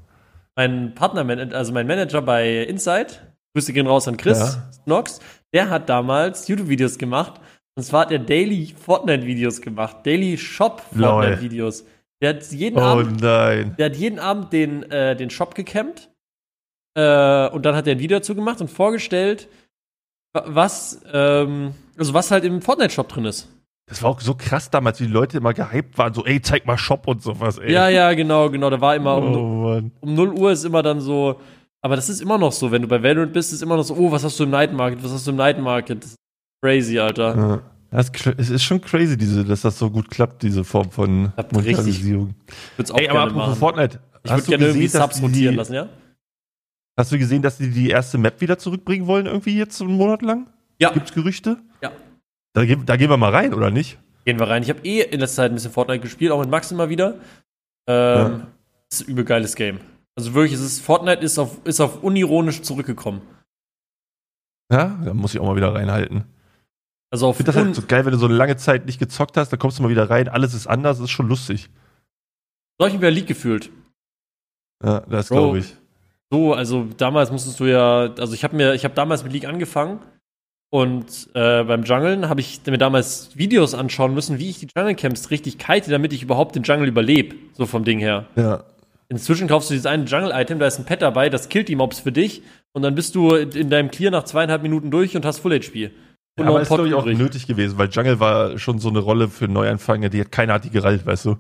Mein 0.57 0.95
Partner, 0.95 1.27
also 1.55 1.73
mein 1.73 1.87
Manager 1.87 2.23
bei 2.23 2.63
Inside, 2.63 3.09
Grüße 3.55 3.73
gehen 3.73 3.87
raus 3.87 4.09
an 4.09 4.17
Chris 4.17 4.39
ja. 4.39 4.71
Knox, 4.85 5.21
der 5.55 5.71
hat 5.71 5.89
damals 5.89 6.49
YouTube-Videos 6.49 6.99
gemacht. 6.99 7.41
Und 7.77 7.85
zwar 7.85 8.03
hat 8.03 8.13
er 8.13 8.19
Daily 8.19 8.75
Fortnite-Videos 8.77 9.61
gemacht. 9.61 9.99
Daily 10.05 10.37
Shop 10.37 10.83
Fortnite-Videos. 10.93 11.85
Der 12.21 12.31
hat 12.31 12.53
jeden 12.53 12.79
oh 12.79 12.83
Abend. 12.83 13.23
Nein. 13.23 13.75
Der 13.79 13.87
hat 13.87 13.97
jeden 13.97 14.19
Abend 14.19 14.53
den, 14.53 14.83
äh, 14.91 15.17
den 15.17 15.31
Shop 15.31 15.55
gecampt. 15.55 16.11
Äh, 16.97 17.49
und 17.49 17.65
dann 17.65 17.75
hat 17.75 17.87
er 17.87 17.95
ein 17.95 17.99
Video 17.99 18.19
dazu 18.19 18.35
gemacht 18.35 18.61
und 18.61 18.71
vorgestellt, 18.71 19.49
was, 20.33 21.01
ähm, 21.13 21.75
also 21.97 22.15
was 22.15 22.31
halt 22.31 22.45
im 22.45 22.61
Fortnite-Shop 22.63 23.09
drin 23.09 23.25
ist. 23.25 23.49
Das 23.87 24.03
war 24.03 24.11
auch 24.11 24.21
so 24.21 24.35
krass 24.35 24.71
damals, 24.71 25.01
wie 25.01 25.07
die 25.07 25.13
Leute 25.13 25.39
immer 25.39 25.53
gehypt 25.53 25.99
waren, 25.99 26.15
so, 26.15 26.25
ey, 26.25 26.41
zeig 26.41 26.67
mal 26.67 26.79
Shop 26.79 27.07
und 27.07 27.23
sowas, 27.23 27.59
ey. 27.59 27.73
Ja, 27.73 27.89
ja, 27.89 28.15
genau, 28.15 28.49
genau. 28.49 28.71
Da 28.71 28.81
war 28.81 28.97
immer 28.97 29.17
um, 29.19 29.37
oh, 29.37 29.83
um 30.01 30.15
0 30.15 30.33
Uhr 30.33 30.53
ist 30.53 30.65
immer 30.65 30.83
dann 30.83 31.01
so, 31.01 31.41
aber 31.85 31.97
das 31.97 32.09
ist 32.09 32.23
immer 32.23 32.39
noch 32.39 32.51
so, 32.51 32.73
wenn 32.73 32.81
du 32.81 32.89
bei 32.89 33.03
Valorant 33.03 33.35
bist, 33.35 33.53
ist 33.53 33.63
immer 33.63 33.77
noch 33.77 33.83
so, 33.83 33.95
oh, 33.95 34.11
was 34.11 34.25
hast 34.25 34.41
du 34.41 34.45
im 34.45 34.51
Night 34.51 34.73
Market, 34.73 35.05
was 35.05 35.13
hast 35.13 35.27
du 35.27 35.33
im 35.33 35.37
Night 35.37 35.61
Market? 35.61 36.03
Das 36.03 36.11
ist 36.13 36.17
crazy, 36.63 36.99
Alter. 36.99 37.37
Ja. 37.37 37.63
Das 37.91 38.11
es 38.39 38.49
ist 38.49 38.63
schon 38.65 38.81
crazy, 38.81 39.19
diese, 39.19 39.45
dass 39.45 39.61
das 39.61 39.79
so 39.79 39.91
gut 39.91 40.11
klappt, 40.11 40.43
diese 40.43 40.65
Form 40.65 40.91
von 40.91 41.31
Monetarisierung. 41.53 42.35
Ich 42.79 42.91
Ey, 42.95 43.11
aber 43.11 43.21
apropos 43.21 43.37
machen. 43.37 43.57
Fortnite. 43.57 44.01
Ich 44.23 44.31
würde 44.31 44.43
gerne 44.45 44.65
irgendwie 44.69 44.89
Subs 44.89 45.21
rotieren 45.21 45.57
lassen, 45.57 45.75
ja? 45.75 45.91
Hast 46.97 47.13
du 47.13 47.19
gesehen, 47.19 47.43
dass 47.43 47.59
die 47.59 47.69
die 47.69 47.91
erste 47.91 48.17
Map 48.17 48.41
wieder 48.41 48.57
zurückbringen 48.57 49.07
wollen, 49.07 49.27
irgendwie 49.27 49.59
jetzt 49.59 49.79
einen 49.83 49.93
Monat 49.93 50.23
lang? 50.23 50.49
Ja. 50.81 50.91
Gibt's 50.91 51.13
Gerüchte? 51.13 51.59
Ja. 51.83 51.93
Da, 52.55 52.65
da 52.65 52.97
gehen 52.97 53.11
wir 53.11 53.19
mal 53.19 53.31
rein, 53.31 53.53
oder 53.53 53.71
nicht? 53.71 53.99
Gehen 54.25 54.39
wir 54.39 54.49
rein. 54.49 54.63
Ich 54.63 54.71
habe 54.71 54.81
eh 54.85 55.03
in 55.03 55.19
der 55.19 55.29
Zeit 55.29 55.51
ein 55.51 55.55
bisschen 55.55 55.71
Fortnite 55.71 56.01
gespielt, 56.01 56.33
auch 56.33 56.41
mit 56.41 56.49
Max 56.49 56.73
immer 56.73 56.89
wieder. 56.89 57.17
Ähm, 57.87 57.97
ja. 57.97 58.47
ist 58.91 59.03
ein 59.03 59.13
übel 59.13 59.25
geiles 59.25 59.55
Game. 59.55 59.81
Also 60.17 60.35
wirklich, 60.35 60.53
es 60.53 60.61
ist, 60.61 60.81
Fortnite 60.81 61.23
ist 61.23 61.39
auf, 61.39 61.65
ist 61.65 61.81
auf 61.81 62.03
unironisch 62.03 62.63
zurückgekommen. 62.63 63.23
Ja, 64.71 64.99
da 65.05 65.15
muss 65.15 65.35
ich 65.35 65.41
auch 65.41 65.47
mal 65.47 65.57
wieder 65.57 65.75
reinhalten. 65.75 66.25
Also 67.11 67.29
auf 67.29 67.35
ich 67.35 67.45
finde 67.45 67.53
das 67.53 67.65
halt 67.65 67.75
so 67.75 67.83
geil, 67.87 68.05
wenn 68.05 68.13
du 68.13 68.19
so 68.19 68.27
eine 68.27 68.35
lange 68.35 68.57
Zeit 68.57 68.87
nicht 68.87 68.99
gezockt 68.99 69.37
hast, 69.37 69.51
dann 69.51 69.59
kommst 69.59 69.79
du 69.79 69.83
mal 69.83 69.89
wieder 69.89 70.11
rein, 70.11 70.29
alles 70.29 70.55
ist 70.55 70.67
anders, 70.67 70.99
das 70.99 71.05
ist 71.05 71.11
schon 71.11 71.29
lustig. 71.29 71.71
So 72.79 72.85
habe 72.85 72.89
ich 72.89 72.95
mich 72.95 73.03
bei 73.03 73.11
League 73.11 73.27
gefühlt. 73.27 73.71
Ja, 74.85 75.01
das 75.01 75.29
glaube 75.29 75.59
ich. 75.59 75.77
So, 76.31 76.55
also 76.55 76.89
damals 76.97 77.31
musstest 77.31 77.61
du 77.61 77.67
ja, 77.67 78.13
also 78.19 78.35
ich 78.35 78.43
habe 78.43 78.57
mir, 78.57 78.75
ich 78.75 78.85
habe 78.85 78.95
damals 78.95 79.23
mit 79.23 79.33
League 79.33 79.47
angefangen 79.47 80.01
und 80.71 81.29
äh, 81.35 81.63
beim 81.63 81.85
Junglen 81.85 82.29
habe 82.29 82.41
ich 82.41 82.61
mir 82.67 82.79
damals 82.79 83.37
Videos 83.37 83.75
anschauen 83.75 84.13
müssen, 84.15 84.41
wie 84.41 84.51
ich 84.51 84.59
die 84.59 84.69
Jungle 84.77 84.97
Camps 84.97 85.31
richtig 85.31 85.59
kite, 85.59 85.91
damit 85.91 86.13
ich 86.13 86.23
überhaupt 86.23 86.57
den 86.57 86.65
Jungle 86.65 86.89
überlebe, 86.89 87.37
so 87.53 87.67
vom 87.67 87.85
Ding 87.85 88.01
her. 88.01 88.27
Ja. 88.35 88.65
Inzwischen 89.15 89.47
kaufst 89.47 89.71
du 89.71 89.75
dieses 89.75 89.87
eine 89.87 90.05
Jungle-Item, 90.05 90.59
da 90.59 90.67
ist 90.67 90.79
ein 90.79 90.85
Pet 90.85 91.01
dabei, 91.01 91.31
das 91.31 91.49
killt 91.49 91.69
die 91.69 91.77
Mobs 91.77 92.01
für 92.01 92.11
dich 92.11 92.43
und 92.73 92.83
dann 92.83 92.95
bist 92.95 93.15
du 93.15 93.35
in 93.35 93.71
deinem 93.71 93.91
Clear 93.91 94.11
nach 94.11 94.25
zweieinhalb 94.25 94.63
Minuten 94.63 94.91
durch 94.91 95.17
und 95.17 95.25
hast 95.25 95.39
Full 95.39 95.59
HP. 95.59 95.93
Ja, 96.37 96.47
aber 96.47 96.61
ist, 96.61 96.69
glaube 96.69 96.89
ich, 96.89 96.95
auch 96.95 97.07
nötig 97.07 97.47
gewesen, 97.47 97.79
weil 97.79 97.89
Jungle 97.91 98.19
war 98.19 98.59
schon 98.59 98.81
so 98.81 98.89
eine 98.89 98.99
Rolle 98.99 99.29
für 99.29 99.47
Neuanfänger, 99.47 100.09
die 100.09 100.21
hat 100.21 100.33
keiner 100.33 100.55
hat 100.55 100.65
die 100.65 100.71
gerallt, 100.71 101.07
weißt 101.07 101.27
du. 101.27 101.37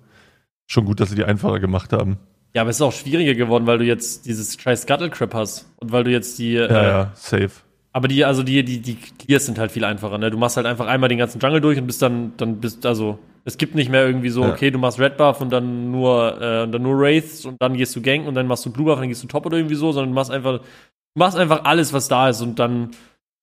Schon 0.66 0.84
gut, 0.84 1.00
dass 1.00 1.10
sie 1.10 1.16
die 1.16 1.24
einfacher 1.24 1.58
gemacht 1.58 1.92
haben. 1.92 2.18
Ja, 2.54 2.62
aber 2.62 2.70
es 2.70 2.76
ist 2.76 2.82
auch 2.82 2.92
schwieriger 2.92 3.34
geworden, 3.34 3.66
weil 3.66 3.78
du 3.78 3.84
jetzt 3.84 4.26
dieses 4.26 4.54
scheiß 4.54 4.82
Scuttle 4.82 5.10
Crap 5.10 5.34
hast 5.34 5.66
und 5.76 5.90
weil 5.90 6.04
du 6.04 6.12
jetzt 6.12 6.38
die. 6.38 6.52
Ja, 6.52 6.66
äh, 6.66 6.88
ja, 6.88 7.12
safe. 7.14 7.50
Aber 7.96 8.08
die, 8.08 8.24
also 8.24 8.42
die, 8.42 8.64
die, 8.64 8.80
die 8.80 8.96
Clears 8.96 9.46
sind 9.46 9.56
halt 9.56 9.70
viel 9.70 9.84
einfacher, 9.84 10.18
ne? 10.18 10.28
Du 10.28 10.36
machst 10.36 10.56
halt 10.56 10.66
einfach 10.66 10.88
einmal 10.88 11.08
den 11.08 11.18
ganzen 11.18 11.38
Jungle 11.38 11.60
durch 11.60 11.78
und 11.78 11.86
bist 11.86 12.02
dann, 12.02 12.32
dann 12.36 12.58
bist, 12.60 12.84
also, 12.84 13.20
es 13.44 13.56
gibt 13.56 13.76
nicht 13.76 13.88
mehr 13.88 14.04
irgendwie 14.04 14.30
so, 14.30 14.42
ja. 14.42 14.50
okay, 14.50 14.72
du 14.72 14.78
machst 14.78 14.98
Red 14.98 15.16
Buff 15.16 15.40
und 15.40 15.50
dann 15.50 15.92
nur, 15.92 16.42
äh, 16.42 16.62
und 16.64 16.72
dann 16.72 16.82
nur 16.82 16.98
Wraiths 16.98 17.44
und 17.44 17.56
dann 17.62 17.76
gehst 17.76 17.94
du 17.94 18.02
Gang 18.02 18.26
und 18.26 18.34
dann 18.34 18.48
machst 18.48 18.66
du 18.66 18.72
Blue 18.72 18.86
Buff 18.86 18.96
und 18.96 19.02
dann 19.02 19.10
gehst 19.10 19.22
du 19.22 19.28
Top 19.28 19.46
oder 19.46 19.58
irgendwie 19.58 19.76
so, 19.76 19.92
sondern 19.92 20.10
du 20.10 20.14
machst 20.16 20.32
einfach, 20.32 20.58
du 20.58 21.18
machst 21.18 21.36
einfach 21.38 21.64
alles, 21.66 21.92
was 21.92 22.08
da 22.08 22.28
ist 22.28 22.40
und 22.40 22.58
dann 22.58 22.90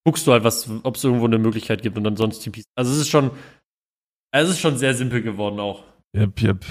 guckst 0.03 0.27
du 0.27 0.33
halt, 0.33 0.43
was, 0.43 0.69
ob 0.83 0.97
es 0.97 1.03
irgendwo 1.05 1.27
eine 1.27 1.37
Möglichkeit 1.37 1.81
gibt 1.81 1.97
und 1.97 2.03
dann 2.03 2.17
sonst 2.17 2.39
TPs. 2.39 2.65
Also 2.75 2.91
es 2.91 2.97
ist 2.97 3.09
schon, 3.09 3.31
es 4.33 4.49
ist 4.49 4.59
schon 4.59 4.77
sehr 4.77 4.93
simpel 4.95 5.21
geworden 5.21 5.61
auch. 5.61 5.83
Yep, 6.13 6.41
yep. 6.41 6.65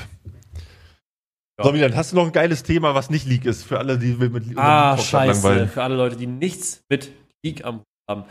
So, 1.63 1.73
dann 1.73 1.97
hast 1.97 2.13
du 2.13 2.17
noch 2.17 2.27
ein 2.27 2.33
geiles 2.33 2.63
Thema, 2.63 2.95
was 2.95 3.09
nicht 3.09 3.27
League 3.27 3.47
ist, 3.47 3.65
für 3.65 3.79
alle, 3.79 3.99
die 3.99 4.13
mit 4.15 4.47
League 4.47 4.59
Ah, 4.59 4.99
scheiße, 4.99 5.47
langweilen. 5.47 5.69
für 5.69 5.83
alle 5.83 5.95
Leute, 5.95 6.17
die 6.17 6.27
nichts 6.27 6.83
mit 6.91 7.11
League 7.45 7.65
am 7.65 7.81
Hut 7.81 7.87
haben. 8.09 8.25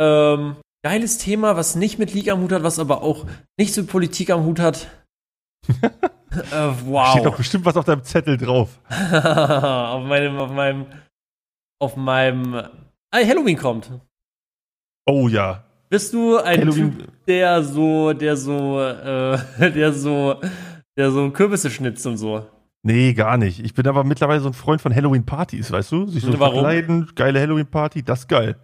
Ähm, 0.00 0.56
geiles 0.82 1.18
Thema, 1.18 1.56
was 1.56 1.74
nicht 1.74 1.98
mit 1.98 2.14
League 2.14 2.30
am 2.30 2.40
Hut 2.40 2.52
hat, 2.52 2.62
was 2.62 2.78
aber 2.78 3.02
auch 3.02 3.26
nichts 3.58 3.76
mit 3.76 3.88
Politik 3.88 4.30
am 4.30 4.44
Hut 4.44 4.60
hat. 4.60 4.88
äh, 5.68 6.72
wow. 6.84 7.10
Steht 7.10 7.26
doch 7.26 7.36
bestimmt 7.36 7.64
was 7.64 7.76
auf 7.76 7.84
deinem 7.84 8.04
Zettel 8.04 8.36
drauf. 8.36 8.80
auf 8.88 10.04
meinem, 10.04 10.38
auf 10.38 10.50
meinem, 10.50 10.86
auf 11.80 11.96
meinem, 11.96 12.54
ah, 12.54 12.70
Halloween 13.12 13.56
kommt. 13.56 13.90
Oh 15.06 15.28
ja. 15.28 15.64
Bist 15.88 16.14
du 16.14 16.38
ein 16.38 16.60
Halloween. 16.60 16.98
Typ, 16.98 17.26
der 17.26 17.62
so, 17.64 18.12
der 18.12 18.36
so, 18.36 18.80
äh, 18.80 19.38
der 19.72 19.92
so, 19.92 20.40
der 20.96 21.10
so 21.10 21.30
Kürbisse 21.30 21.70
schnitzt 21.70 22.06
und 22.06 22.16
so? 22.16 22.46
Nee, 22.82 23.12
gar 23.12 23.36
nicht. 23.36 23.60
Ich 23.60 23.74
bin 23.74 23.86
aber 23.86 24.04
mittlerweile 24.04 24.40
so 24.40 24.48
ein 24.48 24.54
Freund 24.54 24.80
von 24.80 24.94
Halloween-Partys, 24.94 25.70
weißt 25.70 25.92
du? 25.92 26.06
Sich 26.06 26.22
so 26.22 26.32
Warum? 26.38 26.54
verkleiden, 26.54 27.10
geile 27.14 27.40
Halloween-Party, 27.40 28.02
das 28.02 28.20
ist 28.20 28.28
geil. 28.28 28.56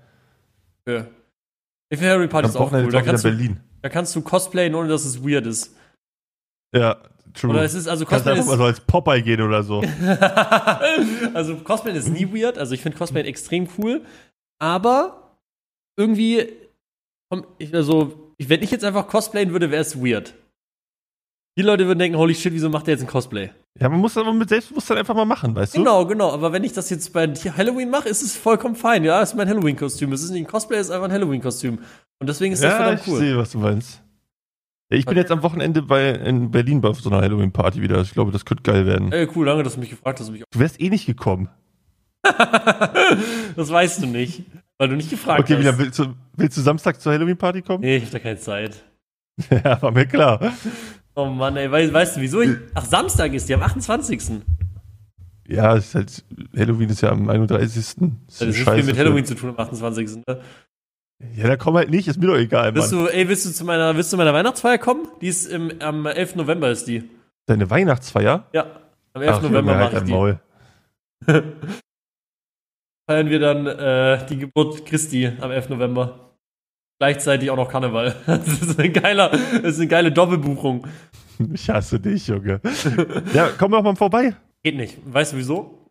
Ja. 0.88 1.06
Ich 1.90 1.98
finde 1.98 2.10
Halloween-Partys 2.12 2.56
auch 2.56 2.72
cool. 2.72 2.90
Da 2.90 3.02
kannst, 3.02 3.24
du, 3.24 3.56
da 3.82 3.88
kannst 3.88 4.16
du 4.16 4.22
cosplayen, 4.22 4.74
ohne 4.74 4.88
dass 4.88 5.04
es 5.04 5.22
weird 5.22 5.46
ist. 5.46 5.76
Ja, 6.74 6.96
true. 7.34 7.50
Oder 7.50 7.62
es 7.62 7.74
ist 7.74 7.86
also 7.86 8.04
Cosplay 8.04 8.34
Kannst 8.34 8.40
einfach 8.40 8.50
mal 8.50 8.58
so 8.58 8.64
als 8.64 8.80
Popeye 8.80 9.22
gehen 9.22 9.40
oder 9.40 9.62
so. 9.62 9.82
also 11.34 11.56
Cosplay 11.56 11.96
ist 11.96 12.08
nie 12.08 12.32
weird. 12.32 12.58
Also 12.58 12.74
ich 12.74 12.82
finde 12.82 12.98
Cosplay 12.98 13.22
extrem 13.22 13.68
cool. 13.78 14.04
Aber 14.58 15.38
irgendwie, 15.96 16.52
also, 17.72 18.32
wenn 18.38 18.62
ich 18.62 18.70
jetzt 18.70 18.84
einfach 18.84 19.08
cosplayen 19.08 19.52
würde, 19.52 19.70
wäre 19.70 19.82
es 19.82 20.02
weird. 20.02 20.34
Die 21.58 21.62
Leute 21.62 21.86
würden 21.86 21.98
denken, 21.98 22.18
holy 22.18 22.34
shit, 22.34 22.52
wieso 22.52 22.68
macht 22.68 22.86
der 22.86 22.94
jetzt 22.94 23.02
ein 23.02 23.06
Cosplay? 23.06 23.50
Ja, 23.78 23.88
man 23.88 24.00
muss 24.00 24.16
aber 24.16 24.32
mit 24.32 24.48
Selbstbewusstsein 24.48 24.98
einfach 24.98 25.14
mal 25.14 25.24
machen, 25.24 25.54
weißt 25.54 25.74
du? 25.74 25.78
Genau, 25.78 26.06
genau. 26.06 26.32
Aber 26.32 26.52
wenn 26.52 26.64
ich 26.64 26.72
das 26.72 26.88
jetzt 26.88 27.12
bei 27.12 27.26
Halloween 27.28 27.90
mache, 27.90 28.08
ist 28.08 28.22
es 28.22 28.36
vollkommen 28.36 28.74
fein. 28.74 29.04
Ja, 29.04 29.20
es 29.22 29.30
ist 29.30 29.34
mein 29.36 29.48
Halloween-Kostüm. 29.48 30.12
Es 30.12 30.22
ist 30.22 30.30
nicht 30.30 30.46
ein 30.46 30.50
Cosplay, 30.50 30.78
es 30.78 30.86
ist 30.86 30.92
einfach 30.92 31.08
ein 31.08 31.12
Halloween-Kostüm. 31.12 31.78
Und 32.18 32.28
deswegen 32.28 32.54
ist 32.54 32.62
das 32.62 32.72
ja, 32.72 32.76
verdammt 32.76 33.02
cool. 33.06 33.14
ich 33.14 33.18
sehe, 33.18 33.36
was 33.36 33.50
du 33.50 33.58
meinst. 33.58 34.02
Ja, 34.90 34.96
ich 34.96 35.04
bin 35.04 35.16
jetzt 35.16 35.30
am 35.30 35.42
Wochenende 35.42 35.82
bei, 35.82 36.10
in 36.10 36.50
Berlin 36.50 36.80
bei 36.80 36.92
so 36.94 37.10
einer 37.10 37.20
Halloween-Party 37.20 37.82
wieder. 37.82 38.00
Ich 38.00 38.12
glaube, 38.12 38.32
das 38.32 38.44
könnte 38.44 38.62
geil 38.62 38.86
werden. 38.86 39.12
Ey, 39.12 39.28
cool, 39.34 39.46
danke, 39.46 39.64
dass 39.64 39.74
du 39.74 39.80
mich 39.80 39.90
gefragt 39.90 40.20
hast. 40.20 40.30
du 40.30 40.58
wärst 40.58 40.80
eh 40.80 40.88
nicht 40.88 41.06
gekommen. 41.06 41.48
das 43.56 43.70
weißt 43.70 44.02
du 44.02 44.06
nicht, 44.06 44.44
weil 44.78 44.88
du 44.88 44.96
nicht 44.96 45.10
gefragt 45.10 45.40
okay, 45.40 45.56
hast. 45.56 45.66
Okay, 45.66 45.78
willst 45.78 45.98
du, 45.98 46.14
willst 46.36 46.56
du 46.56 46.62
Samstag 46.62 47.00
zur 47.00 47.12
Halloween-Party 47.12 47.62
kommen? 47.62 47.80
Nee, 47.80 47.96
ich 47.98 48.04
hab 48.04 48.10
da 48.12 48.18
keine 48.20 48.38
Zeit. 48.38 48.84
ja, 49.50 49.80
war 49.82 49.90
mir 49.90 50.06
klar. 50.06 50.52
Oh 51.18 51.24
Mann, 51.24 51.56
ey, 51.56 51.70
weißt, 51.70 51.92
weißt 51.92 52.16
du, 52.16 52.20
wieso 52.20 52.42
ich. 52.42 52.50
Ach, 52.74 52.84
Samstag 52.84 53.32
ist 53.32 53.48
die, 53.48 53.54
am 53.54 53.62
28. 53.62 54.42
Ja, 55.48 55.74
ist 55.74 55.94
halt, 55.94 56.22
Halloween 56.54 56.90
ist 56.90 57.00
ja 57.00 57.10
am 57.10 57.28
31. 57.28 57.74
Das, 57.74 57.96
das 58.38 58.48
ist 58.48 58.68
viel 58.68 58.82
mit 58.82 58.98
Halloween 58.98 59.24
zu 59.24 59.34
tun 59.34 59.50
am 59.50 59.58
28. 59.58 60.16
Ne? 60.26 60.40
Ja, 61.34 61.48
da 61.48 61.56
komm 61.56 61.76
halt 61.76 61.88
nicht, 61.88 62.06
ist 62.06 62.20
mir 62.20 62.26
doch 62.26 62.36
egal, 62.36 62.74
willst 62.74 62.92
Mann. 62.92 63.06
Du, 63.06 63.10
ey, 63.10 63.26
willst 63.26 63.46
du 63.46 63.50
zu 63.50 63.64
meiner, 63.64 63.96
willst 63.96 64.12
du 64.12 64.18
meiner 64.18 64.34
Weihnachtsfeier 64.34 64.76
kommen? 64.76 65.08
Die 65.22 65.28
ist 65.28 65.46
im, 65.46 65.72
am 65.80 66.04
11. 66.04 66.36
November 66.36 66.70
ist 66.70 66.86
die. 66.86 67.08
Deine 67.46 67.70
Weihnachtsfeier? 67.70 68.46
Ja, 68.52 68.66
am 69.14 69.22
11. 69.22 69.34
Ach, 69.36 69.42
November 69.42 69.74
mache 69.74 69.92
halt 69.92 70.02
ich 70.02 70.04
die. 70.04 70.12
Maul. 70.12 70.38
Feiern 73.08 73.30
wir 73.30 73.38
dann 73.38 73.66
äh, 73.66 74.26
die 74.26 74.36
Geburt 74.36 74.84
Christi 74.84 75.32
am 75.40 75.50
11. 75.50 75.70
November 75.70 76.25
gleichzeitig 76.98 77.50
auch 77.50 77.56
noch 77.56 77.68
Karneval. 77.68 78.14
Das 78.26 78.46
ist 78.46 78.78
eine, 78.78 78.90
geiler, 78.90 79.30
das 79.30 79.74
ist 79.74 79.78
eine 79.80 79.88
geile 79.88 80.12
Doppelbuchung. 80.12 80.86
Ich 81.52 81.68
hasse 81.68 82.00
dich, 82.00 82.28
Junge. 82.28 82.60
ja, 83.34 83.50
komm 83.58 83.72
doch 83.72 83.82
mal 83.82 83.94
vorbei. 83.94 84.34
Geht 84.62 84.76
nicht. 84.76 84.98
Weißt 85.04 85.32
du 85.32 85.36
wieso? 85.36 85.86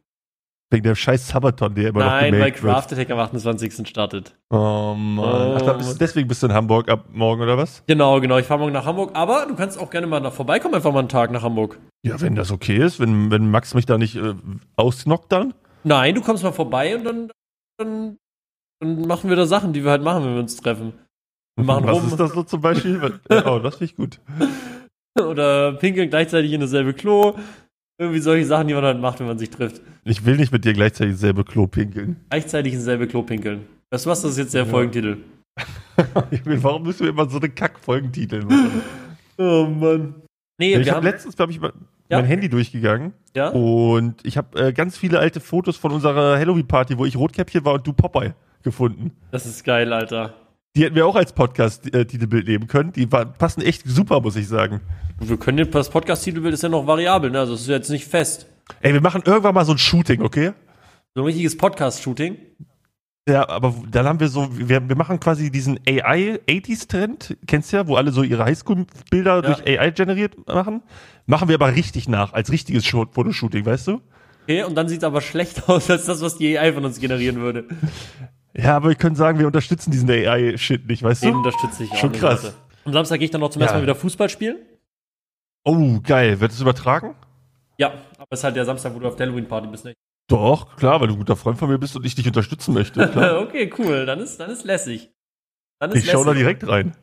Wegen 0.72 0.84
dem 0.84 0.96
scheiß 0.96 1.28
Sabaton, 1.28 1.76
der 1.76 1.89
immer 1.89 2.00
Nein, 2.00 2.34
noch 2.34 2.39
weil 2.39 2.52
Craft 2.52 2.88
Attack 2.91 3.12
am 3.12 3.20
28. 3.20 3.88
startet. 3.88 4.36
Oh 4.50 4.96
Mann. 4.98 5.20
Oh. 5.20 5.58
Ach, 5.62 5.78
bist, 5.78 6.02
deswegen 6.02 6.28
bist 6.28 6.41
du 6.41 6.48
in 6.48 6.54
Hamburg 6.54 6.89
ab 6.89 7.06
morgen, 7.12 7.44
oder 7.44 7.56
was? 7.58 7.84
Genau, 7.86 8.20
genau. 8.20 8.39
Ich 8.39 8.48
fahre 8.48 8.60
morgen 8.60 8.74
nach 8.74 8.86
Hamburg. 8.86 9.12
Aber 9.13 9.46
du 9.48 9.56
kannst 9.56 9.80
auch 9.80 9.91
gerne 9.91 10.08
mal 10.08 10.20
nach 10.20 10.34
vorbeikommen, 10.34 10.74
einfach 10.74 10.91
mal 10.91 11.00
einen 11.00 11.10
Tag 11.10 11.30
nach 11.30 11.44
Hamburg. 11.44 11.80
Ja, 12.04 12.20
wenn 12.20 12.36
das 12.36 12.52
okay 12.52 12.78
ist. 12.78 13.00
Wenn, 13.00 13.30
wenn 13.30 13.52
Max 13.52 13.76
mich 13.76 13.86
da 13.86 14.00
nicht 14.00 14.15
äh, 14.15 14.34
ausknockt 14.76 15.32
dann? 15.32 15.54
Nein, 15.84 16.15
du 16.15 16.22
kommst 16.22 16.44
mal 16.44 16.52
vorbei 16.52 16.96
und 16.96 17.04
dann, 17.04 17.32
dann 17.78 18.18
dann 18.80 19.08
machen 19.08 19.30
wir 19.30 19.36
da 19.36 19.46
Sachen, 19.46 19.74
die 19.74 19.84
wir 19.84 19.92
halt 19.92 20.04
machen, 20.04 20.24
wenn 20.24 20.34
wir 20.34 20.40
uns 20.40 20.58
treffen. 20.58 20.94
Wir 21.56 21.66
machen 21.66 21.86
Was 21.86 21.98
rum. 21.98 22.08
ist 22.08 22.20
das 22.20 22.34
so 22.34 22.44
zum 22.44 22.62
Beispiel? 22.62 23.00
oh, 23.30 23.60
das 23.60 23.76
finde 23.76 23.86
ich 23.86 23.96
gut. 23.96 24.20
Oder 25.20 25.74
pinkeln 25.74 26.10
gleichzeitig 26.10 26.52
in 26.52 26.62
dasselbe 26.62 26.94
Klo. 26.94 27.36
Irgendwie 27.98 28.20
solche 28.20 28.46
Sachen, 28.46 28.68
die 28.68 28.74
man 28.74 28.84
halt 28.84 29.00
macht, 29.00 29.22
wenn 29.22 29.28
man 29.28 29.40
sich 29.40 29.50
trifft. 29.50 29.82
Ich 30.04 30.26
will 30.26 30.36
nicht 30.36 30.52
mit 30.52 30.66
dir 30.66 30.74
gleichzeitig 30.74 31.14
ins 31.14 31.22
selbe 31.22 31.46
Klo 31.46 31.68
pinkeln. 31.68 32.18
Gleichzeitig 32.30 32.74
ins 32.74 32.84
selbe 32.84 33.08
Klo 33.08 33.22
pinkeln. 33.22 33.66
Weißt 33.90 34.06
du 34.06 34.10
was, 34.10 34.22
das 34.22 34.32
ist 34.32 34.38
jetzt 34.38 34.54
der 34.54 34.66
ja. 34.66 34.70
Folgentitel. 34.70 35.18
Warum 36.46 36.84
müssen 36.84 37.04
wir 37.04 37.12
immer 37.12 37.30
so 37.30 37.38
eine 37.38 37.50
Kack-Folgentitel 37.50 38.44
machen? 38.44 38.82
oh 39.38 39.66
Mann. 39.66 40.16
Nee, 40.58 40.76
ich 40.76 40.92
habe 40.92 41.06
letztens, 41.06 41.38
glaube 41.38 41.54
ich, 41.54 41.62
ja? 41.62 41.72
mein 42.10 42.26
Handy 42.26 42.50
durchgegangen. 42.50 43.14
Ja? 43.34 43.50
Und 43.50 44.26
ich 44.26 44.36
habe 44.36 44.60
äh, 44.60 44.74
ganz 44.74 44.98
viele 44.98 45.20
alte 45.20 45.40
Fotos 45.40 45.78
von 45.78 45.94
unserer 45.94 46.38
Halloween-Party, 46.38 46.98
wo 46.98 47.06
ich 47.06 47.16
Rotkäppchen 47.16 47.64
war 47.64 47.76
und 47.76 47.88
du 47.88 47.94
Popeye 47.94 48.34
gefunden. 48.65 49.12
Das 49.32 49.45
ist 49.45 49.63
geil, 49.63 49.93
Alter. 49.93 50.34
Die 50.75 50.84
hätten 50.84 50.95
wir 50.95 51.08
auch 51.08 51.15
als 51.15 51.32
Podcast-Titelbild 51.32 52.47
nehmen 52.47 52.67
können. 52.67 52.91
Die 52.91 53.10
waren, 53.10 53.32
passen 53.32 53.62
echt 53.62 53.84
super, 53.86 54.19
muss 54.19 54.36
ich 54.36 54.49
sagen. 54.49 54.82
Wir 55.19 55.38
können 55.38 55.56
den, 55.56 55.71
das 55.71 55.89
Podcast-Titelbild 55.89 56.54
ist 56.54 56.63
ja 56.63 56.67
noch 56.67 56.86
variabel, 56.86 57.32
ne? 57.32 57.39
Also 57.39 57.54
es 57.54 57.62
ist 57.62 57.67
jetzt 57.67 57.89
nicht 57.89 58.06
fest. 58.06 58.47
Ey, 58.82 58.91
wir 58.93 58.99
machen 58.99 59.23
irgendwann 59.25 59.56
mal 59.56 59.63
so 59.63 59.71
ein 59.71 59.78
Shooting, 59.78 60.21
okay? 60.21 60.51
So 61.13 61.21
ein 61.21 61.25
richtiges 61.25 61.56
Podcast-Shooting. 61.56 62.38
Ja, 63.28 63.47
aber 63.47 63.73
dann 63.89 64.06
haben 64.06 64.19
wir 64.19 64.28
so, 64.28 64.49
wir, 64.51 64.88
wir 64.88 64.95
machen 64.95 65.19
quasi 65.19 65.49
diesen 65.49 65.80
AI-80s-Trend, 65.88 67.38
kennst 67.47 67.71
du 67.71 67.78
ja, 67.78 67.88
wo 67.88 67.95
alle 67.95 68.12
so 68.12 68.21
ihre 68.21 68.43
Highschool-Bilder 68.43 69.36
ja. 69.36 69.41
durch 69.41 69.65
AI 69.65 69.91
generiert 69.91 70.36
machen. 70.47 70.84
Machen 71.25 71.47
wir 71.47 71.56
aber 71.56 71.73
richtig 71.73 72.10
nach, 72.10 72.34
als 72.34 72.51
richtiges 72.51 72.86
Fotoshooting, 72.86 73.65
weißt 73.65 73.88
du? 73.88 74.01
Okay, 74.43 74.63
und 74.63 74.75
dann 74.75 74.88
sieht 74.88 74.99
es 74.99 75.04
aber 75.04 75.21
schlecht 75.21 75.63
aus, 75.69 75.89
als 75.89 76.06
das, 76.06 76.21
was 76.21 76.38
die 76.38 76.58
AI 76.58 76.73
von 76.73 76.86
uns 76.86 76.99
generieren 76.99 77.38
würde. 77.38 77.65
Ja, 78.58 78.78
aber 78.78 78.89
wir 78.89 78.96
können 78.96 79.15
sagen, 79.15 79.38
wir 79.39 79.48
unterstützen 79.48 79.91
diesen 79.91 80.10
AI-Shit 80.10 80.88
nicht, 80.88 81.04
weißt 81.04 81.24
du? 81.24 81.28
Den 81.28 81.36
unterstütze 81.36 81.84
ich 81.84 81.91
auch. 81.91 81.98
Schon 81.98 82.12
krass. 82.13 82.44
Leute. 82.44 82.56
Am 82.86 82.94
Samstag 82.94 83.18
gehe 83.18 83.26
ich 83.26 83.32
dann 83.32 83.41
noch 83.41 83.50
zum 83.50 83.62
ja. 83.62 83.65
ersten 83.65 83.80
Mal 83.80 83.84
wieder 83.84 83.96
Fußball 83.96 84.30
spielen. 84.30 84.58
Oh, 85.65 86.00
geil. 86.02 86.39
Wird 86.39 86.52
es 86.52 86.62
übertragen? 86.62 87.15
Ja, 87.78 87.94
aber 88.18 88.28
es 88.30 88.39
ist 88.39 88.44
halt 88.44 88.56
der 88.56 88.65
Samstag, 88.65 88.94
wo 88.96 89.00
du 89.00 89.08
auf 89.08 89.15
der 89.15 89.28
Halloween-Party 89.28 89.68
bist, 89.68 89.86
nicht? 89.86 89.98
Doch, 90.28 90.76
klar, 90.78 91.02
weil 91.02 91.08
du 91.08 91.15
ein 91.15 91.20
guter 91.20 91.36
Freund 91.36 91.58
von 91.58 91.70
mir 91.70 91.78
bist 91.78 91.96
und 91.96 92.06
ich 92.06 92.15
dich 92.15 92.28
unterstützen 92.28 92.74
möchte. 92.74 93.02
okay, 93.41 93.72
cool. 93.78 94.06
Dann 94.06 94.20
ist, 94.20 94.39
dann 94.39 94.50
ist 94.50 94.63
lässig. 94.63 95.12
Dann 95.80 95.91
ist 95.91 96.04
ich 96.04 96.12
schau 96.12 96.24
da 96.24 96.34
direkt 96.34 96.68
rein. 96.68 96.96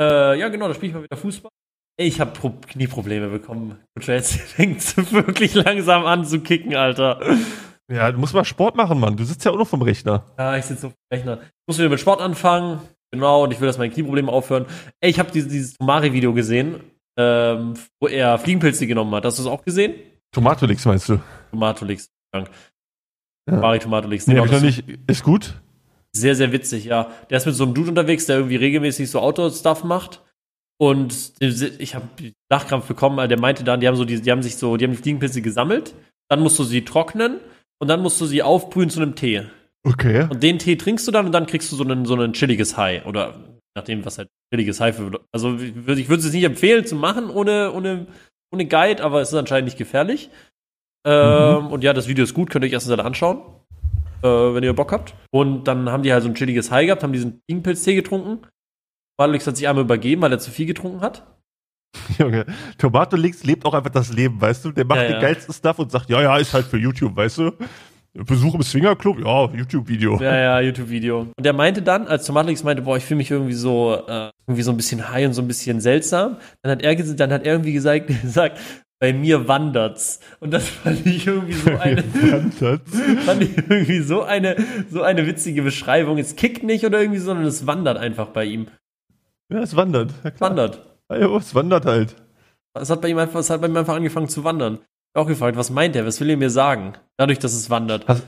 Äh, 0.00 0.38
ja, 0.38 0.48
genau, 0.48 0.68
da 0.68 0.74
spiele 0.74 0.88
ich 0.88 0.94
mal 0.94 1.02
wieder 1.02 1.16
Fußball. 1.16 1.50
Ich 1.96 2.20
habe 2.20 2.30
Pro 2.30 2.50
Knieprobleme 2.50 3.28
bekommen. 3.28 3.78
Jetzt 4.00 4.34
fängt 4.40 5.12
wirklich 5.12 5.54
langsam 5.54 6.04
an 6.06 6.24
zu 6.24 6.40
kicken, 6.40 6.76
Alter. 6.76 7.20
Ja, 7.90 8.12
du 8.12 8.18
musst 8.18 8.34
mal 8.34 8.44
Sport 8.44 8.76
machen, 8.76 9.00
Mann. 9.00 9.16
Du 9.16 9.24
sitzt 9.24 9.44
ja 9.44 9.50
auch 9.50 9.56
noch 9.56 9.68
vom 9.68 9.82
Rechner. 9.82 10.24
Ja, 10.38 10.56
ich 10.56 10.64
sitze 10.66 10.88
auf 10.88 10.92
dem 10.92 11.16
Rechner. 11.16 11.38
Ich 11.42 11.66
muss 11.66 11.78
wieder 11.78 11.88
mit 11.88 12.00
Sport 12.00 12.20
anfangen. 12.20 12.80
Genau, 13.10 13.44
und 13.44 13.52
ich 13.52 13.60
will, 13.60 13.66
dass 13.66 13.78
meine 13.78 13.92
Knieprobleme 13.92 14.30
aufhören. 14.30 14.66
Ey, 15.00 15.10
ich 15.10 15.18
habe 15.18 15.30
dieses, 15.30 15.50
dieses 15.50 15.74
Tomari-Video 15.74 16.34
gesehen, 16.34 16.80
ähm, 17.18 17.74
wo 18.00 18.08
er 18.08 18.38
Fliegenpilze 18.38 18.86
genommen 18.86 19.14
hat. 19.14 19.24
Hast 19.24 19.38
du 19.38 19.42
es 19.42 19.48
auch 19.48 19.64
gesehen? 19.64 19.94
Tomatolix 20.32 20.84
meinst 20.84 21.08
du? 21.08 21.18
Tomatolix, 21.50 22.10
danke. 22.32 22.50
Ja. 23.48 23.56
Tomari 23.56 23.78
Tomatolix. 23.78 24.26
Nee, 24.26 24.34
genau, 24.34 24.60
nicht. 24.60 24.84
Ist 25.06 25.24
gut? 25.24 25.54
Sehr, 26.12 26.34
sehr 26.34 26.52
witzig, 26.52 26.84
ja. 26.84 27.10
Der 27.30 27.38
ist 27.38 27.46
mit 27.46 27.54
so 27.54 27.64
einem 27.64 27.72
Dude 27.72 27.88
unterwegs, 27.88 28.26
der 28.26 28.36
irgendwie 28.36 28.56
regelmäßig 28.56 29.10
so 29.10 29.20
Outdoor-Stuff 29.20 29.84
macht. 29.84 30.22
Und 30.78 31.32
ich 31.40 31.94
habe 31.94 32.06
Nachkrampf 32.50 32.86
bekommen, 32.86 33.26
der 33.28 33.40
meinte 33.40 33.64
dann, 33.64 33.80
die 33.80 33.88
haben 33.88 33.96
so 33.96 34.04
die, 34.04 34.20
die 34.20 34.30
haben 34.30 34.42
sich 34.42 34.56
so, 34.56 34.76
die 34.76 34.84
haben 34.84 34.92
die 34.92 34.98
Fliegenpilze 34.98 35.42
gesammelt, 35.42 35.94
dann 36.28 36.40
musst 36.40 36.58
du 36.58 36.64
sie 36.64 36.84
trocknen 36.84 37.40
und 37.80 37.88
dann 37.88 38.02
musst 38.02 38.20
du 38.20 38.26
sie 38.26 38.42
aufbrühen 38.42 38.90
zu 38.90 39.00
einem 39.00 39.14
Tee. 39.14 39.44
Okay. 39.84 40.26
Und 40.28 40.42
den 40.42 40.58
Tee 40.58 40.76
trinkst 40.76 41.06
du 41.06 41.12
dann 41.12 41.26
und 41.26 41.32
dann 41.32 41.46
kriegst 41.46 41.70
du 41.72 41.76
so 41.76 41.84
ein, 41.84 42.04
so 42.04 42.14
ein 42.14 42.32
chilliges 42.32 42.76
High. 42.76 43.06
Oder 43.06 43.34
nachdem, 43.76 44.04
was 44.04 44.18
halt 44.18 44.28
chilliges 44.52 44.80
High 44.80 44.96
für. 44.96 45.20
Also 45.32 45.56
ich 45.56 45.86
würde 46.08 46.16
es 46.16 46.32
nicht 46.32 46.44
empfehlen 46.44 46.84
zu 46.84 46.96
machen 46.96 47.30
ohne, 47.30 47.72
ohne, 47.72 48.06
ohne 48.52 48.66
Guide, 48.66 49.02
aber 49.02 49.20
es 49.20 49.28
ist 49.28 49.34
anscheinend 49.34 49.66
nicht 49.66 49.78
gefährlich. 49.78 50.30
Ähm, 51.06 51.64
mhm. 51.64 51.66
Und 51.68 51.84
ja, 51.84 51.92
das 51.92 52.08
Video 52.08 52.24
ist 52.24 52.34
gut, 52.34 52.50
könnt 52.50 52.64
ihr 52.64 52.68
euch 52.68 52.72
erstens 52.72 52.98
anschauen, 52.98 53.40
äh, 54.22 54.26
wenn 54.26 54.64
ihr 54.64 54.72
Bock 54.74 54.92
habt. 54.92 55.14
Und 55.30 55.64
dann 55.64 55.90
haben 55.90 56.02
die 56.02 56.12
halt 56.12 56.24
so 56.24 56.28
ein 56.28 56.34
chilliges 56.34 56.70
High 56.70 56.86
gehabt, 56.86 57.02
haben 57.02 57.12
diesen 57.12 57.40
Fliegenpilztee 57.46 57.94
getrunken. 57.94 58.46
Alex 59.16 59.46
hat 59.46 59.56
sich 59.56 59.68
einmal 59.68 59.84
übergeben, 59.84 60.22
weil 60.22 60.32
er 60.32 60.38
zu 60.38 60.50
viel 60.50 60.66
getrunken 60.66 61.00
hat. 61.00 61.37
Junge, 62.18 62.46
Tomato 62.76 63.16
Links 63.16 63.44
lebt 63.44 63.64
auch 63.64 63.74
einfach 63.74 63.90
das 63.90 64.12
Leben, 64.12 64.40
weißt 64.40 64.64
du? 64.64 64.72
Der 64.72 64.84
macht 64.84 65.00
ja, 65.00 65.04
den 65.04 65.12
ja. 65.14 65.20
geilsten 65.20 65.54
Stuff 65.54 65.78
und 65.78 65.90
sagt, 65.90 66.10
ja, 66.10 66.20
ja, 66.20 66.36
ist 66.36 66.52
halt 66.52 66.66
für 66.66 66.78
YouTube, 66.78 67.16
weißt 67.16 67.38
du? 67.38 67.52
Besuch 68.14 68.54
im 68.54 68.62
Swingerclub, 68.62 69.20
ja, 69.20 69.48
YouTube-Video. 69.54 70.20
Ja, 70.20 70.36
ja, 70.36 70.60
YouTube-Video. 70.60 71.20
Und 71.36 71.44
der 71.44 71.52
meinte 71.52 71.82
dann, 71.82 72.06
als 72.08 72.26
Tomatolix 72.26 72.64
meinte, 72.64 72.82
boah, 72.82 72.96
ich 72.96 73.04
fühle 73.04 73.18
mich 73.18 73.30
irgendwie 73.30 73.52
so, 73.52 74.02
äh, 74.08 74.30
irgendwie 74.46 74.62
so 74.62 74.70
ein 74.70 74.76
bisschen 74.76 75.08
high 75.10 75.26
und 75.26 75.34
so 75.34 75.42
ein 75.42 75.48
bisschen 75.48 75.80
seltsam, 75.80 76.38
dann 76.62 76.72
hat 76.72 76.82
er, 76.82 76.96
dann 76.96 77.32
hat 77.32 77.44
er 77.44 77.52
irgendwie 77.52 77.72
gesagt, 77.72 78.06
gesagt 78.22 78.58
bei 79.00 79.12
mir 79.12 79.46
wandert's. 79.46 80.18
Und 80.40 80.52
das 80.52 80.68
fand 80.68 81.06
ich 81.06 81.26
irgendwie 81.26 81.52
so 81.52 81.70
eine, 81.76 82.02
fand 83.24 83.42
ich 83.42 83.56
irgendwie 83.56 84.00
so 84.00 84.22
eine, 84.22 84.56
so 84.90 85.02
eine 85.02 85.26
witzige 85.26 85.62
Beschreibung. 85.62 86.18
Es 86.18 86.34
kickt 86.34 86.64
nicht 86.64 86.84
oder 86.84 87.00
irgendwie, 87.00 87.20
sondern 87.20 87.46
es 87.46 87.66
wandert 87.66 87.98
einfach 87.98 88.28
bei 88.28 88.44
ihm. 88.44 88.66
Ja, 89.50 89.60
es 89.60 89.76
wandert. 89.76 90.12
Ja, 90.24 90.32
wandert. 90.40 90.87
Ja, 91.10 91.36
es 91.36 91.54
wandert 91.54 91.86
halt. 91.86 92.16
Es 92.74 92.90
hat 92.90 93.00
bei 93.00 93.08
ihm 93.08 93.18
einfach, 93.18 93.40
es 93.40 93.50
hat 93.50 93.60
bei 93.60 93.66
ihm 93.66 93.76
einfach 93.76 93.94
angefangen 93.94 94.28
zu 94.28 94.44
wandern. 94.44 94.78
Ich 95.14 95.20
auch 95.20 95.26
gefragt, 95.26 95.56
was 95.56 95.70
meint 95.70 95.96
er? 95.96 96.06
Was 96.06 96.20
will 96.20 96.30
er 96.30 96.36
mir 96.36 96.50
sagen? 96.50 96.94
Dadurch, 97.16 97.38
dass 97.38 97.54
es 97.54 97.70
wandert. 97.70 98.06
Hast, 98.06 98.24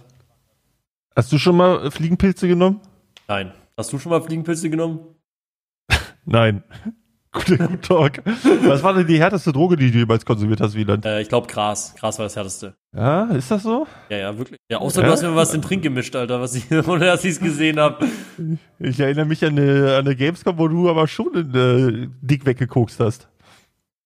hast 1.14 1.30
du 1.32 1.38
schon 1.38 1.56
mal 1.56 1.90
Fliegenpilze 1.90 2.48
genommen? 2.48 2.80
Nein. 3.28 3.52
Hast 3.76 3.92
du 3.92 3.98
schon 3.98 4.10
mal 4.10 4.22
Fliegenpilze 4.22 4.70
genommen? 4.70 5.00
Nein. 6.24 6.64
Guter 7.32 7.68
gut 7.68 7.82
Talk. 7.82 8.12
Was 8.64 8.82
war 8.82 8.94
denn 8.94 9.06
die 9.06 9.20
härteste 9.20 9.52
Droge, 9.52 9.76
die 9.76 9.92
du 9.92 9.98
jemals 9.98 10.24
konsumiert 10.24 10.60
hast, 10.60 10.74
Wieland? 10.74 11.04
Äh, 11.06 11.20
ich 11.20 11.28
glaube 11.28 11.46
Gras. 11.46 11.94
Gras 11.96 12.18
war 12.18 12.26
das 12.26 12.34
härteste. 12.34 12.74
Ja, 12.94 13.24
ist 13.26 13.50
das 13.50 13.62
so? 13.62 13.86
Ja, 14.08 14.16
ja, 14.16 14.38
wirklich. 14.38 14.58
Ja, 14.68 14.78
außer 14.78 15.00
ja? 15.00 15.06
du 15.06 15.12
hast 15.12 15.22
mir 15.22 15.36
was 15.36 15.54
in 15.54 15.62
Trink 15.62 15.82
gemischt, 15.82 16.16
Alter, 16.16 16.40
was 16.40 16.56
ich, 16.56 16.70
ohne 16.88 17.06
dass 17.06 17.24
ich 17.24 17.32
es 17.32 17.40
gesehen 17.40 17.78
habe. 17.78 18.08
Ich 18.80 18.98
erinnere 18.98 19.26
mich 19.26 19.44
an 19.44 19.56
eine, 19.56 19.96
an 19.96 20.06
eine 20.06 20.16
Gamescom, 20.16 20.58
wo 20.58 20.66
du 20.66 20.90
aber 20.90 21.06
schon 21.06 21.34
äh, 21.54 22.08
dick 22.20 22.44
weggekokst 22.46 22.98
hast. 22.98 23.28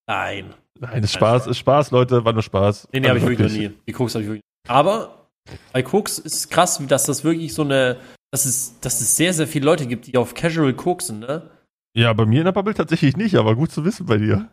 Nein. 0.06 0.52
Nein, 0.78 1.02
ist 1.02 1.14
Spaß, 1.14 1.46
ist 1.46 1.58
Spaß, 1.58 1.92
Leute, 1.92 2.24
war 2.24 2.32
nur 2.32 2.42
Spaß. 2.42 2.88
Nee, 2.92 3.00
nee, 3.00 3.08
habe 3.08 3.18
ich 3.18 3.26
wirklich 3.26 3.52
noch 3.52 3.58
nie. 3.58 3.70
Die 3.86 3.92
Koks 3.92 4.14
habe 4.14 4.24
ich 4.24 4.28
wirklich. 4.28 4.42
Aber 4.68 5.28
bei 5.72 5.82
Koks 5.82 6.18
ist 6.18 6.50
krass, 6.50 6.82
dass 6.88 7.04
das 7.04 7.24
wirklich 7.24 7.54
so 7.54 7.62
eine, 7.62 7.96
dass 8.32 8.44
es, 8.44 8.80
dass 8.80 9.00
es 9.00 9.16
sehr, 9.16 9.32
sehr 9.32 9.46
viele 9.46 9.64
Leute 9.64 9.86
gibt, 9.86 10.08
die 10.08 10.16
auf 10.18 10.34
Casual 10.34 10.74
koksen, 10.74 11.20
ne? 11.20 11.50
Ja, 11.94 12.12
bei 12.12 12.26
mir 12.26 12.40
in 12.40 12.44
der 12.44 12.52
Bubble 12.52 12.74
tatsächlich 12.74 13.16
nicht, 13.16 13.36
aber 13.36 13.54
gut 13.54 13.70
zu 13.70 13.84
wissen 13.84 14.06
bei 14.06 14.18
dir. 14.18 14.48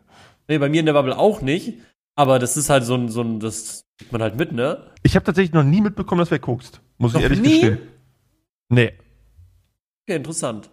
Nee, 0.48 0.58
bei 0.58 0.68
mir 0.68 0.80
in 0.80 0.86
der 0.86 0.92
Bubble 0.92 1.16
auch 1.16 1.42
nicht. 1.42 1.78
Aber 2.14 2.38
das 2.38 2.56
ist 2.56 2.70
halt 2.70 2.84
so 2.84 2.94
ein, 2.94 3.08
so 3.08 3.22
ein 3.22 3.40
das 3.40 3.86
kriegt 3.98 4.12
man 4.12 4.22
halt 4.22 4.36
mit, 4.36 4.52
ne? 4.52 4.90
Ich 5.02 5.16
habe 5.16 5.24
tatsächlich 5.24 5.52
noch 5.52 5.64
nie 5.64 5.80
mitbekommen, 5.80 6.20
dass 6.20 6.30
wer 6.30 6.38
guckst. 6.38 6.80
Muss 6.98 7.14
noch 7.14 7.20
ich 7.20 7.24
ehrlich 7.24 7.40
nie? 7.40 7.60
gestehen. 7.60 7.78
Nee. 8.68 8.92
Okay, 10.04 10.16
interessant. 10.16 10.70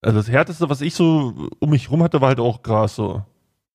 Also 0.00 0.18
das 0.18 0.28
Härteste, 0.28 0.68
was 0.68 0.80
ich 0.80 0.94
so 0.94 1.50
um 1.58 1.70
mich 1.70 1.90
rum 1.90 2.02
hatte, 2.02 2.20
war 2.20 2.28
halt 2.28 2.40
auch 2.40 2.62
Gras 2.62 2.96
so. 2.96 3.24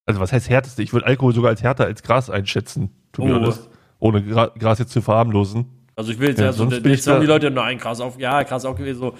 Also 0.05 0.21
was 0.21 0.31
heißt 0.31 0.49
Härteste? 0.49 0.83
Ich 0.83 0.93
würde 0.93 1.05
Alkohol 1.05 1.33
sogar 1.33 1.49
als 1.49 1.63
härter 1.63 1.85
als 1.85 2.03
Gras 2.03 2.29
einschätzen. 2.29 2.91
To 3.13 3.23
oh. 3.23 3.27
honest, 3.27 3.69
ohne 3.99 4.23
Gra 4.23 4.47
Gras 4.47 4.79
jetzt 4.79 4.91
zu 4.91 5.01
verharmlosen. 5.01 5.65
Also 5.95 6.11
ich 6.11 6.19
will 6.19 6.29
jetzt 6.29 6.39
ja, 6.39 6.45
ja 6.45 6.53
so, 6.53 6.65
jetzt 6.65 7.03
sagen 7.03 7.21
die 7.21 7.27
Leute, 7.27 7.49
nein, 7.49 7.77
Gras 7.79 7.99
auf, 7.99 8.19
ja, 8.19 8.43
Gras 8.43 8.65
auch 8.65 8.75
gewesen, 8.75 8.99
so 8.99 9.15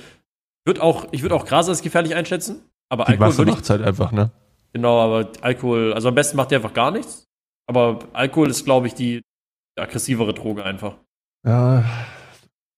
würd 0.68 0.80
auch, 0.80 1.08
ich 1.12 1.24
würde 1.24 1.36
auch 1.36 1.46
Gras 1.46 1.68
als 1.68 1.82
gefährlich 1.82 2.14
einschätzen. 2.16 2.62
Aber 2.90 3.06
die 3.06 3.12
Alkohol 3.12 3.28
Masse 3.28 3.46
macht's 3.46 3.70
halt 3.70 3.82
einfach, 3.82 4.12
ne? 4.12 4.32
Genau, 4.74 5.00
aber 5.00 5.32
Alkohol, 5.42 5.94
also 5.94 6.10
am 6.10 6.16
besten 6.16 6.38
macht 6.38 6.52
der 6.52 6.60
einfach 6.60 6.74
gar 6.74 6.92
nichts. 6.92 7.26
Aber 7.68 8.00
Alkohol 8.14 8.50
ist, 8.50 8.64
glaube 8.66 8.88
ich, 8.88 8.94
die 8.94 9.22
aggressivere 9.78 10.34
Droge 10.34 10.64
einfach. 10.64 10.96
Ja, 11.46 11.84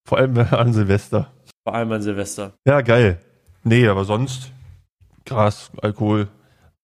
vor 0.08 0.18
allem 0.18 0.38
an 0.52 0.74
Silvester. 0.74 1.32
Vor 1.64 1.76
allem 1.76 1.92
an 1.92 2.02
Silvester. 2.02 2.54
Ja, 2.66 2.82
geil. 2.82 3.20
Nee, 3.64 3.88
aber 3.88 4.06
sonst 4.06 4.52
Gras, 5.26 5.72
Alkohol, 5.82 6.28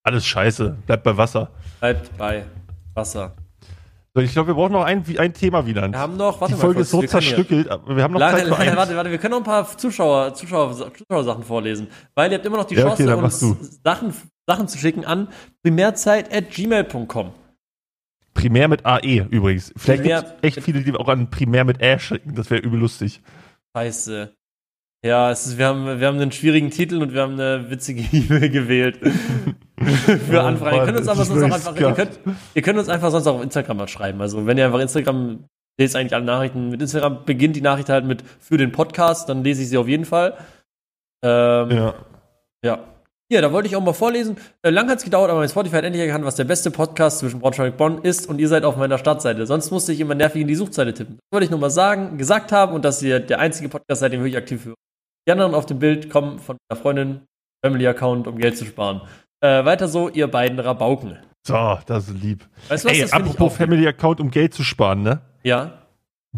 alles 0.04 0.26
scheiße. 0.26 0.78
Bleibt 0.86 1.04
bei 1.04 1.18
Wasser. 1.18 1.52
Bleibt 1.80 2.16
bei 2.18 2.46
Wasser. 2.94 3.36
So, 4.16 4.22
ich 4.22 4.32
glaube, 4.32 4.48
wir 4.48 4.54
brauchen 4.54 4.72
noch 4.72 4.86
ein, 4.86 5.04
ein 5.18 5.34
Thema 5.34 5.66
wieder. 5.68 5.92
Wir 5.92 6.00
haben 6.00 6.16
noch, 6.16 6.40
warte 6.40 6.54
Die 6.54 6.60
Folge 6.60 6.76
mal, 6.76 6.82
ist 6.84 6.92
so 6.92 7.02
zerstückelt, 7.02 7.68
wir 7.68 8.02
haben 8.02 8.14
noch 8.14 8.20
lange, 8.22 8.38
Zeit 8.38 8.44
für 8.46 8.50
lange, 8.52 8.78
Warte, 8.78 8.96
warte, 8.96 9.12
wir 9.12 9.18
können 9.18 9.32
noch 9.32 9.40
ein 9.40 9.44
paar 9.44 9.78
Zuschauer, 9.78 10.34
Zuschauer, 10.34 10.94
Zuschauersachen 10.94 11.44
vorlesen. 11.44 11.88
Weil 12.14 12.32
ihr 12.32 12.38
habt 12.38 12.46
immer 12.46 12.56
noch 12.56 12.64
die 12.64 12.76
Chance, 12.76 13.04
ja, 13.04 13.14
okay, 13.14 13.24
uns 13.26 13.82
Sachen, 13.84 14.14
Sachen 14.48 14.68
zu 14.70 14.78
schicken 14.78 15.04
an 15.04 15.28
primärzeit.gmail.com. 15.64 17.32
Primär 18.34 18.70
mit 18.70 18.86
AE 18.86 19.28
übrigens. 19.32 19.74
Vielleicht 19.76 20.04
gibt 20.04 20.16
es 20.16 20.34
echt 20.44 20.64
viele, 20.64 20.82
die 20.82 20.94
auch 20.96 21.10
an 21.10 21.30
Primär 21.30 21.66
mit 21.66 21.82
Ä 21.82 22.00
schicken. 22.00 22.36
Das 22.36 22.50
wäre 22.50 22.62
übel 22.62 22.80
lustig. 22.80 23.22
Scheiße. 23.76 24.34
Ja, 25.06 25.30
ist, 25.30 25.58
wir, 25.58 25.66
haben, 25.68 26.00
wir 26.00 26.08
haben 26.08 26.20
einen 26.22 26.32
schwierigen 26.32 26.72
Titel 26.72 27.02
und 27.02 27.14
wir 27.14 27.22
haben 27.22 27.34
eine 27.34 27.70
witzige 27.70 28.02
E-Mail 28.18 28.50
gewählt. 28.50 29.00
Für 30.30 30.38
oh, 30.38 30.46
Anfragen. 30.46 30.78
ihr 30.78 30.86
könnt 30.86 30.98
uns 31.00 31.08
aber 31.08 31.26
sonst 31.26 31.44
auch 31.44 31.52
einfach, 31.52 31.76
ihr 31.76 31.92
könnt, 31.94 32.20
ihr 32.54 32.62
könnt 32.62 32.80
uns 32.80 32.90
einfach 32.90 33.12
sonst 33.12 33.28
auch 33.28 33.36
auf 33.36 33.44
Instagram 33.44 33.78
mal 33.78 33.88
schreiben. 33.88 34.22
Also 34.22 34.46
wenn 34.46 34.58
ihr 34.58 34.66
einfach 34.66 34.80
Instagram 34.80 35.46
lest 35.78 35.96
eigentlich 35.96 36.14
alle 36.14 36.26
Nachrichten. 36.26 36.70
Mit 36.70 36.82
Instagram 36.82 37.26
beginnt 37.26 37.56
die 37.56 37.62
Nachricht 37.62 37.90
halt 37.90 38.06
mit 38.06 38.24
für 38.40 38.58
den 38.58 38.72
Podcast, 38.72 39.30
dann 39.30 39.44
lese 39.44 39.62
ich 39.62 39.70
sie 39.70 39.78
auf 39.78 39.88
jeden 39.88 40.06
Fall. 40.06 40.38
Ähm, 41.24 41.72
ja. 41.72 41.94
Ja. 42.64 42.80
Ja, 43.32 43.42
da 43.42 43.52
wollte 43.52 43.68
ich 43.68 43.76
auch 43.76 43.82
mal 43.82 43.94
vorlesen. 43.94 44.38
Äh, 44.62 44.70
lang 44.70 44.88
hat 44.88 45.00
es 45.00 45.04
gedauert, 45.04 45.32
aber 45.32 45.40
mein 45.40 45.50
Spotify 45.50 45.78
hat 45.78 45.84
endlich 45.84 46.06
erkannt, 46.06 46.26
was 46.26 46.36
der 46.36 46.44
beste 46.44 46.70
Podcast 46.70 47.20
zwischen 47.20 47.40
Braunschweig 47.40 47.72
und 47.72 47.78
Bonn 47.78 48.04
ist 48.04 48.30
und 48.30 48.40
ihr 48.40 48.48
seid 48.48 48.64
auf 48.64 48.78
meiner 48.78 49.00
Startseite. 49.00 49.48
Sonst 49.48 49.72
musste 49.72 49.92
ich 49.94 50.00
immer 50.00 50.14
nervig 50.14 50.44
in 50.44 50.48
die 50.48 50.54
Suchseite 50.54 50.94
tippen. 50.94 51.16
Das 51.16 51.36
wollte 51.36 51.46
ich 51.46 51.50
nur 51.50 51.60
mal 51.60 51.72
sagen, 51.72 52.20
gesagt 52.20 52.52
haben 52.52 52.76
und 52.76 52.86
dass 52.86 53.02
ihr 53.02 53.20
der 53.20 53.40
einzige 53.40 53.68
Podcast 53.68 54.02
seid, 54.02 54.14
den 54.14 54.20
wir 54.20 54.26
wirklich 54.26 54.38
aktiv 54.38 54.66
hören. 54.66 54.76
Die 55.28 55.32
anderen 55.32 55.56
auf 55.56 55.66
dem 55.66 55.80
Bild 55.80 56.12
kommen 56.12 56.38
von 56.38 56.58
meiner 56.70 56.80
Freundin, 56.80 57.22
Family 57.66 57.88
Account, 57.88 58.28
um 58.28 58.38
Geld 58.38 58.58
zu 58.60 58.66
sparen. 58.66 59.02
Äh, 59.46 59.64
weiter 59.64 59.88
so, 59.88 60.10
ihr 60.10 60.28
beiden 60.28 60.60
Rabauken. 60.60 61.18
So, 61.44 61.78
das 61.86 62.08
ist 62.08 62.20
lieb. 62.20 62.48
Weißt 62.68 62.86
du 62.86 62.90
was, 62.90 62.98
Ey, 62.98 63.12
apropos 63.12 63.56
Family 63.56 63.88
Account, 63.88 64.20
um 64.20 64.32
Geld 64.32 64.56
zu 64.56 64.64
sparen, 64.64 65.04
ne? 65.04 65.22
Ja. 65.44 65.74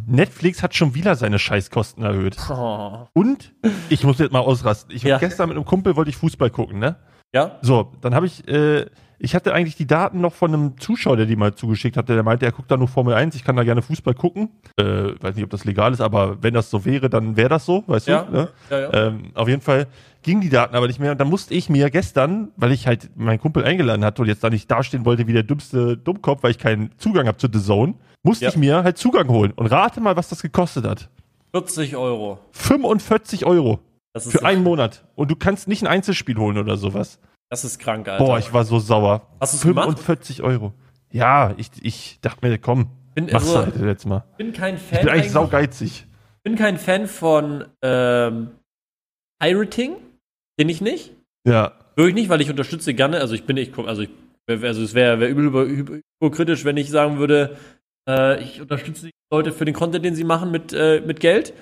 Netflix 0.06 0.62
hat 0.62 0.76
schon 0.76 0.94
wieder 0.94 1.16
seine 1.16 1.40
Scheißkosten 1.40 2.04
erhöht. 2.04 2.36
Oh. 2.50 3.08
Und 3.14 3.54
ich 3.90 4.04
muss 4.04 4.20
jetzt 4.20 4.34
mal 4.34 4.42
ausrasten. 4.42 4.94
Ich 4.94 5.04
ja. 5.04 5.18
gestern 5.18 5.48
mit 5.48 5.56
einem 5.56 5.66
Kumpel 5.66 5.96
wollte 5.96 6.10
ich 6.10 6.18
Fußball 6.18 6.50
gucken, 6.50 6.80
ne? 6.80 6.98
Ja. 7.34 7.58
So, 7.62 7.94
dann 8.02 8.14
habe 8.14 8.26
ich, 8.26 8.46
äh, 8.48 8.86
ich 9.20 9.34
hatte 9.34 9.54
eigentlich 9.54 9.76
die 9.76 9.88
Daten 9.88 10.20
noch 10.20 10.34
von 10.34 10.54
einem 10.54 10.78
Zuschauer, 10.78 11.16
der 11.16 11.26
die 11.26 11.38
mal 11.38 11.56
zugeschickt 11.56 11.96
hatte. 11.96 12.14
Der 12.14 12.24
meinte, 12.24 12.46
er 12.46 12.52
guckt 12.52 12.70
da 12.70 12.76
nur 12.76 12.90
Formel 12.90 13.14
1, 13.14 13.36
ich 13.36 13.44
kann 13.46 13.56
da 13.56 13.64
gerne 13.64 13.82
Fußball 13.82 14.14
gucken. 14.14 14.50
Äh, 14.78 15.14
weiß 15.22 15.36
nicht, 15.36 15.46
ob 15.46 15.50
das 15.50 15.64
legal 15.64 15.94
ist, 15.94 16.02
aber 16.02 16.44
wenn 16.44 16.54
das 16.54 16.70
so 16.70 16.84
wäre, 16.84 17.10
dann 17.10 17.38
wäre 17.38 17.50
das 17.50 17.66
so, 17.66 17.84
weißt 17.88 18.08
ja. 18.08 18.24
du? 18.24 18.32
Ne? 18.32 18.50
Ja, 18.70 18.80
ja. 18.80 18.94
Ähm, 18.94 19.32
auf 19.34 19.48
jeden 19.48 19.62
Fall 19.62 19.88
gingen 20.28 20.42
die 20.42 20.50
Daten 20.50 20.76
aber 20.76 20.88
nicht 20.88 21.00
mehr. 21.00 21.14
Und 21.14 21.20
dann 21.20 21.30
musste 21.30 21.54
ich 21.54 21.70
mir 21.70 21.90
gestern, 21.90 22.52
weil 22.58 22.74
ich 22.74 22.86
halt 22.86 23.10
meinen 23.16 23.40
Kumpel 23.40 23.64
eingeladen 23.64 24.04
hatte 24.04 24.22
und 24.22 24.28
jetzt 24.28 24.44
da 24.44 24.50
nicht 24.50 24.70
dastehen 24.70 25.06
wollte 25.06 25.26
wie 25.26 25.34
der 25.34 25.44
dümmste 25.44 25.98
Dummkopf, 25.98 26.44
weil 26.44 26.52
ich 26.52 26.60
keinen 26.60 26.92
Zugang 26.98 27.28
habe 27.28 27.38
zu 27.38 27.48
The 27.52 27.64
Zone, 27.64 27.96
musste 28.24 28.46
ja. 28.46 28.52
ich 28.52 28.58
mir 28.58 28.84
halt 28.84 28.98
Zugang 28.98 29.30
holen. 29.30 29.54
Und 29.54 29.68
rate 29.68 30.02
mal, 30.02 30.18
was 30.18 30.28
das 30.28 30.42
gekostet 30.42 30.86
hat. 30.86 31.10
40 31.54 31.96
Euro. 31.96 32.40
45 32.52 33.46
Euro. 33.46 33.80
für 34.18 34.46
einen 34.46 34.64
Monat. 34.64 35.06
Und 35.16 35.32
du 35.32 35.36
kannst 35.38 35.70
nicht 35.70 35.82
ein 35.82 35.88
Einzelspiel 35.88 36.38
holen 36.38 36.58
oder 36.58 36.76
sowas. 36.76 37.20
Das 37.50 37.64
ist 37.64 37.80
krank, 37.80 38.10
Alter. 38.10 38.24
Boah, 38.24 38.38
ich 38.38 38.52
war 38.52 38.66
so 38.66 38.80
sauer. 38.80 39.28
Hast 39.40 39.54
du 39.54 39.58
45 39.60 40.38
gemacht? 40.38 40.52
Euro. 40.54 40.74
Ja, 41.10 41.54
ich, 41.56 41.70
ich 41.82 42.20
dachte 42.22 42.46
mir, 42.46 42.58
komm, 42.58 42.90
bin, 43.16 43.30
mach's 43.32 43.48
also, 43.48 43.60
halt 43.60 43.76
jetzt 43.82 44.06
mal. 44.06 44.26
Bin 44.38 44.52
kein 44.52 44.78
Fan. 44.78 45.00
Ich 45.00 45.06
bin 45.06 45.14
eigentlich, 45.14 45.32
saugeizig. 45.32 46.06
Bin 46.44 46.58
kein 46.58 46.78
Fan 46.78 47.08
von 47.08 47.64
ähm, 47.82 48.52
Pirating. 49.40 49.96
Bin 50.58 50.70
ich 50.70 50.82
nicht. 50.82 51.14
Ja. 51.48 51.74
Würde 51.96 52.10
ich 52.10 52.16
nicht, 52.16 52.30
weil 52.30 52.42
ich 52.42 52.50
unterstütze 52.50 52.94
gerne. 52.94 53.20
Also 53.20 53.36
ich 53.36 53.46
bin, 53.46 53.58
ich 53.58 53.76
also 53.78 54.02
ich, 54.02 54.10
also 54.48 54.84
es 54.84 54.94
wäre 54.94 55.20
wär 55.20 55.30
übel 55.30 56.04
hypokritisch, 56.20 56.66
wenn 56.66 56.78
ich 56.78 56.90
sagen 56.90 57.20
würde, 57.20 57.58
äh, 58.10 58.42
ich 58.42 58.60
unterstütze 58.62 59.08
die 59.08 59.12
Leute 59.32 59.52
für 59.52 59.66
den 59.66 59.74
Content, 59.74 60.04
den 60.04 60.16
sie 60.16 60.24
machen 60.24 60.52
mit, 60.52 60.74
äh, 60.74 61.02
mit 61.02 61.20
Geld. 61.20 61.54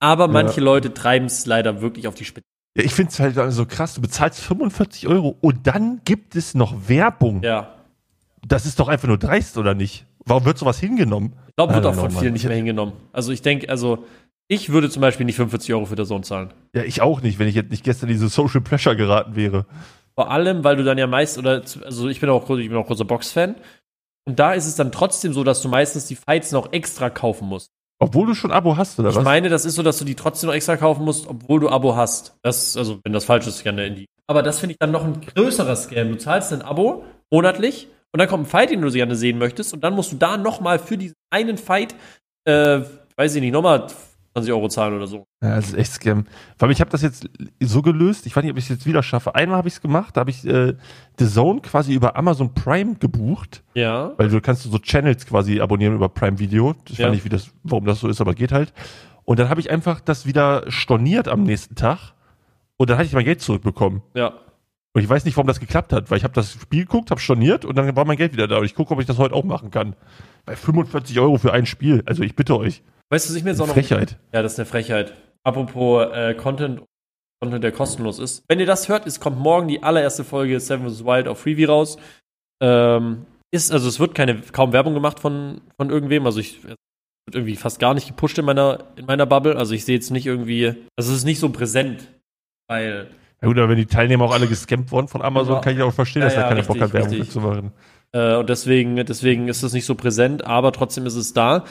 Aber 0.00 0.28
manche 0.28 0.60
ja. 0.60 0.64
Leute 0.64 0.94
treiben 0.94 1.26
es 1.26 1.44
leider 1.44 1.82
wirklich 1.82 2.08
auf 2.08 2.14
die 2.14 2.24
Spitze. 2.24 2.46
Ja, 2.76 2.84
ich 2.84 2.94
finde 2.94 3.10
es 3.10 3.20
halt 3.20 3.52
so 3.52 3.66
krass. 3.66 3.94
Du 3.94 4.00
bezahlst 4.00 4.40
45 4.40 5.08
Euro 5.08 5.36
und 5.40 5.66
dann 5.66 6.00
gibt 6.04 6.36
es 6.36 6.54
noch 6.54 6.88
Werbung. 6.88 7.42
Ja. 7.42 7.74
Das 8.46 8.64
ist 8.64 8.80
doch 8.80 8.88
einfach 8.88 9.08
nur 9.08 9.18
dreist, 9.18 9.58
oder 9.58 9.74
nicht? 9.74 10.06
Warum 10.24 10.44
wird 10.44 10.56
sowas 10.56 10.78
hingenommen? 10.78 11.34
Ich 11.48 11.56
glaube, 11.56 11.74
wird 11.74 11.86
auch 11.86 11.94
von 11.94 12.10
vielen 12.10 12.32
nicht 12.32 12.46
mehr 12.46 12.56
hingenommen. 12.56 12.92
Also 13.12 13.32
ich 13.32 13.42
denke, 13.42 13.68
also 13.68 14.06
ich 14.50 14.70
würde 14.70 14.90
zum 14.90 15.00
Beispiel 15.00 15.24
nicht 15.24 15.36
45 15.36 15.72
Euro 15.74 15.86
für 15.86 15.94
der 15.94 16.06
Sohn 16.06 16.24
zahlen. 16.24 16.52
Ja, 16.74 16.82
ich 16.82 17.00
auch 17.02 17.22
nicht, 17.22 17.38
wenn 17.38 17.46
ich 17.46 17.54
jetzt 17.54 17.70
nicht 17.70 17.84
gestern 17.84 18.08
diese 18.08 18.28
Social 18.28 18.60
Pressure 18.60 18.96
geraten 18.96 19.36
wäre. 19.36 19.64
Vor 20.16 20.28
allem, 20.32 20.64
weil 20.64 20.74
du 20.74 20.82
dann 20.82 20.98
ja 20.98 21.06
meist, 21.06 21.38
oder, 21.38 21.62
also 21.84 22.08
ich 22.08 22.18
bin 22.18 22.28
auch, 22.28 22.50
ich 22.50 22.68
bin 22.68 22.76
auch 22.76 22.86
großer 22.88 23.04
Box-Fan. 23.04 23.54
Und 24.26 24.40
da 24.40 24.52
ist 24.52 24.66
es 24.66 24.74
dann 24.74 24.90
trotzdem 24.90 25.32
so, 25.32 25.44
dass 25.44 25.62
du 25.62 25.68
meistens 25.68 26.06
die 26.06 26.16
Fights 26.16 26.50
noch 26.50 26.72
extra 26.72 27.10
kaufen 27.10 27.46
musst. 27.46 27.70
Obwohl 28.00 28.26
du 28.26 28.34
schon 28.34 28.50
Abo 28.50 28.76
hast, 28.76 28.98
oder 28.98 29.10
ich 29.10 29.14
was? 29.14 29.22
Ich 29.22 29.24
meine, 29.24 29.50
das 29.50 29.64
ist 29.64 29.76
so, 29.76 29.84
dass 29.84 29.98
du 29.98 30.04
die 30.04 30.16
trotzdem 30.16 30.48
noch 30.48 30.54
extra 30.54 30.76
kaufen 30.76 31.04
musst, 31.04 31.28
obwohl 31.28 31.60
du 31.60 31.68
Abo 31.68 31.94
hast. 31.94 32.34
Das, 32.42 32.76
also, 32.76 32.98
wenn 33.04 33.12
das 33.12 33.26
falsch 33.26 33.46
ist, 33.46 33.62
gerne 33.62 33.86
in 33.86 33.94
die. 33.94 34.06
Aber 34.26 34.42
das 34.42 34.58
finde 34.58 34.72
ich 34.72 34.78
dann 34.80 34.90
noch 34.90 35.04
ein 35.04 35.20
größerer 35.20 35.76
Scam. 35.76 36.08
Du 36.08 36.18
zahlst 36.18 36.52
ein 36.52 36.62
Abo 36.62 37.04
monatlich 37.30 37.86
und 38.10 38.18
dann 38.18 38.28
kommt 38.28 38.46
ein 38.46 38.50
Fight, 38.50 38.70
den 38.70 38.80
du 38.80 38.90
gerne 38.90 39.14
sehen 39.14 39.38
möchtest 39.38 39.72
und 39.72 39.84
dann 39.84 39.94
musst 39.94 40.10
du 40.10 40.16
da 40.16 40.36
nochmal 40.36 40.80
für 40.80 40.98
diesen 40.98 41.14
einen 41.30 41.56
Fight, 41.56 41.94
äh, 42.46 42.80
weiß 43.14 43.36
ich 43.36 43.42
nicht, 43.42 43.52
nochmal 43.52 43.86
20 44.32 44.52
Euro 44.52 44.68
zahlen 44.68 44.94
oder 44.94 45.06
so. 45.06 45.26
Ja, 45.42 45.56
das 45.56 45.68
ist 45.68 45.74
echt 45.74 45.92
Scam. 45.92 46.26
Allem, 46.58 46.70
ich 46.70 46.80
habe 46.80 46.90
das 46.90 47.02
jetzt 47.02 47.28
so 47.60 47.82
gelöst, 47.82 48.26
ich 48.26 48.36
weiß 48.36 48.44
nicht, 48.44 48.52
ob 48.52 48.58
ich 48.58 48.64
es 48.64 48.70
jetzt 48.70 48.86
wieder 48.86 49.02
schaffe. 49.02 49.34
Einmal 49.34 49.58
habe 49.58 49.68
ich 49.68 49.74
es 49.74 49.80
gemacht, 49.80 50.16
da 50.16 50.20
habe 50.20 50.30
ich 50.30 50.46
äh, 50.46 50.74
The 51.18 51.26
Zone 51.26 51.60
quasi 51.60 51.94
über 51.94 52.16
Amazon 52.16 52.54
Prime 52.54 52.94
gebucht. 52.94 53.64
Ja. 53.74 54.12
Weil 54.16 54.28
du 54.28 54.40
kannst 54.40 54.62
so 54.62 54.78
Channels 54.78 55.26
quasi 55.26 55.60
abonnieren 55.60 55.94
über 55.94 56.08
Prime 56.08 56.38
Video. 56.38 56.76
Ich 56.88 56.98
ja. 56.98 57.06
weiß 57.06 57.14
nicht, 57.14 57.24
wie 57.24 57.28
das, 57.28 57.50
warum 57.64 57.84
das 57.86 58.00
so 58.00 58.08
ist, 58.08 58.20
aber 58.20 58.34
geht 58.34 58.52
halt. 58.52 58.72
Und 59.24 59.38
dann 59.38 59.48
habe 59.48 59.60
ich 59.60 59.70
einfach 59.70 60.00
das 60.00 60.26
wieder 60.26 60.64
storniert 60.68 61.28
am 61.28 61.42
nächsten 61.42 61.74
Tag 61.74 62.14
und 62.76 62.88
dann 62.88 62.98
hatte 62.98 63.06
ich 63.06 63.12
mein 63.12 63.24
Geld 63.24 63.40
zurückbekommen. 63.40 64.02
Ja. 64.14 64.32
Und 64.92 65.02
ich 65.02 65.08
weiß 65.08 65.24
nicht, 65.24 65.36
warum 65.36 65.46
das 65.46 65.60
geklappt 65.60 65.92
hat, 65.92 66.10
weil 66.10 66.18
ich 66.18 66.24
habe 66.24 66.34
das 66.34 66.52
Spiel 66.52 66.84
geguckt, 66.84 67.10
habe 67.10 67.20
storniert 67.20 67.64
und 67.64 67.76
dann 67.76 67.94
war 67.94 68.04
mein 68.04 68.16
Geld 68.16 68.32
wieder 68.32 68.48
da. 68.48 68.58
Und 68.58 68.64
ich 68.64 68.74
gucke, 68.74 68.92
ob 68.92 69.00
ich 69.00 69.06
das 69.06 69.18
heute 69.18 69.34
auch 69.34 69.44
machen 69.44 69.70
kann. 69.70 69.94
Bei 70.46 70.56
45 70.56 71.18
Euro 71.20 71.38
für 71.38 71.52
ein 71.52 71.66
Spiel. 71.66 72.02
Also 72.06 72.22
ich 72.22 72.34
bitte 72.34 72.56
euch. 72.56 72.82
Weißt 73.10 73.26
du, 73.26 73.30
was 73.30 73.36
ich 73.36 73.44
mir 73.44 73.50
jetzt 73.50 73.60
auch 73.60 73.66
noch. 73.66 73.74
Frechheit. 73.74 74.18
Ja, 74.32 74.42
das 74.42 74.52
ist 74.52 74.58
eine 74.58 74.66
Frechheit. 74.66 75.14
Apropos 75.42 76.06
äh, 76.12 76.34
Content, 76.34 76.82
Content, 77.42 77.64
der 77.64 77.72
kostenlos 77.72 78.18
ist. 78.18 78.44
Wenn 78.48 78.60
ihr 78.60 78.66
das 78.66 78.88
hört, 78.88 79.06
es 79.06 79.20
kommt 79.20 79.38
morgen 79.38 79.68
die 79.68 79.82
allererste 79.82 80.24
Folge 80.24 80.60
Seven 80.60 80.88
vs. 80.88 81.04
Wild 81.04 81.26
auf 81.26 81.40
Freebie 81.40 81.64
raus. 81.64 81.98
Ähm, 82.62 83.26
ist, 83.52 83.72
also 83.72 83.88
es 83.88 83.98
wird 83.98 84.14
keine, 84.14 84.40
kaum 84.52 84.72
Werbung 84.72 84.94
gemacht 84.94 85.18
von, 85.18 85.60
von 85.76 85.90
irgendwem. 85.90 86.24
Also 86.26 86.40
ich 86.40 86.62
wird 86.64 86.76
irgendwie 87.34 87.56
fast 87.56 87.78
gar 87.78 87.94
nicht 87.94 88.06
gepusht 88.06 88.38
in 88.38 88.44
meiner, 88.44 88.84
in 88.96 89.06
meiner 89.06 89.26
Bubble. 89.26 89.56
Also 89.56 89.74
ich 89.74 89.84
sehe 89.84 89.96
jetzt 89.96 90.10
nicht 90.10 90.26
irgendwie, 90.26 90.66
also 90.96 91.12
es 91.12 91.18
ist 91.18 91.24
nicht 91.24 91.40
so 91.40 91.48
präsent, 91.50 92.08
weil. 92.68 93.08
Ja 93.42 93.48
gut, 93.48 93.58
aber 93.58 93.70
wenn 93.70 93.78
die 93.78 93.86
Teilnehmer 93.86 94.26
auch 94.26 94.32
alle 94.32 94.46
gescampt 94.46 94.92
wurden 94.92 95.08
von 95.08 95.22
Amazon, 95.22 95.54
ja. 95.54 95.60
kann 95.60 95.74
ich 95.74 95.82
auch 95.82 95.94
verstehen, 95.94 96.20
ja, 96.20 96.26
dass 96.26 96.34
ja, 96.34 96.42
da 96.42 96.48
keine 96.48 96.60
richtig, 96.60 96.74
Bock 96.74 96.82
hat, 96.82 96.92
Werbung 96.92 97.28
zu 97.28 97.40
machen. 97.40 97.72
Äh, 98.12 98.36
und 98.36 98.50
deswegen, 98.50 98.96
deswegen 98.96 99.48
ist 99.48 99.62
es 99.62 99.72
nicht 99.72 99.86
so 99.86 99.94
präsent, 99.94 100.44
aber 100.44 100.72
trotzdem 100.72 101.06
ist 101.06 101.14
es 101.14 101.32
da 101.32 101.64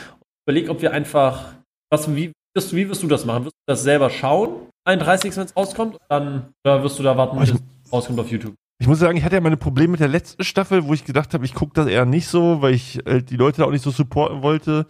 überleg, 0.50 0.70
ob 0.70 0.82
wir 0.82 0.92
einfach, 0.92 1.54
was, 1.92 2.14
wie, 2.16 2.32
wirst, 2.56 2.76
wie 2.76 2.90
wirst 2.90 3.04
du 3.04 3.08
das 3.08 3.24
machen? 3.24 3.46
Wirst 3.46 3.56
du 3.56 3.72
das 3.72 3.84
selber 3.84 4.10
schauen, 4.10 4.50
31. 4.86 5.38
wenn 5.38 5.46
es 5.46 5.56
rauskommt, 5.56 5.98
dann 6.10 6.50
oder 6.66 6.82
wirst 6.84 6.98
du 6.98 7.04
da 7.04 7.16
warten, 7.16 7.38
bis 7.38 7.52
es 7.52 7.62
rauskommt 7.94 8.20
auf 8.20 8.32
YouTube? 8.32 8.56
Ich 8.82 8.88
muss 8.88 8.98
sagen, 8.98 9.18
ich 9.18 9.24
hatte 9.24 9.36
ja 9.36 9.42
meine 9.42 9.58
Probleme 9.58 9.92
mit 9.92 10.00
der 10.00 10.08
letzten 10.08 10.44
Staffel, 10.44 10.86
wo 10.86 10.94
ich 10.94 11.06
gedacht 11.06 11.36
habe, 11.36 11.46
ich 11.46 11.54
gucke 11.54 11.74
das 11.76 11.86
eher 11.86 12.06
nicht 12.06 12.28
so, 12.28 12.64
weil 12.64 12.74
ich 12.74 13.06
äh, 13.06 13.22
die 13.22 13.36
Leute 13.36 13.64
auch 13.64 13.70
nicht 13.70 13.84
so 13.84 13.92
supporten 13.92 14.42
wollte. 14.42 14.88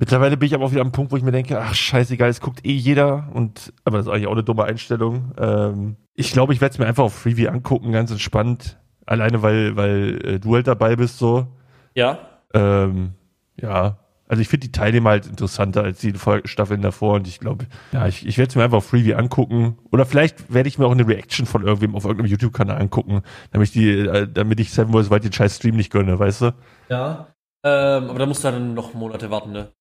Mittlerweile 0.00 0.36
bin 0.36 0.48
ich 0.48 0.54
aber 0.54 0.64
auch 0.64 0.72
wieder 0.72 0.80
am 0.80 0.92
Punkt, 0.92 1.12
wo 1.12 1.16
ich 1.16 1.22
mir 1.22 1.32
denke, 1.32 1.60
ach 1.60 1.74
scheißegal, 1.74 2.30
es 2.30 2.40
guckt 2.40 2.66
eh 2.66 2.72
jeder 2.72 3.28
und 3.34 3.72
aber 3.84 3.98
das 3.98 4.06
ist 4.06 4.12
eigentlich 4.12 4.26
auch 4.26 4.32
eine 4.32 4.44
dumme 4.44 4.64
Einstellung. 4.64 5.32
Ähm, 5.38 5.96
ich 6.14 6.32
glaube, 6.32 6.52
ich 6.54 6.60
werde 6.60 6.72
es 6.72 6.78
mir 6.78 6.86
einfach 6.86 7.04
auf 7.04 7.14
Freeview 7.14 7.50
angucken, 7.50 7.92
ganz 7.92 8.10
entspannt. 8.10 8.78
Alleine 9.06 9.42
weil, 9.42 9.76
weil 9.76 10.20
äh, 10.24 10.40
du 10.40 10.54
halt 10.54 10.66
dabei 10.66 10.96
bist 10.96 11.18
so. 11.18 11.46
Ja. 11.94 12.18
Ähm, 12.54 13.12
ja, 13.60 13.98
also 14.28 14.42
ich 14.42 14.48
finde 14.48 14.66
die 14.66 14.72
Teilnehmer 14.72 15.10
halt 15.10 15.26
interessanter 15.26 15.82
als 15.82 16.00
die 16.00 16.12
Staffeln 16.44 16.82
davor 16.82 17.14
und 17.14 17.26
ich 17.26 17.40
glaube, 17.40 17.66
ja, 17.92 18.06
ich, 18.06 18.26
ich 18.26 18.36
werde 18.36 18.50
es 18.50 18.56
mir 18.56 18.62
einfach 18.62 18.78
auf 18.78 18.86
Freebie 18.86 19.14
angucken. 19.14 19.78
Oder 19.90 20.04
vielleicht 20.04 20.52
werde 20.52 20.68
ich 20.68 20.78
mir 20.78 20.86
auch 20.86 20.92
eine 20.92 21.08
Reaction 21.08 21.46
von 21.46 21.66
irgendwem 21.66 21.96
auf 21.96 22.04
irgendeinem 22.04 22.30
YouTube-Kanal 22.30 22.78
angucken, 22.78 23.22
damit 23.52 23.68
ich 23.68 23.72
die, 23.72 23.88
äh, 23.88 24.28
damit 24.30 24.60
ich 24.60 24.70
Seven 24.70 24.92
Wars 24.92 25.10
weit 25.10 25.24
den 25.24 25.32
scheiß 25.32 25.56
Stream 25.56 25.76
nicht 25.76 25.90
gönne, 25.90 26.18
weißt 26.18 26.42
du? 26.42 26.54
Ja. 26.90 27.28
Ähm, 27.64 28.10
aber 28.10 28.18
da 28.18 28.26
musst 28.26 28.44
du 28.44 28.50
dann 28.50 28.74
noch 28.74 28.94
Monate 28.94 29.30
warten, 29.30 29.52
ne? 29.52 29.72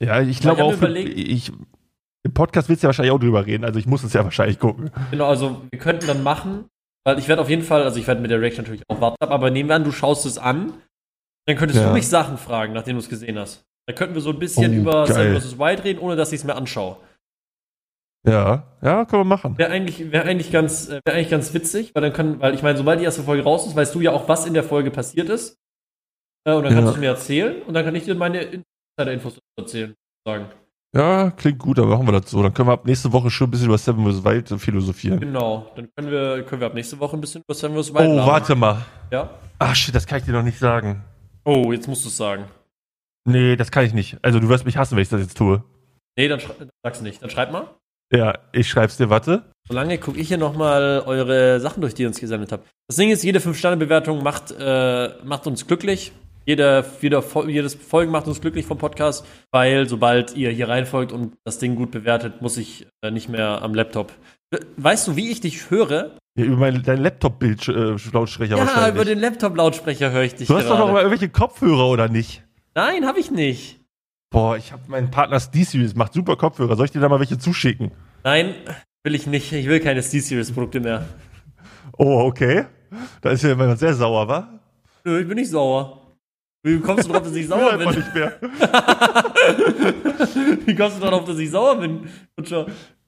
Ja, 0.00 0.20
ich 0.20 0.40
glaube 0.40 0.64
auch, 0.64 0.82
ich, 0.82 1.52
im 2.24 2.34
Podcast 2.34 2.68
willst 2.68 2.82
du 2.82 2.86
ja 2.86 2.88
wahrscheinlich 2.88 3.12
auch 3.12 3.20
drüber 3.20 3.46
reden, 3.46 3.64
also 3.64 3.78
ich 3.78 3.86
muss 3.86 4.02
es 4.02 4.12
ja 4.12 4.24
wahrscheinlich 4.24 4.58
gucken. 4.58 4.90
Genau, 5.12 5.28
also 5.28 5.62
wir 5.70 5.78
könnten 5.78 6.06
dann 6.08 6.24
machen, 6.24 6.64
weil 7.04 7.18
ich 7.20 7.28
werde 7.28 7.40
auf 7.40 7.48
jeden 7.48 7.62
Fall, 7.62 7.84
also 7.84 8.00
ich 8.00 8.06
werde 8.06 8.20
mit 8.20 8.30
der 8.30 8.40
Reaction 8.40 8.64
natürlich 8.64 8.82
auch 8.88 9.00
warten, 9.00 9.16
aber 9.20 9.50
nehmen 9.50 9.68
wir 9.68 9.76
an, 9.76 9.84
du 9.84 9.92
schaust 9.92 10.26
es 10.26 10.38
an 10.38 10.74
dann 11.46 11.56
könntest 11.56 11.80
ja. 11.80 11.88
du 11.88 11.92
mich 11.92 12.08
Sachen 12.08 12.38
fragen, 12.38 12.72
nachdem 12.72 12.96
du 12.96 13.00
es 13.00 13.08
gesehen 13.08 13.38
hast. 13.38 13.64
Da 13.86 13.92
könnten 13.92 14.14
wir 14.14 14.22
so 14.22 14.30
ein 14.30 14.38
bisschen 14.38 14.72
oh, 14.72 14.80
über 14.80 15.06
Seven 15.06 15.40
vs. 15.40 15.58
Wild 15.58 15.84
reden, 15.84 15.98
ohne 15.98 16.16
dass 16.16 16.32
ich 16.32 16.40
es 16.40 16.44
mir 16.44 16.56
anschaue. 16.56 16.96
Ja, 18.26 18.64
ja, 18.80 19.04
können 19.04 19.20
wir 19.20 19.24
machen. 19.24 19.58
Wäre 19.58 19.70
eigentlich, 19.70 20.10
wär 20.10 20.24
eigentlich, 20.24 20.50
ganz, 20.50 20.88
äh, 20.88 21.00
wär 21.04 21.14
eigentlich 21.14 21.28
ganz 21.28 21.52
witzig, 21.52 21.94
weil 21.94 22.02
dann 22.02 22.12
können, 22.14 22.40
weil 22.40 22.54
ich 22.54 22.62
meine, 22.62 22.78
sobald 22.78 22.98
die 22.98 23.04
erste 23.04 23.22
Folge 23.22 23.42
raus 23.42 23.66
ist, 23.66 23.76
weißt 23.76 23.94
du 23.94 24.00
ja 24.00 24.12
auch, 24.12 24.28
was 24.28 24.46
in 24.46 24.54
der 24.54 24.64
Folge 24.64 24.90
passiert 24.90 25.28
ist. 25.28 25.58
Äh, 26.46 26.54
und 26.54 26.64
dann 26.64 26.72
kannst 26.72 26.88
ja. 26.88 26.94
du 26.94 27.00
mir 27.00 27.08
erzählen 27.08 27.62
und 27.62 27.74
dann 27.74 27.84
kann 27.84 27.94
ich 27.94 28.04
dir 28.04 28.14
meine 28.14 28.40
Insider-Infos 28.40 29.38
erzählen, 29.58 29.94
sagen. 30.26 30.46
Ja, 30.96 31.32
klingt 31.32 31.58
gut, 31.58 31.78
aber 31.78 31.88
machen 31.88 32.06
wir 32.06 32.12
das 32.12 32.30
so. 32.30 32.42
Dann 32.42 32.54
können 32.54 32.68
wir 32.68 32.74
ab 32.74 32.86
nächste 32.86 33.12
Woche 33.12 33.28
schon 33.28 33.48
ein 33.48 33.50
bisschen 33.50 33.66
über 33.66 33.76
Seven 33.76 34.10
vs. 34.10 34.24
Wild 34.24 34.48
philosophieren. 34.60 35.20
Genau, 35.20 35.70
dann 35.76 35.88
können 35.94 36.10
wir, 36.10 36.44
können 36.44 36.60
wir 36.60 36.68
ab 36.68 36.74
nächste 36.74 36.98
Woche 37.00 37.16
ein 37.16 37.20
bisschen 37.20 37.42
über 37.42 37.54
Seven 37.54 37.76
vs. 37.76 37.92
Wild 37.92 38.08
Oh, 38.08 38.14
labern. 38.14 38.26
warte 38.26 38.54
mal. 38.54 38.86
Ja? 39.10 39.28
Ach 39.58 39.74
shit, 39.74 39.94
das 39.94 40.06
kann 40.06 40.20
ich 40.20 40.24
dir 40.24 40.32
noch 40.32 40.42
nicht 40.42 40.58
sagen. 40.58 41.02
Oh, 41.44 41.72
jetzt 41.72 41.88
musst 41.88 42.04
du 42.04 42.08
es 42.08 42.16
sagen. 42.16 42.46
Nee, 43.26 43.56
das 43.56 43.70
kann 43.70 43.84
ich 43.84 43.94
nicht. 43.94 44.18
Also 44.22 44.40
du 44.40 44.48
wirst 44.48 44.64
mich 44.64 44.76
hassen, 44.76 44.96
wenn 44.96 45.02
ich 45.02 45.08
das 45.08 45.20
jetzt 45.20 45.36
tue. 45.36 45.62
Nee, 46.16 46.28
dann, 46.28 46.40
dann 46.58 46.70
sag's 46.82 47.00
nicht. 47.00 47.22
Dann 47.22 47.30
schreib 47.30 47.52
mal. 47.52 47.68
Ja, 48.12 48.38
ich 48.52 48.68
schreib's 48.68 48.96
dir, 48.96 49.10
warte. 49.10 49.44
Solange 49.66 49.98
gucke 49.98 50.18
ich 50.20 50.28
hier 50.28 50.38
nochmal 50.38 51.02
eure 51.06 51.58
Sachen 51.60 51.80
durch, 51.80 51.94
die 51.94 52.02
ihr 52.02 52.08
uns 52.08 52.20
gesendet 52.20 52.52
habt. 52.52 52.68
Das 52.86 52.96
Ding 52.96 53.10
ist, 53.10 53.24
jede 53.24 53.40
5-Sterne-Bewertung 53.40 54.22
macht, 54.22 54.54
äh, 54.58 55.10
macht 55.24 55.46
uns 55.46 55.66
glücklich. 55.66 56.12
Jede, 56.46 56.84
jeder, 57.00 57.24
jedes 57.46 57.74
Folgen 57.74 58.12
macht 58.12 58.26
uns 58.26 58.42
glücklich 58.42 58.66
vom 58.66 58.76
Podcast, 58.76 59.24
weil 59.50 59.88
sobald 59.88 60.36
ihr 60.36 60.50
hier 60.50 60.68
reinfolgt 60.68 61.10
und 61.10 61.32
das 61.44 61.58
Ding 61.58 61.74
gut 61.74 61.90
bewertet, 61.90 62.42
muss 62.42 62.58
ich 62.58 62.86
äh, 63.02 63.10
nicht 63.10 63.30
mehr 63.30 63.62
am 63.62 63.74
Laptop 63.74 64.12
Weißt 64.76 65.08
du, 65.08 65.16
wie 65.16 65.30
ich 65.30 65.40
dich 65.40 65.70
höre? 65.70 66.16
Ja, 66.36 66.44
über 66.44 66.56
meinen 66.56 66.82
dein 66.82 67.00
Laptop-Lautsprecher 67.00 68.56
äh, 68.56 68.58
Ja, 68.58 68.88
über 68.88 69.04
den 69.04 69.20
Laptop-Lautsprecher 69.20 70.10
höre 70.10 70.22
ich 70.24 70.34
dich. 70.34 70.48
Du 70.48 70.54
hast 70.54 70.64
gerade. 70.64 70.78
doch 70.78 70.86
noch 70.86 70.92
mal 70.92 71.02
irgendwelche 71.02 71.28
Kopfhörer, 71.28 71.86
oder 71.88 72.08
nicht? 72.08 72.42
Nein, 72.74 73.06
habe 73.06 73.20
ich 73.20 73.30
nicht. 73.30 73.80
Boah, 74.30 74.56
ich 74.56 74.72
habe 74.72 74.82
meinen 74.88 75.12
Partner 75.12 75.38
D-Series, 75.38 75.94
macht 75.94 76.12
super 76.12 76.34
Kopfhörer. 76.36 76.74
Soll 76.74 76.86
ich 76.86 76.90
dir 76.90 77.00
da 77.00 77.08
mal 77.08 77.20
welche 77.20 77.38
zuschicken? 77.38 77.92
Nein, 78.24 78.54
will 79.04 79.14
ich 79.14 79.28
nicht. 79.28 79.52
Ich 79.52 79.68
will 79.68 79.78
keine 79.78 80.00
D-Series-Produkte 80.02 80.80
mehr. 80.80 81.04
Oh, 81.96 82.22
okay. 82.22 82.64
Da 83.20 83.30
ist 83.30 83.42
ja 83.44 83.50
jemand 83.50 83.78
sehr 83.78 83.94
sauer, 83.94 84.26
wa? 84.26 84.60
Nö, 85.04 85.20
ich 85.20 85.28
bin 85.28 85.36
nicht 85.36 85.50
sauer. 85.50 86.03
Wie 86.64 86.80
kommst 86.80 87.06
du 87.06 87.12
drauf, 87.12 87.22
dass 87.22 87.34
ich 87.34 87.46
sauer 87.52 87.76
bin? 87.76 87.88
nicht 87.90 88.14
mehr. 88.14 88.32
Wie 90.64 90.74
kommst 90.74 90.96
du 90.96 91.00
darauf, 91.02 91.24
dass 91.26 91.38
ich 91.38 91.50
sauer 91.50 91.78
bin? 91.78 92.08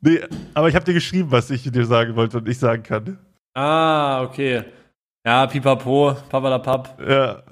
Nee, 0.03 0.21
aber 0.53 0.69
ich 0.69 0.75
habe 0.75 0.85
dir 0.85 0.93
geschrieben, 0.93 1.33
was 1.33 1.49
ich 1.51 1.63
dir 1.71 1.87
sagen 1.87 2.15
wollte 2.17 2.37
und 2.37 2.47
nicht 2.47 2.61
sagen 2.61 2.83
kann. 2.83 3.19
Ah, 3.55 4.23
okay. 4.23 4.63
Ja, 5.25 5.47
pipapo, 5.47 6.15
papalapap. 6.29 7.01
Ja. 7.01 7.43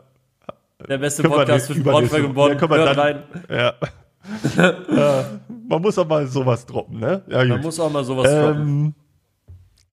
Der 0.86 0.98
beste 0.98 1.22
können 1.22 1.34
Podcast 1.34 1.66
zwischen 1.66 1.82
Braunschweig 1.82 2.22
und 2.24 2.34
Bonn. 2.34 2.52
Ja, 2.52 2.68
Hört 2.68 2.98
rein. 2.98 3.22
Ja. 3.48 3.72
ja. 4.94 5.24
Man 5.68 5.80
muss 5.80 5.96
auch 5.98 6.06
mal 6.06 6.26
sowas 6.26 6.66
droppen, 6.66 7.00
ne? 7.00 7.22
Ja, 7.28 7.46
Man 7.46 7.62
muss 7.62 7.80
auch 7.80 7.90
mal 7.90 8.04
sowas 8.04 8.30
ähm, 8.30 8.44
droppen. 8.44 8.94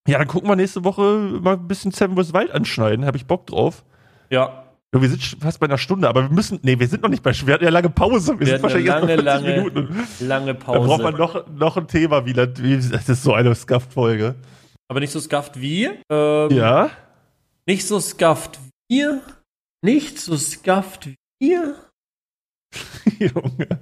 Ja, 0.10 0.18
dann 0.18 0.28
gucken 0.28 0.50
wir 0.50 0.58
nächste 0.58 0.84
Woche 0.84 1.40
mal 1.42 1.54
ein 1.54 1.68
bisschen 1.70 1.92
Seven 1.92 2.18
vs. 2.18 2.34
Wild 2.34 2.52
anschneiden. 2.52 3.06
Habe 3.06 3.16
ich 3.16 3.26
Bock 3.26 3.48
drauf. 3.48 3.86
Ja. 4.30 4.61
Wir 4.94 5.08
sind 5.08 5.24
fast 5.40 5.60
bei 5.62 5.68
einer 5.68 5.78
Stunde, 5.78 6.10
aber 6.10 6.24
wir 6.24 6.36
müssen, 6.36 6.60
nee, 6.64 6.78
wir 6.78 6.88
sind 6.88 7.02
noch 7.02 7.10
nicht 7.10 7.24
bei, 7.24 7.32
wir 7.34 7.54
hatten 7.54 7.64
ja 7.64 7.70
lange 7.70 7.90
Pause. 7.90 8.34
Wir, 8.34 8.40
wir 8.42 8.48
sind 8.48 8.64
wahrscheinlich 8.64 8.90
lange, 8.90 9.12
erst 9.12 9.24
lange, 9.24 9.48
Minuten. 9.48 10.08
lange 10.20 10.54
Pause. 10.54 10.80
Da 10.80 10.86
braucht 10.86 11.04
man 11.04 11.16
noch, 11.16 11.48
noch 11.48 11.78
ein 11.78 11.88
Thema 11.88 12.26
wieder. 12.26 12.46
Das 12.46 13.08
ist 13.08 13.24
so 13.24 13.34
eine 13.34 13.56
Scuffed-Folge. 13.56 14.36
Aber 14.90 15.00
nicht 15.00 15.12
so 15.12 15.22
scuffed 15.22 15.62
wie? 15.62 15.86
Ähm, 16.10 16.50
ja. 16.52 16.90
Nicht 17.66 17.88
so 17.88 18.02
scuffed 18.02 18.60
wie? 18.90 19.06
Nicht 19.82 20.20
so 20.20 20.36
scuffed 20.36 21.10
wie? 21.40 21.58
Junge. 23.20 23.80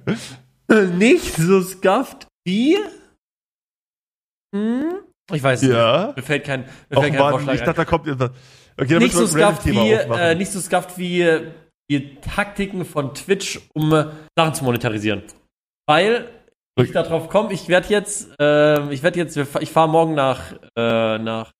Nicht 0.96 1.34
so 1.34 1.60
scuffed 1.62 2.28
wie? 2.44 2.78
Hm? 4.54 5.00
Ich 5.32 5.42
weiß 5.42 5.62
ja. 5.62 6.06
nicht. 6.06 6.16
Mir 6.18 6.22
fällt 6.22 6.44
kein, 6.44 6.60
mir 6.88 7.00
fällt 7.00 7.12
kein 7.12 7.20
Mann, 7.20 7.30
Vorschlag 7.32 7.54
Ich 7.54 7.60
dachte, 7.62 7.74
da 7.74 7.84
kommt 7.84 8.06
jetzt 8.06 8.30
Okay, 8.80 8.98
nicht, 8.98 9.14
so 9.14 9.26
scuffed 9.26 9.66
wie, 9.66 9.92
äh, 9.92 10.34
nicht 10.34 10.50
so 10.50 10.60
scuffed 10.60 10.96
wie, 10.96 11.28
wie 11.88 12.14
Taktiken 12.16 12.84
von 12.84 13.14
Twitch, 13.14 13.60
um 13.74 13.92
äh, 13.92 14.06
Sachen 14.36 14.54
zu 14.54 14.64
monetarisieren. 14.64 15.22
Weil 15.86 16.30
okay. 16.76 16.86
ich 16.86 16.92
darauf 16.92 17.28
komme, 17.28 17.52
ich 17.52 17.68
werde 17.68 17.88
jetzt, 17.88 18.30
äh, 18.40 18.90
ich 18.92 19.02
werde 19.02 19.18
jetzt, 19.18 19.36
ich 19.36 19.70
fahre 19.70 19.88
morgen 19.88 20.14
nach, 20.14 20.52
äh, 20.76 21.18
nach 21.18 21.52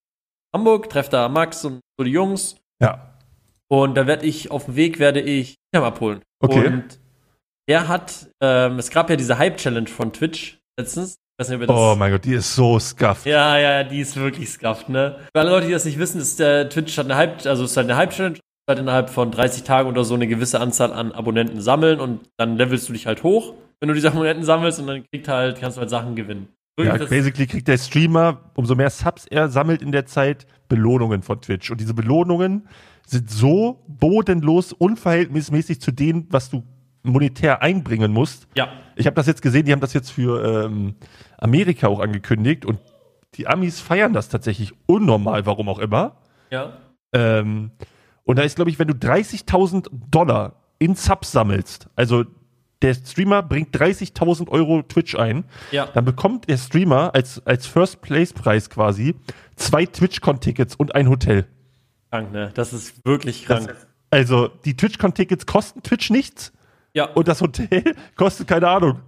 Hamburg, 0.53 0.89
treffe 0.89 1.11
da 1.11 1.29
Max 1.29 1.63
und 1.63 1.81
so 1.97 2.03
die 2.03 2.11
Jungs. 2.11 2.55
Ja. 2.81 3.19
Und 3.69 3.95
da 3.95 4.07
werde 4.07 4.25
ich, 4.25 4.49
auf 4.49 4.65
dem 4.65 4.75
Weg 4.75 4.99
werde 4.99 5.21
ich 5.21 5.57
Cam 5.73 5.83
abholen. 5.83 6.21
Okay. 6.39 6.67
Und 6.67 6.99
er 7.67 7.87
hat, 7.87 8.29
ähm, 8.41 8.79
es 8.79 8.89
gab 8.89 9.09
ja 9.09 9.15
diese 9.15 9.37
Hype-Challenge 9.37 9.87
von 9.87 10.11
Twitch 10.11 10.59
letztens. 10.77 11.17
Nicht, 11.49 11.69
oh 11.69 11.95
mein 11.97 12.11
Gott, 12.11 12.25
die 12.25 12.33
ist 12.33 12.55
so 12.55 12.79
scuffed. 12.79 13.25
Ja, 13.25 13.57
ja, 13.57 13.83
die 13.83 13.99
ist 13.99 14.15
wirklich 14.15 14.49
scuffed, 14.49 14.89
ne? 14.89 15.17
Für 15.33 15.41
alle 15.41 15.49
Leute, 15.49 15.67
die 15.67 15.73
das 15.73 15.85
nicht 15.85 15.99
wissen, 15.99 16.21
ist 16.21 16.39
der 16.39 16.69
Twitch 16.69 16.97
hat 16.97 17.05
eine 17.05 17.15
Hype, 17.15 17.45
also 17.45 17.63
ist 17.63 17.75
halt 17.77 17.89
eine 17.89 17.97
Hype-Challenge, 17.97 18.37
halt 18.67 18.79
innerhalb 18.79 19.09
von 19.09 19.31
30 19.31 19.63
Tagen 19.63 19.89
oder 19.89 20.03
so 20.03 20.13
eine 20.13 20.27
gewisse 20.27 20.59
Anzahl 20.59 20.93
an 20.93 21.11
Abonnenten 21.11 21.61
sammeln 21.61 21.99
und 21.99 22.21
dann 22.37 22.57
levelst 22.57 22.89
du 22.89 22.93
dich 22.93 23.07
halt 23.07 23.23
hoch, 23.23 23.53
wenn 23.79 23.89
du 23.89 23.95
diese 23.95 24.09
Abonnenten 24.09 24.43
sammelst 24.43 24.79
und 24.79 24.87
dann 24.87 25.03
kriegt 25.11 25.27
halt, 25.27 25.59
kannst 25.59 25.77
du 25.77 25.81
halt 25.81 25.89
Sachen 25.89 26.15
gewinnen. 26.15 26.47
ja, 26.79 26.97
basically 26.97 27.47
kriegt 27.47 27.67
der 27.67 27.77
Streamer, 27.77 28.51
umso 28.55 28.75
mehr 28.75 28.89
Subs 28.89 29.25
er 29.27 29.49
sammelt 29.49 29.81
in 29.81 29.91
der 29.91 30.05
Zeit, 30.05 30.45
Belohnungen 30.67 31.21
von 31.21 31.41
Twitch. 31.41 31.69
Und 31.69 31.81
diese 31.81 31.93
Belohnungen 31.93 32.67
sind 33.05 33.29
so 33.29 33.83
bodenlos 33.87 34.73
unverhältnismäßig 34.73 35.81
zu 35.81 35.91
dem, 35.91 36.27
was 36.29 36.49
du 36.49 36.63
monetär 37.03 37.61
einbringen 37.61 38.11
musst. 38.11 38.47
Ja. 38.55 38.69
Ich 38.95 39.05
habe 39.05 39.15
das 39.15 39.27
jetzt 39.27 39.41
gesehen, 39.41 39.65
die 39.65 39.71
haben 39.71 39.79
das 39.79 39.93
jetzt 39.93 40.11
für 40.11 40.65
ähm, 40.65 40.95
Amerika 41.37 41.87
auch 41.87 41.99
angekündigt 41.99 42.65
und 42.65 42.79
die 43.35 43.47
Amis 43.47 43.79
feiern 43.79 44.13
das 44.13 44.29
tatsächlich 44.29 44.73
unnormal, 44.85 45.45
warum 45.45 45.69
auch 45.69 45.79
immer. 45.79 46.17
Ja. 46.49 46.77
Ähm, 47.13 47.71
und 48.23 48.37
da 48.37 48.43
ist, 48.43 48.55
glaube 48.55 48.69
ich, 48.69 48.79
wenn 48.79 48.87
du 48.87 48.93
30.000 48.93 49.87
Dollar 50.09 50.53
in 50.79 50.95
Subs 50.95 51.31
sammelst, 51.31 51.87
also 51.95 52.25
der 52.81 52.95
Streamer 52.95 53.43
bringt 53.43 53.75
30.000 53.75 54.49
Euro 54.49 54.81
Twitch 54.81 55.15
ein, 55.15 55.45
ja. 55.71 55.87
dann 55.93 56.05
bekommt 56.05 56.49
der 56.49 56.57
Streamer 56.57 57.13
als, 57.13 57.45
als 57.45 57.67
First-Place-Preis 57.67 58.69
quasi 58.69 59.15
zwei 59.55 59.85
TwitchCon-Tickets 59.85 60.75
und 60.75 60.95
ein 60.95 61.07
Hotel. 61.07 61.47
Krank, 62.09 62.31
ne? 62.31 62.51
Das 62.55 62.73
ist 62.73 63.05
wirklich 63.05 63.45
krank. 63.45 63.67
Das, 63.67 63.87
also, 64.09 64.49
die 64.65 64.75
TwitchCon-Tickets 64.75 65.45
kosten 65.45 65.83
Twitch 65.83 66.09
nichts. 66.09 66.51
Ja. 66.93 67.05
Und 67.13 67.27
das 67.27 67.41
Hotel 67.41 67.95
kostet, 68.15 68.47
keine 68.47 68.67
Ahnung, 68.67 68.99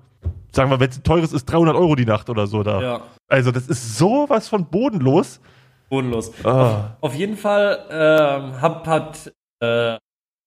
sagen 0.51 0.69
wir, 0.69 0.79
wenn 0.79 0.89
es 0.89 1.01
teures 1.01 1.33
ist, 1.33 1.45
300 1.45 1.75
Euro 1.75 1.95
die 1.95 2.05
Nacht 2.05 2.29
oder 2.29 2.47
so 2.47 2.63
da. 2.63 2.81
Ja. 2.81 3.01
Also, 3.27 3.51
das 3.51 3.67
ist 3.67 3.97
sowas 3.97 4.47
von 4.47 4.65
bodenlos. 4.65 5.41
Bodenlos. 5.89 6.31
Ah. 6.43 6.95
Auf, 7.01 7.11
auf, 7.11 7.15
jeden 7.15 7.37
Fall 7.37 7.85
ähm, 7.89 8.61
hab, 8.61 8.87
hat, 8.87 9.33
äh, 9.59 9.97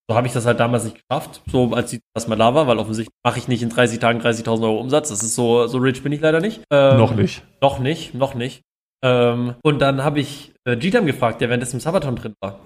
so 0.09 0.17
habe 0.17 0.27
ich 0.27 0.33
das 0.33 0.47
halt 0.47 0.61
damals 0.61 0.85
nicht 0.85 1.03
geschafft, 1.09 1.43
so 1.47 1.73
als 1.73 1.93
ich 1.93 2.01
erstmal 2.15 2.39
da 2.39 2.55
war, 2.55 2.67
weil 2.67 2.79
offensichtlich 2.79 3.15
mache 3.25 3.39
ich 3.39 3.49
nicht 3.49 3.63
in 3.63 3.71
30 3.71 3.99
Tagen 3.99 4.21
30.000 4.21 4.63
Euro 4.63 4.81
Umsatz. 4.81 5.09
Das 5.09 5.23
ist 5.23 5.35
so, 5.35 5.67
so 5.67 5.79
rich 5.79 6.03
bin 6.03 6.13
ich 6.13 6.21
leider 6.21 6.41
nicht. 6.41 6.63
Ähm, 6.71 6.97
noch 6.97 7.15
nicht. 7.15 7.43
Noch 7.61 7.79
nicht, 7.79 8.15
noch 8.15 8.35
nicht. 8.35 8.63
Ähm, 9.05 9.55
und 9.63 9.81
dann 9.81 10.03
habe 10.05 10.21
ich 10.21 10.55
äh, 10.65 10.77
Gitam 10.77 11.07
gefragt, 11.07 11.41
der 11.41 11.49
während 11.49 11.63
des 11.63 11.71
Sabaton 11.73 12.17
drin 12.17 12.35
war. 12.41 12.61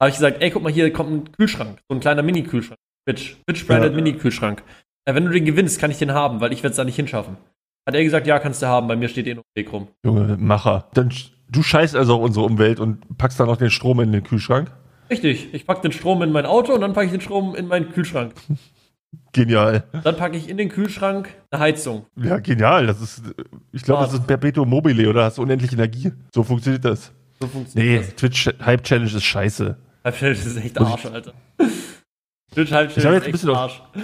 Habe 0.00 0.10
ich 0.10 0.16
gesagt, 0.16 0.42
ey, 0.42 0.50
guck 0.50 0.62
mal, 0.62 0.72
hier 0.72 0.92
kommt 0.92 1.10
ein 1.10 1.32
Kühlschrank, 1.32 1.80
so 1.88 1.94
ein 1.94 2.00
kleiner 2.00 2.22
Mini-Kühlschrank. 2.22 2.78
Twitch, 3.08 3.36
Twitch-branded 3.46 3.92
ja. 3.92 3.96
Mini-Kühlschrank. 3.96 4.62
Äh, 5.06 5.14
wenn 5.14 5.24
du 5.24 5.30
den 5.30 5.46
gewinnst, 5.46 5.80
kann 5.80 5.90
ich 5.90 5.98
den 5.98 6.12
haben, 6.12 6.40
weil 6.40 6.52
ich 6.52 6.62
werde 6.62 6.72
es 6.72 6.76
da 6.76 6.84
nicht 6.84 6.96
hinschaffen. 6.96 7.38
Hat 7.86 7.94
er 7.94 8.04
gesagt, 8.04 8.26
ja, 8.26 8.38
kannst 8.38 8.60
du 8.60 8.66
haben, 8.66 8.86
bei 8.86 8.96
mir 8.96 9.08
steht 9.08 9.26
eh 9.26 9.34
noch 9.34 9.44
Weg 9.54 9.72
rum. 9.72 9.88
Junge, 10.04 10.36
Macher. 10.36 10.88
Dann, 10.92 11.10
du 11.48 11.62
scheißt 11.62 11.96
also 11.96 12.16
auf 12.16 12.22
unsere 12.22 12.44
Umwelt 12.44 12.80
und 12.80 13.16
packst 13.16 13.40
dann 13.40 13.46
noch 13.46 13.56
den 13.56 13.70
Strom 13.70 14.00
in 14.00 14.12
den 14.12 14.24
Kühlschrank? 14.24 14.70
Richtig, 15.08 15.54
ich 15.54 15.66
pack 15.66 15.80
den 15.80 15.92
Strom 15.92 16.22
in 16.22 16.32
mein 16.32 16.44
Auto 16.44 16.74
und 16.74 16.82
dann 16.82 16.92
packe 16.92 17.06
ich 17.06 17.12
den 17.12 17.22
Strom 17.22 17.54
in 17.54 17.66
meinen 17.66 17.90
Kühlschrank. 17.90 18.34
Genial. 19.32 19.84
Dann 20.04 20.16
packe 20.18 20.36
ich 20.36 20.50
in 20.50 20.58
den 20.58 20.68
Kühlschrank 20.68 21.30
eine 21.50 21.62
Heizung. 21.62 22.04
Ja, 22.16 22.38
genial. 22.40 22.86
Das 22.86 23.00
ist, 23.00 23.22
ich 23.72 23.82
glaube, 23.82 24.04
das 24.04 24.12
ist 24.12 24.26
Perpetuum 24.26 24.68
mobile 24.68 25.08
oder 25.08 25.24
hast 25.24 25.38
du 25.38 25.42
unendlich 25.42 25.72
Energie. 25.72 26.12
So 26.34 26.42
funktioniert 26.42 26.84
das. 26.84 27.10
So 27.40 27.46
funktioniert 27.46 28.02
nee, 28.02 28.06
das. 28.06 28.16
Twitch 28.16 28.50
Hype 28.60 28.82
Challenge 28.82 29.10
ist 29.10 29.24
scheiße. 29.24 29.78
Hype 30.04 30.14
Challenge 30.14 30.38
ist 30.38 30.56
echt 30.58 30.78
Arsch, 30.78 31.06
Alter. 31.06 31.32
Twitch 32.58 32.72
Hype 32.72 32.92
Challenge 32.92 33.26
ist 33.26 33.44
echt 33.44 33.48
Arsch. 33.48 33.80
Auf, 33.80 34.02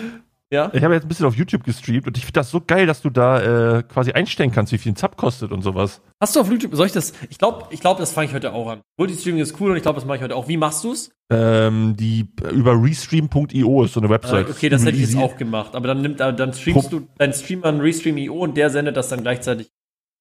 ja? 0.52 0.70
Ich 0.72 0.84
habe 0.84 0.94
jetzt 0.94 1.04
ein 1.04 1.08
bisschen 1.08 1.26
auf 1.26 1.34
YouTube 1.34 1.64
gestreamt 1.64 2.06
und 2.06 2.16
ich 2.16 2.24
finde 2.24 2.34
das 2.40 2.50
so 2.50 2.60
geil, 2.60 2.86
dass 2.86 3.02
du 3.02 3.10
da 3.10 3.78
äh, 3.78 3.82
quasi 3.82 4.12
einstellen 4.12 4.52
kannst, 4.52 4.72
wie 4.72 4.78
viel 4.78 4.92
ein 4.92 4.96
Sub 4.96 5.16
kostet 5.16 5.50
und 5.50 5.62
sowas. 5.62 6.00
Hast 6.20 6.36
du 6.36 6.40
auf 6.40 6.48
YouTube, 6.48 6.74
soll 6.76 6.86
ich 6.86 6.92
das? 6.92 7.12
Ich 7.28 7.38
glaube, 7.38 7.66
ich 7.70 7.80
glaub, 7.80 7.98
das 7.98 8.12
fange 8.12 8.28
ich 8.28 8.34
heute 8.34 8.52
auch 8.52 8.68
an. 8.68 8.82
Multistreaming 8.96 9.42
ist 9.42 9.60
cool 9.60 9.72
und 9.72 9.76
ich 9.76 9.82
glaube, 9.82 9.96
das 9.96 10.06
mache 10.06 10.18
ich 10.18 10.22
heute 10.22 10.36
auch. 10.36 10.46
Wie 10.46 10.56
machst 10.56 10.84
du's? 10.84 11.10
Ähm, 11.32 11.96
die 11.96 12.28
über 12.52 12.80
restream.io 12.80 13.84
ist 13.84 13.94
so 13.94 14.00
eine 14.00 14.08
Website. 14.08 14.48
Äh, 14.48 14.50
okay, 14.52 14.68
das 14.68 14.84
hätte 14.84 14.96
ich 14.96 15.02
jetzt 15.02 15.16
auch 15.16 15.36
gemacht. 15.36 15.74
Aber 15.74 15.88
dann 15.88 16.02
nimmt, 16.02 16.20
dann 16.20 16.52
streamst 16.52 16.90
Pro 16.90 17.00
du 17.00 17.08
deinen 17.18 17.32
Stream 17.32 17.64
an 17.64 17.80
Restream.io 17.80 18.34
und 18.34 18.56
der 18.56 18.70
sendet 18.70 18.96
das 18.96 19.08
dann 19.08 19.22
gleichzeitig 19.22 19.70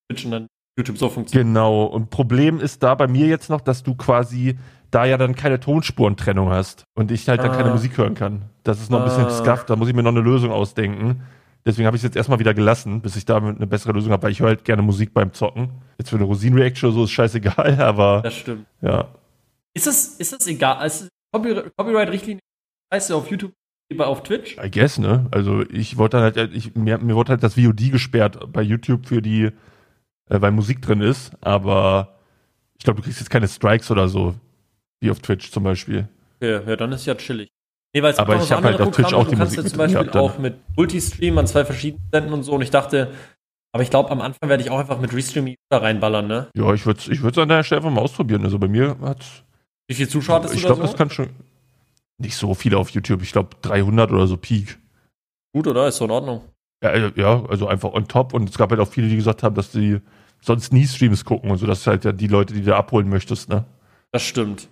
Twitch 0.10 0.26
und 0.26 0.32
dann 0.32 0.48
YouTube 0.78 0.98
so 0.98 1.10
funktioniert. 1.10 1.46
Genau. 1.46 1.86
Und 1.86 2.10
Problem 2.10 2.60
ist 2.60 2.82
da 2.82 2.96
bei 2.96 3.08
mir 3.08 3.28
jetzt 3.28 3.50
noch, 3.50 3.62
dass 3.62 3.84
du 3.84 3.94
quasi 3.94 4.58
da 4.94 5.06
ja 5.06 5.18
dann 5.18 5.36
keine 5.36 5.60
Tonspurentrennung 5.60 6.50
hast 6.50 6.86
und 6.94 7.12
ich 7.12 7.28
halt 7.28 7.42
dann 7.42 7.52
keine 7.52 7.70
ah. 7.70 7.74
Musik 7.74 7.98
hören 7.98 8.14
kann. 8.14 8.44
Das 8.64 8.80
ist 8.80 8.92
noch 8.92 9.00
ein 9.00 9.06
bisschen 9.06 9.26
ah. 9.26 9.30
scuffed, 9.32 9.70
da 9.70 9.76
muss 9.76 9.90
ich 9.90 9.96
mir 9.96 10.04
noch 10.04 10.12
eine 10.12 10.22
Lösung 10.22 10.52
ausdenken. 10.52 11.24
Deswegen 11.66 11.88
habe 11.88 11.96
ich 11.96 12.02
es 12.02 12.04
jetzt 12.04 12.18
erstmal 12.18 12.40
wieder 12.40 12.54
gelassen, 12.54 13.02
bis 13.02 13.16
ich 13.16 13.26
da 13.26 13.38
eine 13.38 13.68
bessere 13.68 13.94
Lösung 13.94 14.12
habe, 14.12 14.24
weil 14.24 14.32
ich 14.32 14.42
höre 14.42 14.50
halt 14.50 14.66
gerne 14.66 14.82
Musik 14.82 15.14
beim 15.14 15.34
Zocken. 15.34 15.70
Jetzt 15.98 16.10
für 16.10 16.18
eine 16.18 16.26
Rosin-Reaction 16.26 16.90
oder 16.90 16.96
so 16.98 17.04
ist 17.06 17.12
scheißegal, 17.12 17.78
aber. 17.80 18.22
Das 18.22 18.36
stimmt. 18.36 18.66
Ja. 18.82 19.08
Ist 19.74 19.88
das, 19.88 20.08
ist 20.20 20.34
das 20.34 20.46
egal? 20.48 20.76
Also, 20.76 21.08
Copyright-Richtlinie 21.32 22.42
ja 22.92 23.16
auf 23.16 23.32
YouTube 23.32 23.54
auf 23.98 24.24
Twitch? 24.24 24.58
I 24.58 24.70
guess, 24.70 24.98
ne? 24.98 25.28
Also 25.32 25.62
ich 25.70 25.98
wollte 25.98 26.20
halt, 26.20 26.38
ich, 26.54 26.76
mir, 26.76 26.98
mir 26.98 27.16
wurde 27.16 27.32
halt 27.32 27.44
das 27.44 27.56
VOD 27.56 27.92
gesperrt 27.92 28.40
bei 28.52 28.62
YouTube 28.62 29.08
für 29.08 29.22
die, 29.22 29.46
äh, 29.46 29.52
weil 30.30 30.52
Musik 30.52 30.82
drin 30.82 31.02
ist, 31.02 31.32
aber 31.42 32.20
ich 32.78 32.84
glaube, 32.84 32.98
du 32.98 33.04
kriegst 33.04 33.20
jetzt 33.20 33.30
keine 33.30 33.48
Strikes 33.48 33.92
oder 33.92 34.08
so. 34.08 34.36
Wie 35.04 35.12
auf 35.12 35.20
Twitch 35.20 35.52
zum 35.52 35.64
Beispiel. 35.64 36.08
Ja, 36.42 36.62
ja 36.62 36.76
dann 36.76 36.92
ist 36.94 37.06
ja 37.06 37.16
chillig. 37.16 37.50
Nee, 37.94 38.02
weil 38.02 38.14
es 38.14 38.20
Aber 38.20 38.42
ich 38.42 38.52
habe 38.52 38.64
halt 38.64 38.82
auf 38.82 38.92
Twitch 38.96 39.14
auch 39.14 39.28
die 39.28 39.36
Musik 39.36 39.36
Du 39.36 39.38
kannst 39.38 39.58
ja 39.58 39.66
zum 39.66 39.78
Beispiel 39.78 40.20
auch 40.20 40.40
mit 40.40 40.56
Multistream 40.76 41.38
an 41.38 41.46
zwei 41.46 41.66
verschiedenen 41.66 42.04
Senden 42.12 42.34
und 42.34 42.44
so. 42.44 42.54
Und 42.54 42.62
ich 42.62 42.72
dachte, 42.72 43.12
aber 43.74 43.84
ich 43.84 43.90
glaube, 43.90 44.10
am 44.12 44.22
Anfang 44.22 44.50
werde 44.50 44.64
ich 44.64 44.70
auch 44.70 44.80
einfach 44.80 45.00
mit 45.00 45.14
Restream 45.14 45.56
da 45.70 45.80
reinballern, 45.80 46.28
ne? 46.28 46.48
Ja, 46.56 46.74
ich 46.74 46.86
würde 46.86 47.00
es 47.00 47.08
ich 47.08 47.38
an 47.38 47.50
der 47.50 47.64
Stelle 47.64 47.80
einfach 47.82 47.92
mal 47.92 48.02
ausprobieren. 48.02 48.44
Also 48.44 48.58
bei 48.60 48.68
mir 48.68 48.98
hat 49.02 49.26
Wie 49.88 49.96
viel 49.96 50.08
Zuschauer 50.08 50.38
hattest 50.38 50.54
du 50.54 50.58
Ich 50.58 50.66
glaube, 50.66 50.82
so? 50.82 50.88
das 50.88 50.96
kann 50.96 51.10
schon. 51.10 51.30
Nicht 52.18 52.38
so 52.38 52.54
viele 52.54 52.78
auf 52.78 52.90
YouTube. 52.92 53.22
Ich 53.24 53.32
glaube 53.32 53.58
300 53.62 54.12
oder 54.12 54.28
so 54.28 54.38
Peak. 54.38 54.78
Gut, 55.54 55.68
oder? 55.68 55.88
Ist 55.88 55.98
so 55.98 56.06
in 56.06 56.12
Ordnung. 56.12 56.42
Ja, 56.84 57.12
ja, 57.16 57.46
also 57.46 57.68
einfach 57.68 57.92
on 57.92 58.08
top. 58.08 58.34
Und 58.34 58.50
es 58.50 58.58
gab 58.58 58.70
halt 58.70 58.80
auch 58.80 58.88
viele, 58.88 59.10
die 59.10 59.16
gesagt 59.16 59.44
haben, 59.44 59.56
dass 59.56 59.72
sie 59.72 60.00
sonst 60.42 60.72
nie 60.72 60.86
Streams 60.86 61.26
gucken 61.26 61.50
und 61.52 61.58
so. 61.58 61.66
Das 61.66 61.80
ist 61.80 61.88
halt 61.88 62.06
ja 62.06 62.12
die 62.12 62.28
Leute, 62.28 62.54
die 62.54 62.62
du 62.62 62.76
abholen 62.76 63.10
möchtest, 63.10 63.50
ne? 63.50 63.66
Das 64.12 64.24
stimmt. 64.24 64.70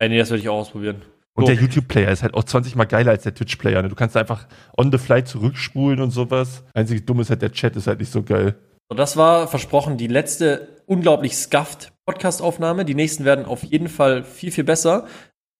Ey, 0.00 0.08
nee, 0.08 0.18
das 0.18 0.30
würde 0.30 0.40
ich 0.40 0.48
auch 0.48 0.58
ausprobieren. 0.58 1.02
Und 1.34 1.46
so. 1.46 1.52
der 1.52 1.62
YouTube-Player 1.62 2.10
ist 2.10 2.22
halt 2.22 2.34
auch 2.34 2.44
20 2.44 2.74
mal 2.74 2.86
geiler 2.86 3.12
als 3.12 3.22
der 3.22 3.34
Twitch-Player. 3.34 3.82
Ne? 3.82 3.88
Du 3.88 3.94
kannst 3.94 4.16
einfach 4.16 4.48
on 4.76 4.90
the 4.90 4.98
fly 4.98 5.22
zurückspulen 5.22 6.00
und 6.00 6.10
sowas. 6.10 6.64
Einzig 6.74 7.06
dumm 7.06 7.20
ist 7.20 7.30
halt, 7.30 7.42
der 7.42 7.52
Chat 7.52 7.76
ist 7.76 7.86
halt 7.86 8.00
nicht 8.00 8.10
so 8.10 8.22
geil. 8.22 8.56
Und 8.88 8.96
das 8.96 9.16
war 9.16 9.46
versprochen 9.46 9.96
die 9.96 10.08
letzte 10.08 10.82
unglaublich 10.86 11.36
scuffed 11.36 11.92
Podcast-Aufnahme. 12.06 12.84
Die 12.84 12.96
nächsten 12.96 13.24
werden 13.24 13.44
auf 13.44 13.62
jeden 13.62 13.88
Fall 13.88 14.24
viel, 14.24 14.50
viel 14.50 14.64
besser. 14.64 15.06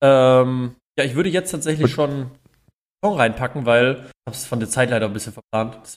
Ähm, 0.03 0.75
ja, 0.99 1.05
ich 1.05 1.15
würde 1.15 1.29
jetzt 1.29 1.51
tatsächlich 1.51 1.93
schon 1.93 2.31
Song 3.05 3.17
reinpacken, 3.17 3.67
weil 3.67 3.93
ich 3.93 3.99
habe 4.27 4.37
es 4.37 4.47
von 4.47 4.59
der 4.59 4.69
Zeit 4.69 4.91
leider 4.91 5.07
ein 5.07 5.13
bisschen 5.13 5.33
verplant. 5.33 5.97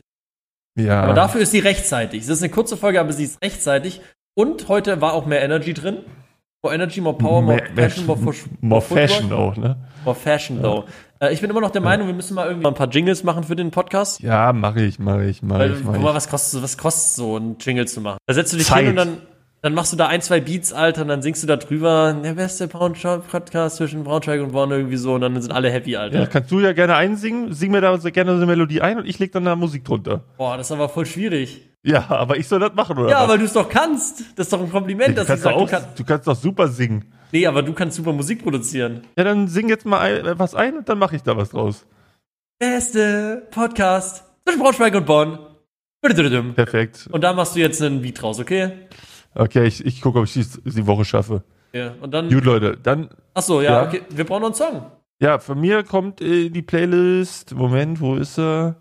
Ja. 0.80 1.02
Aber 1.02 1.14
dafür 1.14 1.42
ist 1.42 1.52
sie 1.52 1.60
rechtzeitig. 1.60 2.24
Es 2.24 2.30
ist 2.30 2.42
eine 2.42 2.52
kurze 2.52 2.78
Folge, 2.78 3.00
aber 3.00 3.14
sie 3.14 3.26
ist 3.26 3.42
rechtzeitig. 3.44 4.02
Und 4.36 4.68
heute 4.68 5.02
war 5.02 5.14
auch 5.14 5.26
mehr 5.26 5.42
Energy 5.42 5.74
drin. 5.74 6.06
More 6.64 6.74
Energy, 6.74 7.02
more 7.02 7.18
Power, 7.18 7.42
more, 7.42 7.58
more 7.58 7.76
Passion, 7.76 8.06
more, 8.06 8.18
more, 8.18 8.36
more 8.62 8.82
Fashion 8.82 9.34
auch, 9.34 9.58
ne? 9.58 9.76
More 10.06 10.16
Fashion, 10.16 10.56
ja. 10.58 10.62
though. 10.64 10.86
Äh, 11.20 11.34
ich 11.34 11.42
bin 11.42 11.50
immer 11.50 11.60
noch 11.60 11.72
der 11.72 11.82
Meinung, 11.82 12.08
wir 12.08 12.14
müssen 12.14 12.36
mal 12.36 12.48
irgendwie 12.48 12.66
ein 12.66 12.74
paar 12.74 12.88
Jingles 12.88 13.26
machen 13.26 13.44
für 13.44 13.58
den 13.58 13.70
Podcast. 13.70 14.22
Ja, 14.22 14.54
mache 14.54 14.82
ich, 14.82 14.98
mache 14.98 15.26
ich, 15.26 15.42
mache 15.42 15.66
ich. 15.66 15.84
Mach 15.84 15.96
guck 15.96 16.02
mal, 16.02 16.14
was 16.14 16.30
kostet, 16.30 16.64
was 16.64 16.78
kostet 16.78 17.18
so 17.18 17.38
ein 17.38 17.58
Jingle 17.60 17.86
zu 17.86 18.00
machen? 18.00 18.18
Da 18.26 18.34
setzt 18.34 18.54
du 18.54 18.58
dich 18.58 18.68
Zeit. 18.68 18.86
hin 18.86 18.92
und 18.92 18.96
dann 18.96 19.18
dann 19.64 19.74
machst 19.74 19.94
du 19.94 19.98
da 19.98 20.08
ein, 20.08 20.22
zwei 20.22 20.42
Beats, 20.42 20.74
Alter, 20.74 21.04
und 21.04 21.08
dann 21.08 21.22
singst 21.22 21.42
du 21.42 21.48
da 21.48 21.56
drüber, 21.56 22.20
der 22.22 22.34
beste 22.34 22.68
Podcast 22.68 23.78
zwischen 23.78 24.04
Braunschweig 24.04 24.42
und 24.42 24.52
Bonn 24.52 24.70
irgendwie 24.72 24.98
so, 24.98 25.14
und 25.14 25.22
dann 25.22 25.42
sind 25.42 25.54
alle 25.54 25.72
happy, 25.72 25.96
Alter. 25.96 26.20
Ja, 26.20 26.26
kannst 26.26 26.52
du 26.52 26.60
ja 26.60 26.74
gerne 26.74 26.96
einsingen, 26.96 27.54
sing 27.54 27.72
mir 27.72 27.80
da 27.80 27.96
gerne 27.96 28.34
eine 28.34 28.46
Melodie 28.46 28.82
ein 28.82 28.98
und 28.98 29.08
ich 29.08 29.20
leg 29.20 29.32
dann 29.32 29.46
da 29.46 29.56
Musik 29.56 29.86
drunter. 29.86 30.26
Boah, 30.36 30.58
das 30.58 30.68
ist 30.68 30.74
aber 30.74 30.90
voll 30.90 31.06
schwierig. 31.06 31.70
Ja, 31.82 32.10
aber 32.10 32.36
ich 32.36 32.50
soll 32.50 32.60
das 32.60 32.74
machen, 32.74 32.98
oder? 32.98 33.10
Ja, 33.10 33.22
was? 33.22 33.30
weil 33.30 33.38
du 33.38 33.46
es 33.46 33.54
doch 33.54 33.70
kannst. 33.70 34.26
Das 34.36 34.48
ist 34.48 34.54
doch 34.54 34.60
ein 34.60 34.70
Kompliment, 34.70 35.18
ja, 35.18 35.24
dass 35.24 35.28
du 35.28 35.38
sagst, 35.38 35.56
auch, 35.56 35.66
du, 35.66 35.72
kannst, 35.72 36.00
du 36.00 36.04
kannst 36.04 36.28
doch 36.28 36.36
super 36.36 36.68
singen. 36.68 37.06
Nee, 37.32 37.48
aber 37.48 37.64
du 37.64 37.72
kannst 37.72 37.96
super 37.96 38.12
Musik 38.12 38.44
produzieren. 38.44 39.04
Ja, 39.18 39.24
dann 39.24 39.48
sing 39.48 39.70
jetzt 39.70 39.86
mal 39.86 40.38
was 40.38 40.56
ein 40.56 40.78
und 40.78 40.90
dann 40.90 41.00
mache 41.00 41.16
ich 41.16 41.24
da 41.24 41.38
was 41.38 41.52
draus. 41.52 41.86
Beste 42.60 43.48
Podcast 43.50 44.26
zwischen 44.46 44.60
Braunschweig 44.60 44.94
und 44.94 45.06
Bonn. 45.06 45.40
Perfekt. 46.02 47.08
Und 47.12 47.24
da 47.24 47.32
machst 47.32 47.56
du 47.56 47.62
jetzt 47.62 47.82
einen 47.82 48.02
Beat 48.02 48.22
draus, 48.22 48.42
okay? 48.42 48.74
Okay, 49.36 49.66
ich, 49.66 49.86
ich 49.86 50.02
gucke, 50.02 50.20
ob 50.20 50.26
ich 50.26 50.34
die, 50.34 50.46
die 50.64 50.88
Woche 50.88 51.06
schaffe. 51.06 51.44
Ja, 51.74 51.94
und 52.02 52.14
dann. 52.14 52.30
Gut, 52.30 52.46
Leute, 52.46 52.78
dann. 52.82 53.10
Ach 53.34 53.42
so, 53.42 53.62
ja, 53.62 53.82
ja, 53.82 53.88
okay. 53.88 54.02
Wir 54.10 54.26
brauchen 54.26 54.42
noch 54.42 54.48
einen 54.48 54.56
Song. 54.56 54.92
Ja, 55.20 55.40
von 55.40 55.60
mir 55.60 55.84
kommt 55.84 56.22
äh, 56.22 56.50
die 56.50 56.62
Playlist. 56.62 57.56
Moment, 57.56 58.02
wo 58.02 58.16
ist 58.16 58.38
er? 58.38 58.76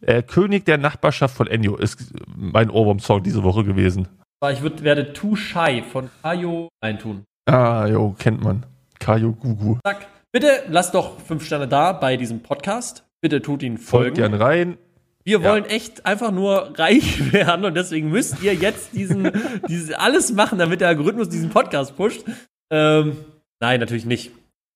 Äh, 0.00 0.22
König 0.22 0.64
der 0.64 0.78
Nachbarschaft 0.78 1.36
von 1.36 1.46
Ennio 1.46 1.76
ist 1.76 2.12
mein 2.36 2.70
Ohrwurm-Song 2.70 3.22
diese 3.22 3.44
Woche 3.44 3.62
gewesen. 3.62 4.08
Ich 4.50 4.62
würd, 4.62 4.82
werde 4.82 5.12
Too 5.12 5.36
Shy 5.36 5.82
von 5.82 6.10
Kayo 6.22 6.68
eintun. 6.80 7.24
Ah, 7.46 7.86
jo, 7.86 8.16
kennt 8.18 8.42
man. 8.42 8.66
Kayo 8.98 9.32
Gugu. 9.32 9.78
Zack. 9.86 10.08
Bitte 10.32 10.64
lasst 10.68 10.94
doch 10.94 11.20
fünf 11.20 11.44
Sterne 11.44 11.68
da 11.68 11.92
bei 11.92 12.16
diesem 12.16 12.40
Podcast. 12.40 13.04
Bitte 13.20 13.40
tut 13.42 13.62
ihn 13.62 13.78
folgen. 13.78 14.04
Folgt 14.04 14.16
gern 14.16 14.34
rein. 14.34 14.78
Wir 15.24 15.42
wollen 15.42 15.64
echt 15.64 16.04
einfach 16.04 16.32
nur 16.32 16.78
reich 16.78 17.32
werden 17.32 17.64
und 17.64 17.74
deswegen 17.74 18.10
müsst 18.10 18.42
ihr 18.42 18.54
jetzt 18.54 18.92
diesen, 18.94 19.30
dieses 19.68 19.92
alles 19.94 20.32
machen, 20.32 20.58
damit 20.58 20.80
der 20.80 20.88
Algorithmus 20.88 21.28
diesen 21.28 21.50
Podcast 21.50 21.96
pusht. 21.96 22.22
Ähm, 22.70 23.16
nein, 23.60 23.80
natürlich 23.80 24.06
nicht. 24.06 24.32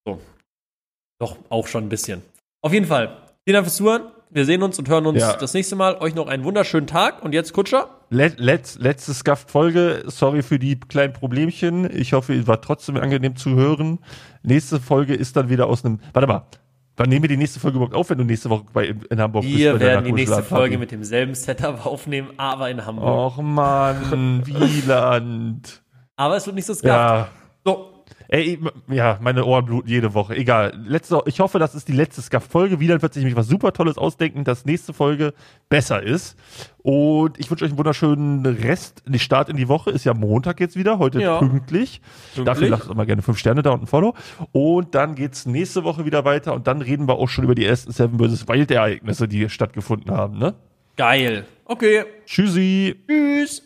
So. 0.07 0.21
Doch, 1.19 1.37
auch 1.49 1.67
schon 1.67 1.85
ein 1.85 1.89
bisschen. 1.89 2.23
Auf 2.63 2.73
jeden 2.73 2.87
Fall. 2.87 3.17
Vielen 3.45 3.55
Dank 3.55 3.67
fürs 3.67 3.77
Zuhören. 3.77 4.03
Wir 4.31 4.45
sehen 4.45 4.63
uns 4.63 4.79
und 4.79 4.89
hören 4.89 5.07
uns 5.07 5.21
ja. 5.21 5.37
das 5.37 5.55
nächste 5.55 5.77
Mal. 5.77 5.97
Euch 5.99 6.15
noch 6.15 6.27
einen 6.27 6.45
wunderschönen 6.45 6.87
Tag. 6.87 7.25
Und 7.25 7.33
jetzt 7.33 7.53
Kutscher. 7.53 7.89
Let, 8.11 8.39
let, 8.39 8.77
letzte 8.79 9.15
Scuffed-Folge. 9.15 10.05
Sorry 10.07 10.43
für 10.43 10.59
die 10.59 10.79
kleinen 10.79 11.13
Problemchen. 11.13 11.89
Ich 11.97 12.13
hoffe, 12.13 12.35
es 12.35 12.47
war 12.47 12.61
trotzdem 12.61 12.97
angenehm 12.97 13.37
zu 13.37 13.55
hören. 13.55 14.01
Nächste 14.43 14.81
Folge 14.81 15.15
ist 15.15 15.37
dann 15.37 15.49
wieder 15.49 15.69
aus 15.69 15.85
einem. 15.85 16.01
Warte 16.13 16.27
mal. 16.27 16.47
Wann 16.97 17.11
nehmen 17.11 17.23
wir 17.25 17.29
die 17.29 17.37
nächste 17.37 17.61
Folge 17.61 17.77
überhaupt 17.77 17.95
auf, 17.95 18.09
wenn 18.09 18.19
du 18.19 18.25
nächste 18.25 18.49
Woche 18.49 18.65
bei, 18.73 18.95
in 19.11 19.21
Hamburg 19.21 19.45
wir 19.45 19.51
bist? 19.51 19.63
Wir 19.65 19.81
werden 19.81 20.05
die 20.07 20.13
nächste 20.13 20.43
Folge 20.43 20.79
mit 20.79 20.91
demselben 20.91 21.35
Setup 21.35 21.85
aufnehmen, 21.87 22.31
aber 22.39 22.71
in 22.71 22.85
Hamburg. 22.85 23.37
Och 23.37 23.43
Mann, 23.43 24.43
Wieland. 24.47 25.83
aber 26.17 26.37
es 26.37 26.47
wird 26.47 26.57
nicht 26.57 26.67
so 26.67 26.73
skarpt. 26.75 27.29
Ja. 27.67 27.73
So, 27.73 27.96
Ey, 28.29 28.59
ja, 28.89 29.19
meine 29.21 29.45
Ohren 29.45 29.67
bluten 29.67 29.89
jede 29.89 30.13
Woche. 30.15 30.35
Egal. 30.37 30.75
Letzte, 30.85 31.23
ich 31.27 31.39
hoffe, 31.39 31.59
das 31.59 31.75
ist 31.75 31.87
die 31.87 31.93
letzte 31.93 32.23
Scuff-Folge. 32.23 32.81
Wieder 32.81 33.01
wird 33.01 33.15
sich 33.15 33.23
nämlich 33.23 33.37
was 33.37 33.47
super 33.47 33.73
Tolles 33.73 33.99
ausdenken, 33.99 34.43
dass 34.43 34.65
nächste 34.65 34.93
Folge 34.93 35.33
besser 35.69 36.03
ist. 36.03 36.37
Und 36.83 37.39
ich 37.39 37.51
wünsche 37.51 37.65
euch 37.65 37.71
einen 37.71 37.79
wunderschönen 37.79 38.45
Rest. 38.45 39.03
Die 39.07 39.19
Start 39.19 39.49
in 39.49 39.57
die 39.57 39.69
Woche 39.69 39.91
ist 39.91 40.05
ja 40.05 40.15
Montag 40.15 40.61
jetzt 40.61 40.77
wieder, 40.77 40.99
heute 40.99 41.21
ja. 41.21 41.39
pünktlich. 41.39 42.01
pünktlich. 42.35 42.45
Dafür 42.45 42.69
lasst 42.69 42.91
immer 42.91 43.07
gerne 43.07 43.23
fünf 43.23 43.39
Sterne 43.39 43.63
da 43.63 43.71
und 43.71 43.83
ein 43.83 43.87
Follow. 43.87 44.15
Und 44.53 44.95
dann 44.95 45.15
geht's 45.15 45.47
nächste 45.47 45.85
Woche 45.85 46.05
wieder 46.05 46.25
weiter 46.25 46.55
und 46.55 46.67
dann 46.67 46.83
reden 46.83 47.07
wir 47.07 47.15
auch 47.15 47.29
schon 47.29 47.45
über 47.45 47.55
die 47.55 47.65
ersten 47.65 47.93
Seven 47.93 48.19
vs. 48.19 48.49
Wild 48.49 48.71
Ereignisse, 48.71 49.29
die 49.29 49.49
stattgefunden 49.49 50.11
haben, 50.11 50.39
ne? 50.39 50.55
Geil. 50.97 51.45
Okay. 51.65 52.05
Tschüssi. 52.25 52.97
Tschüss. 53.07 53.66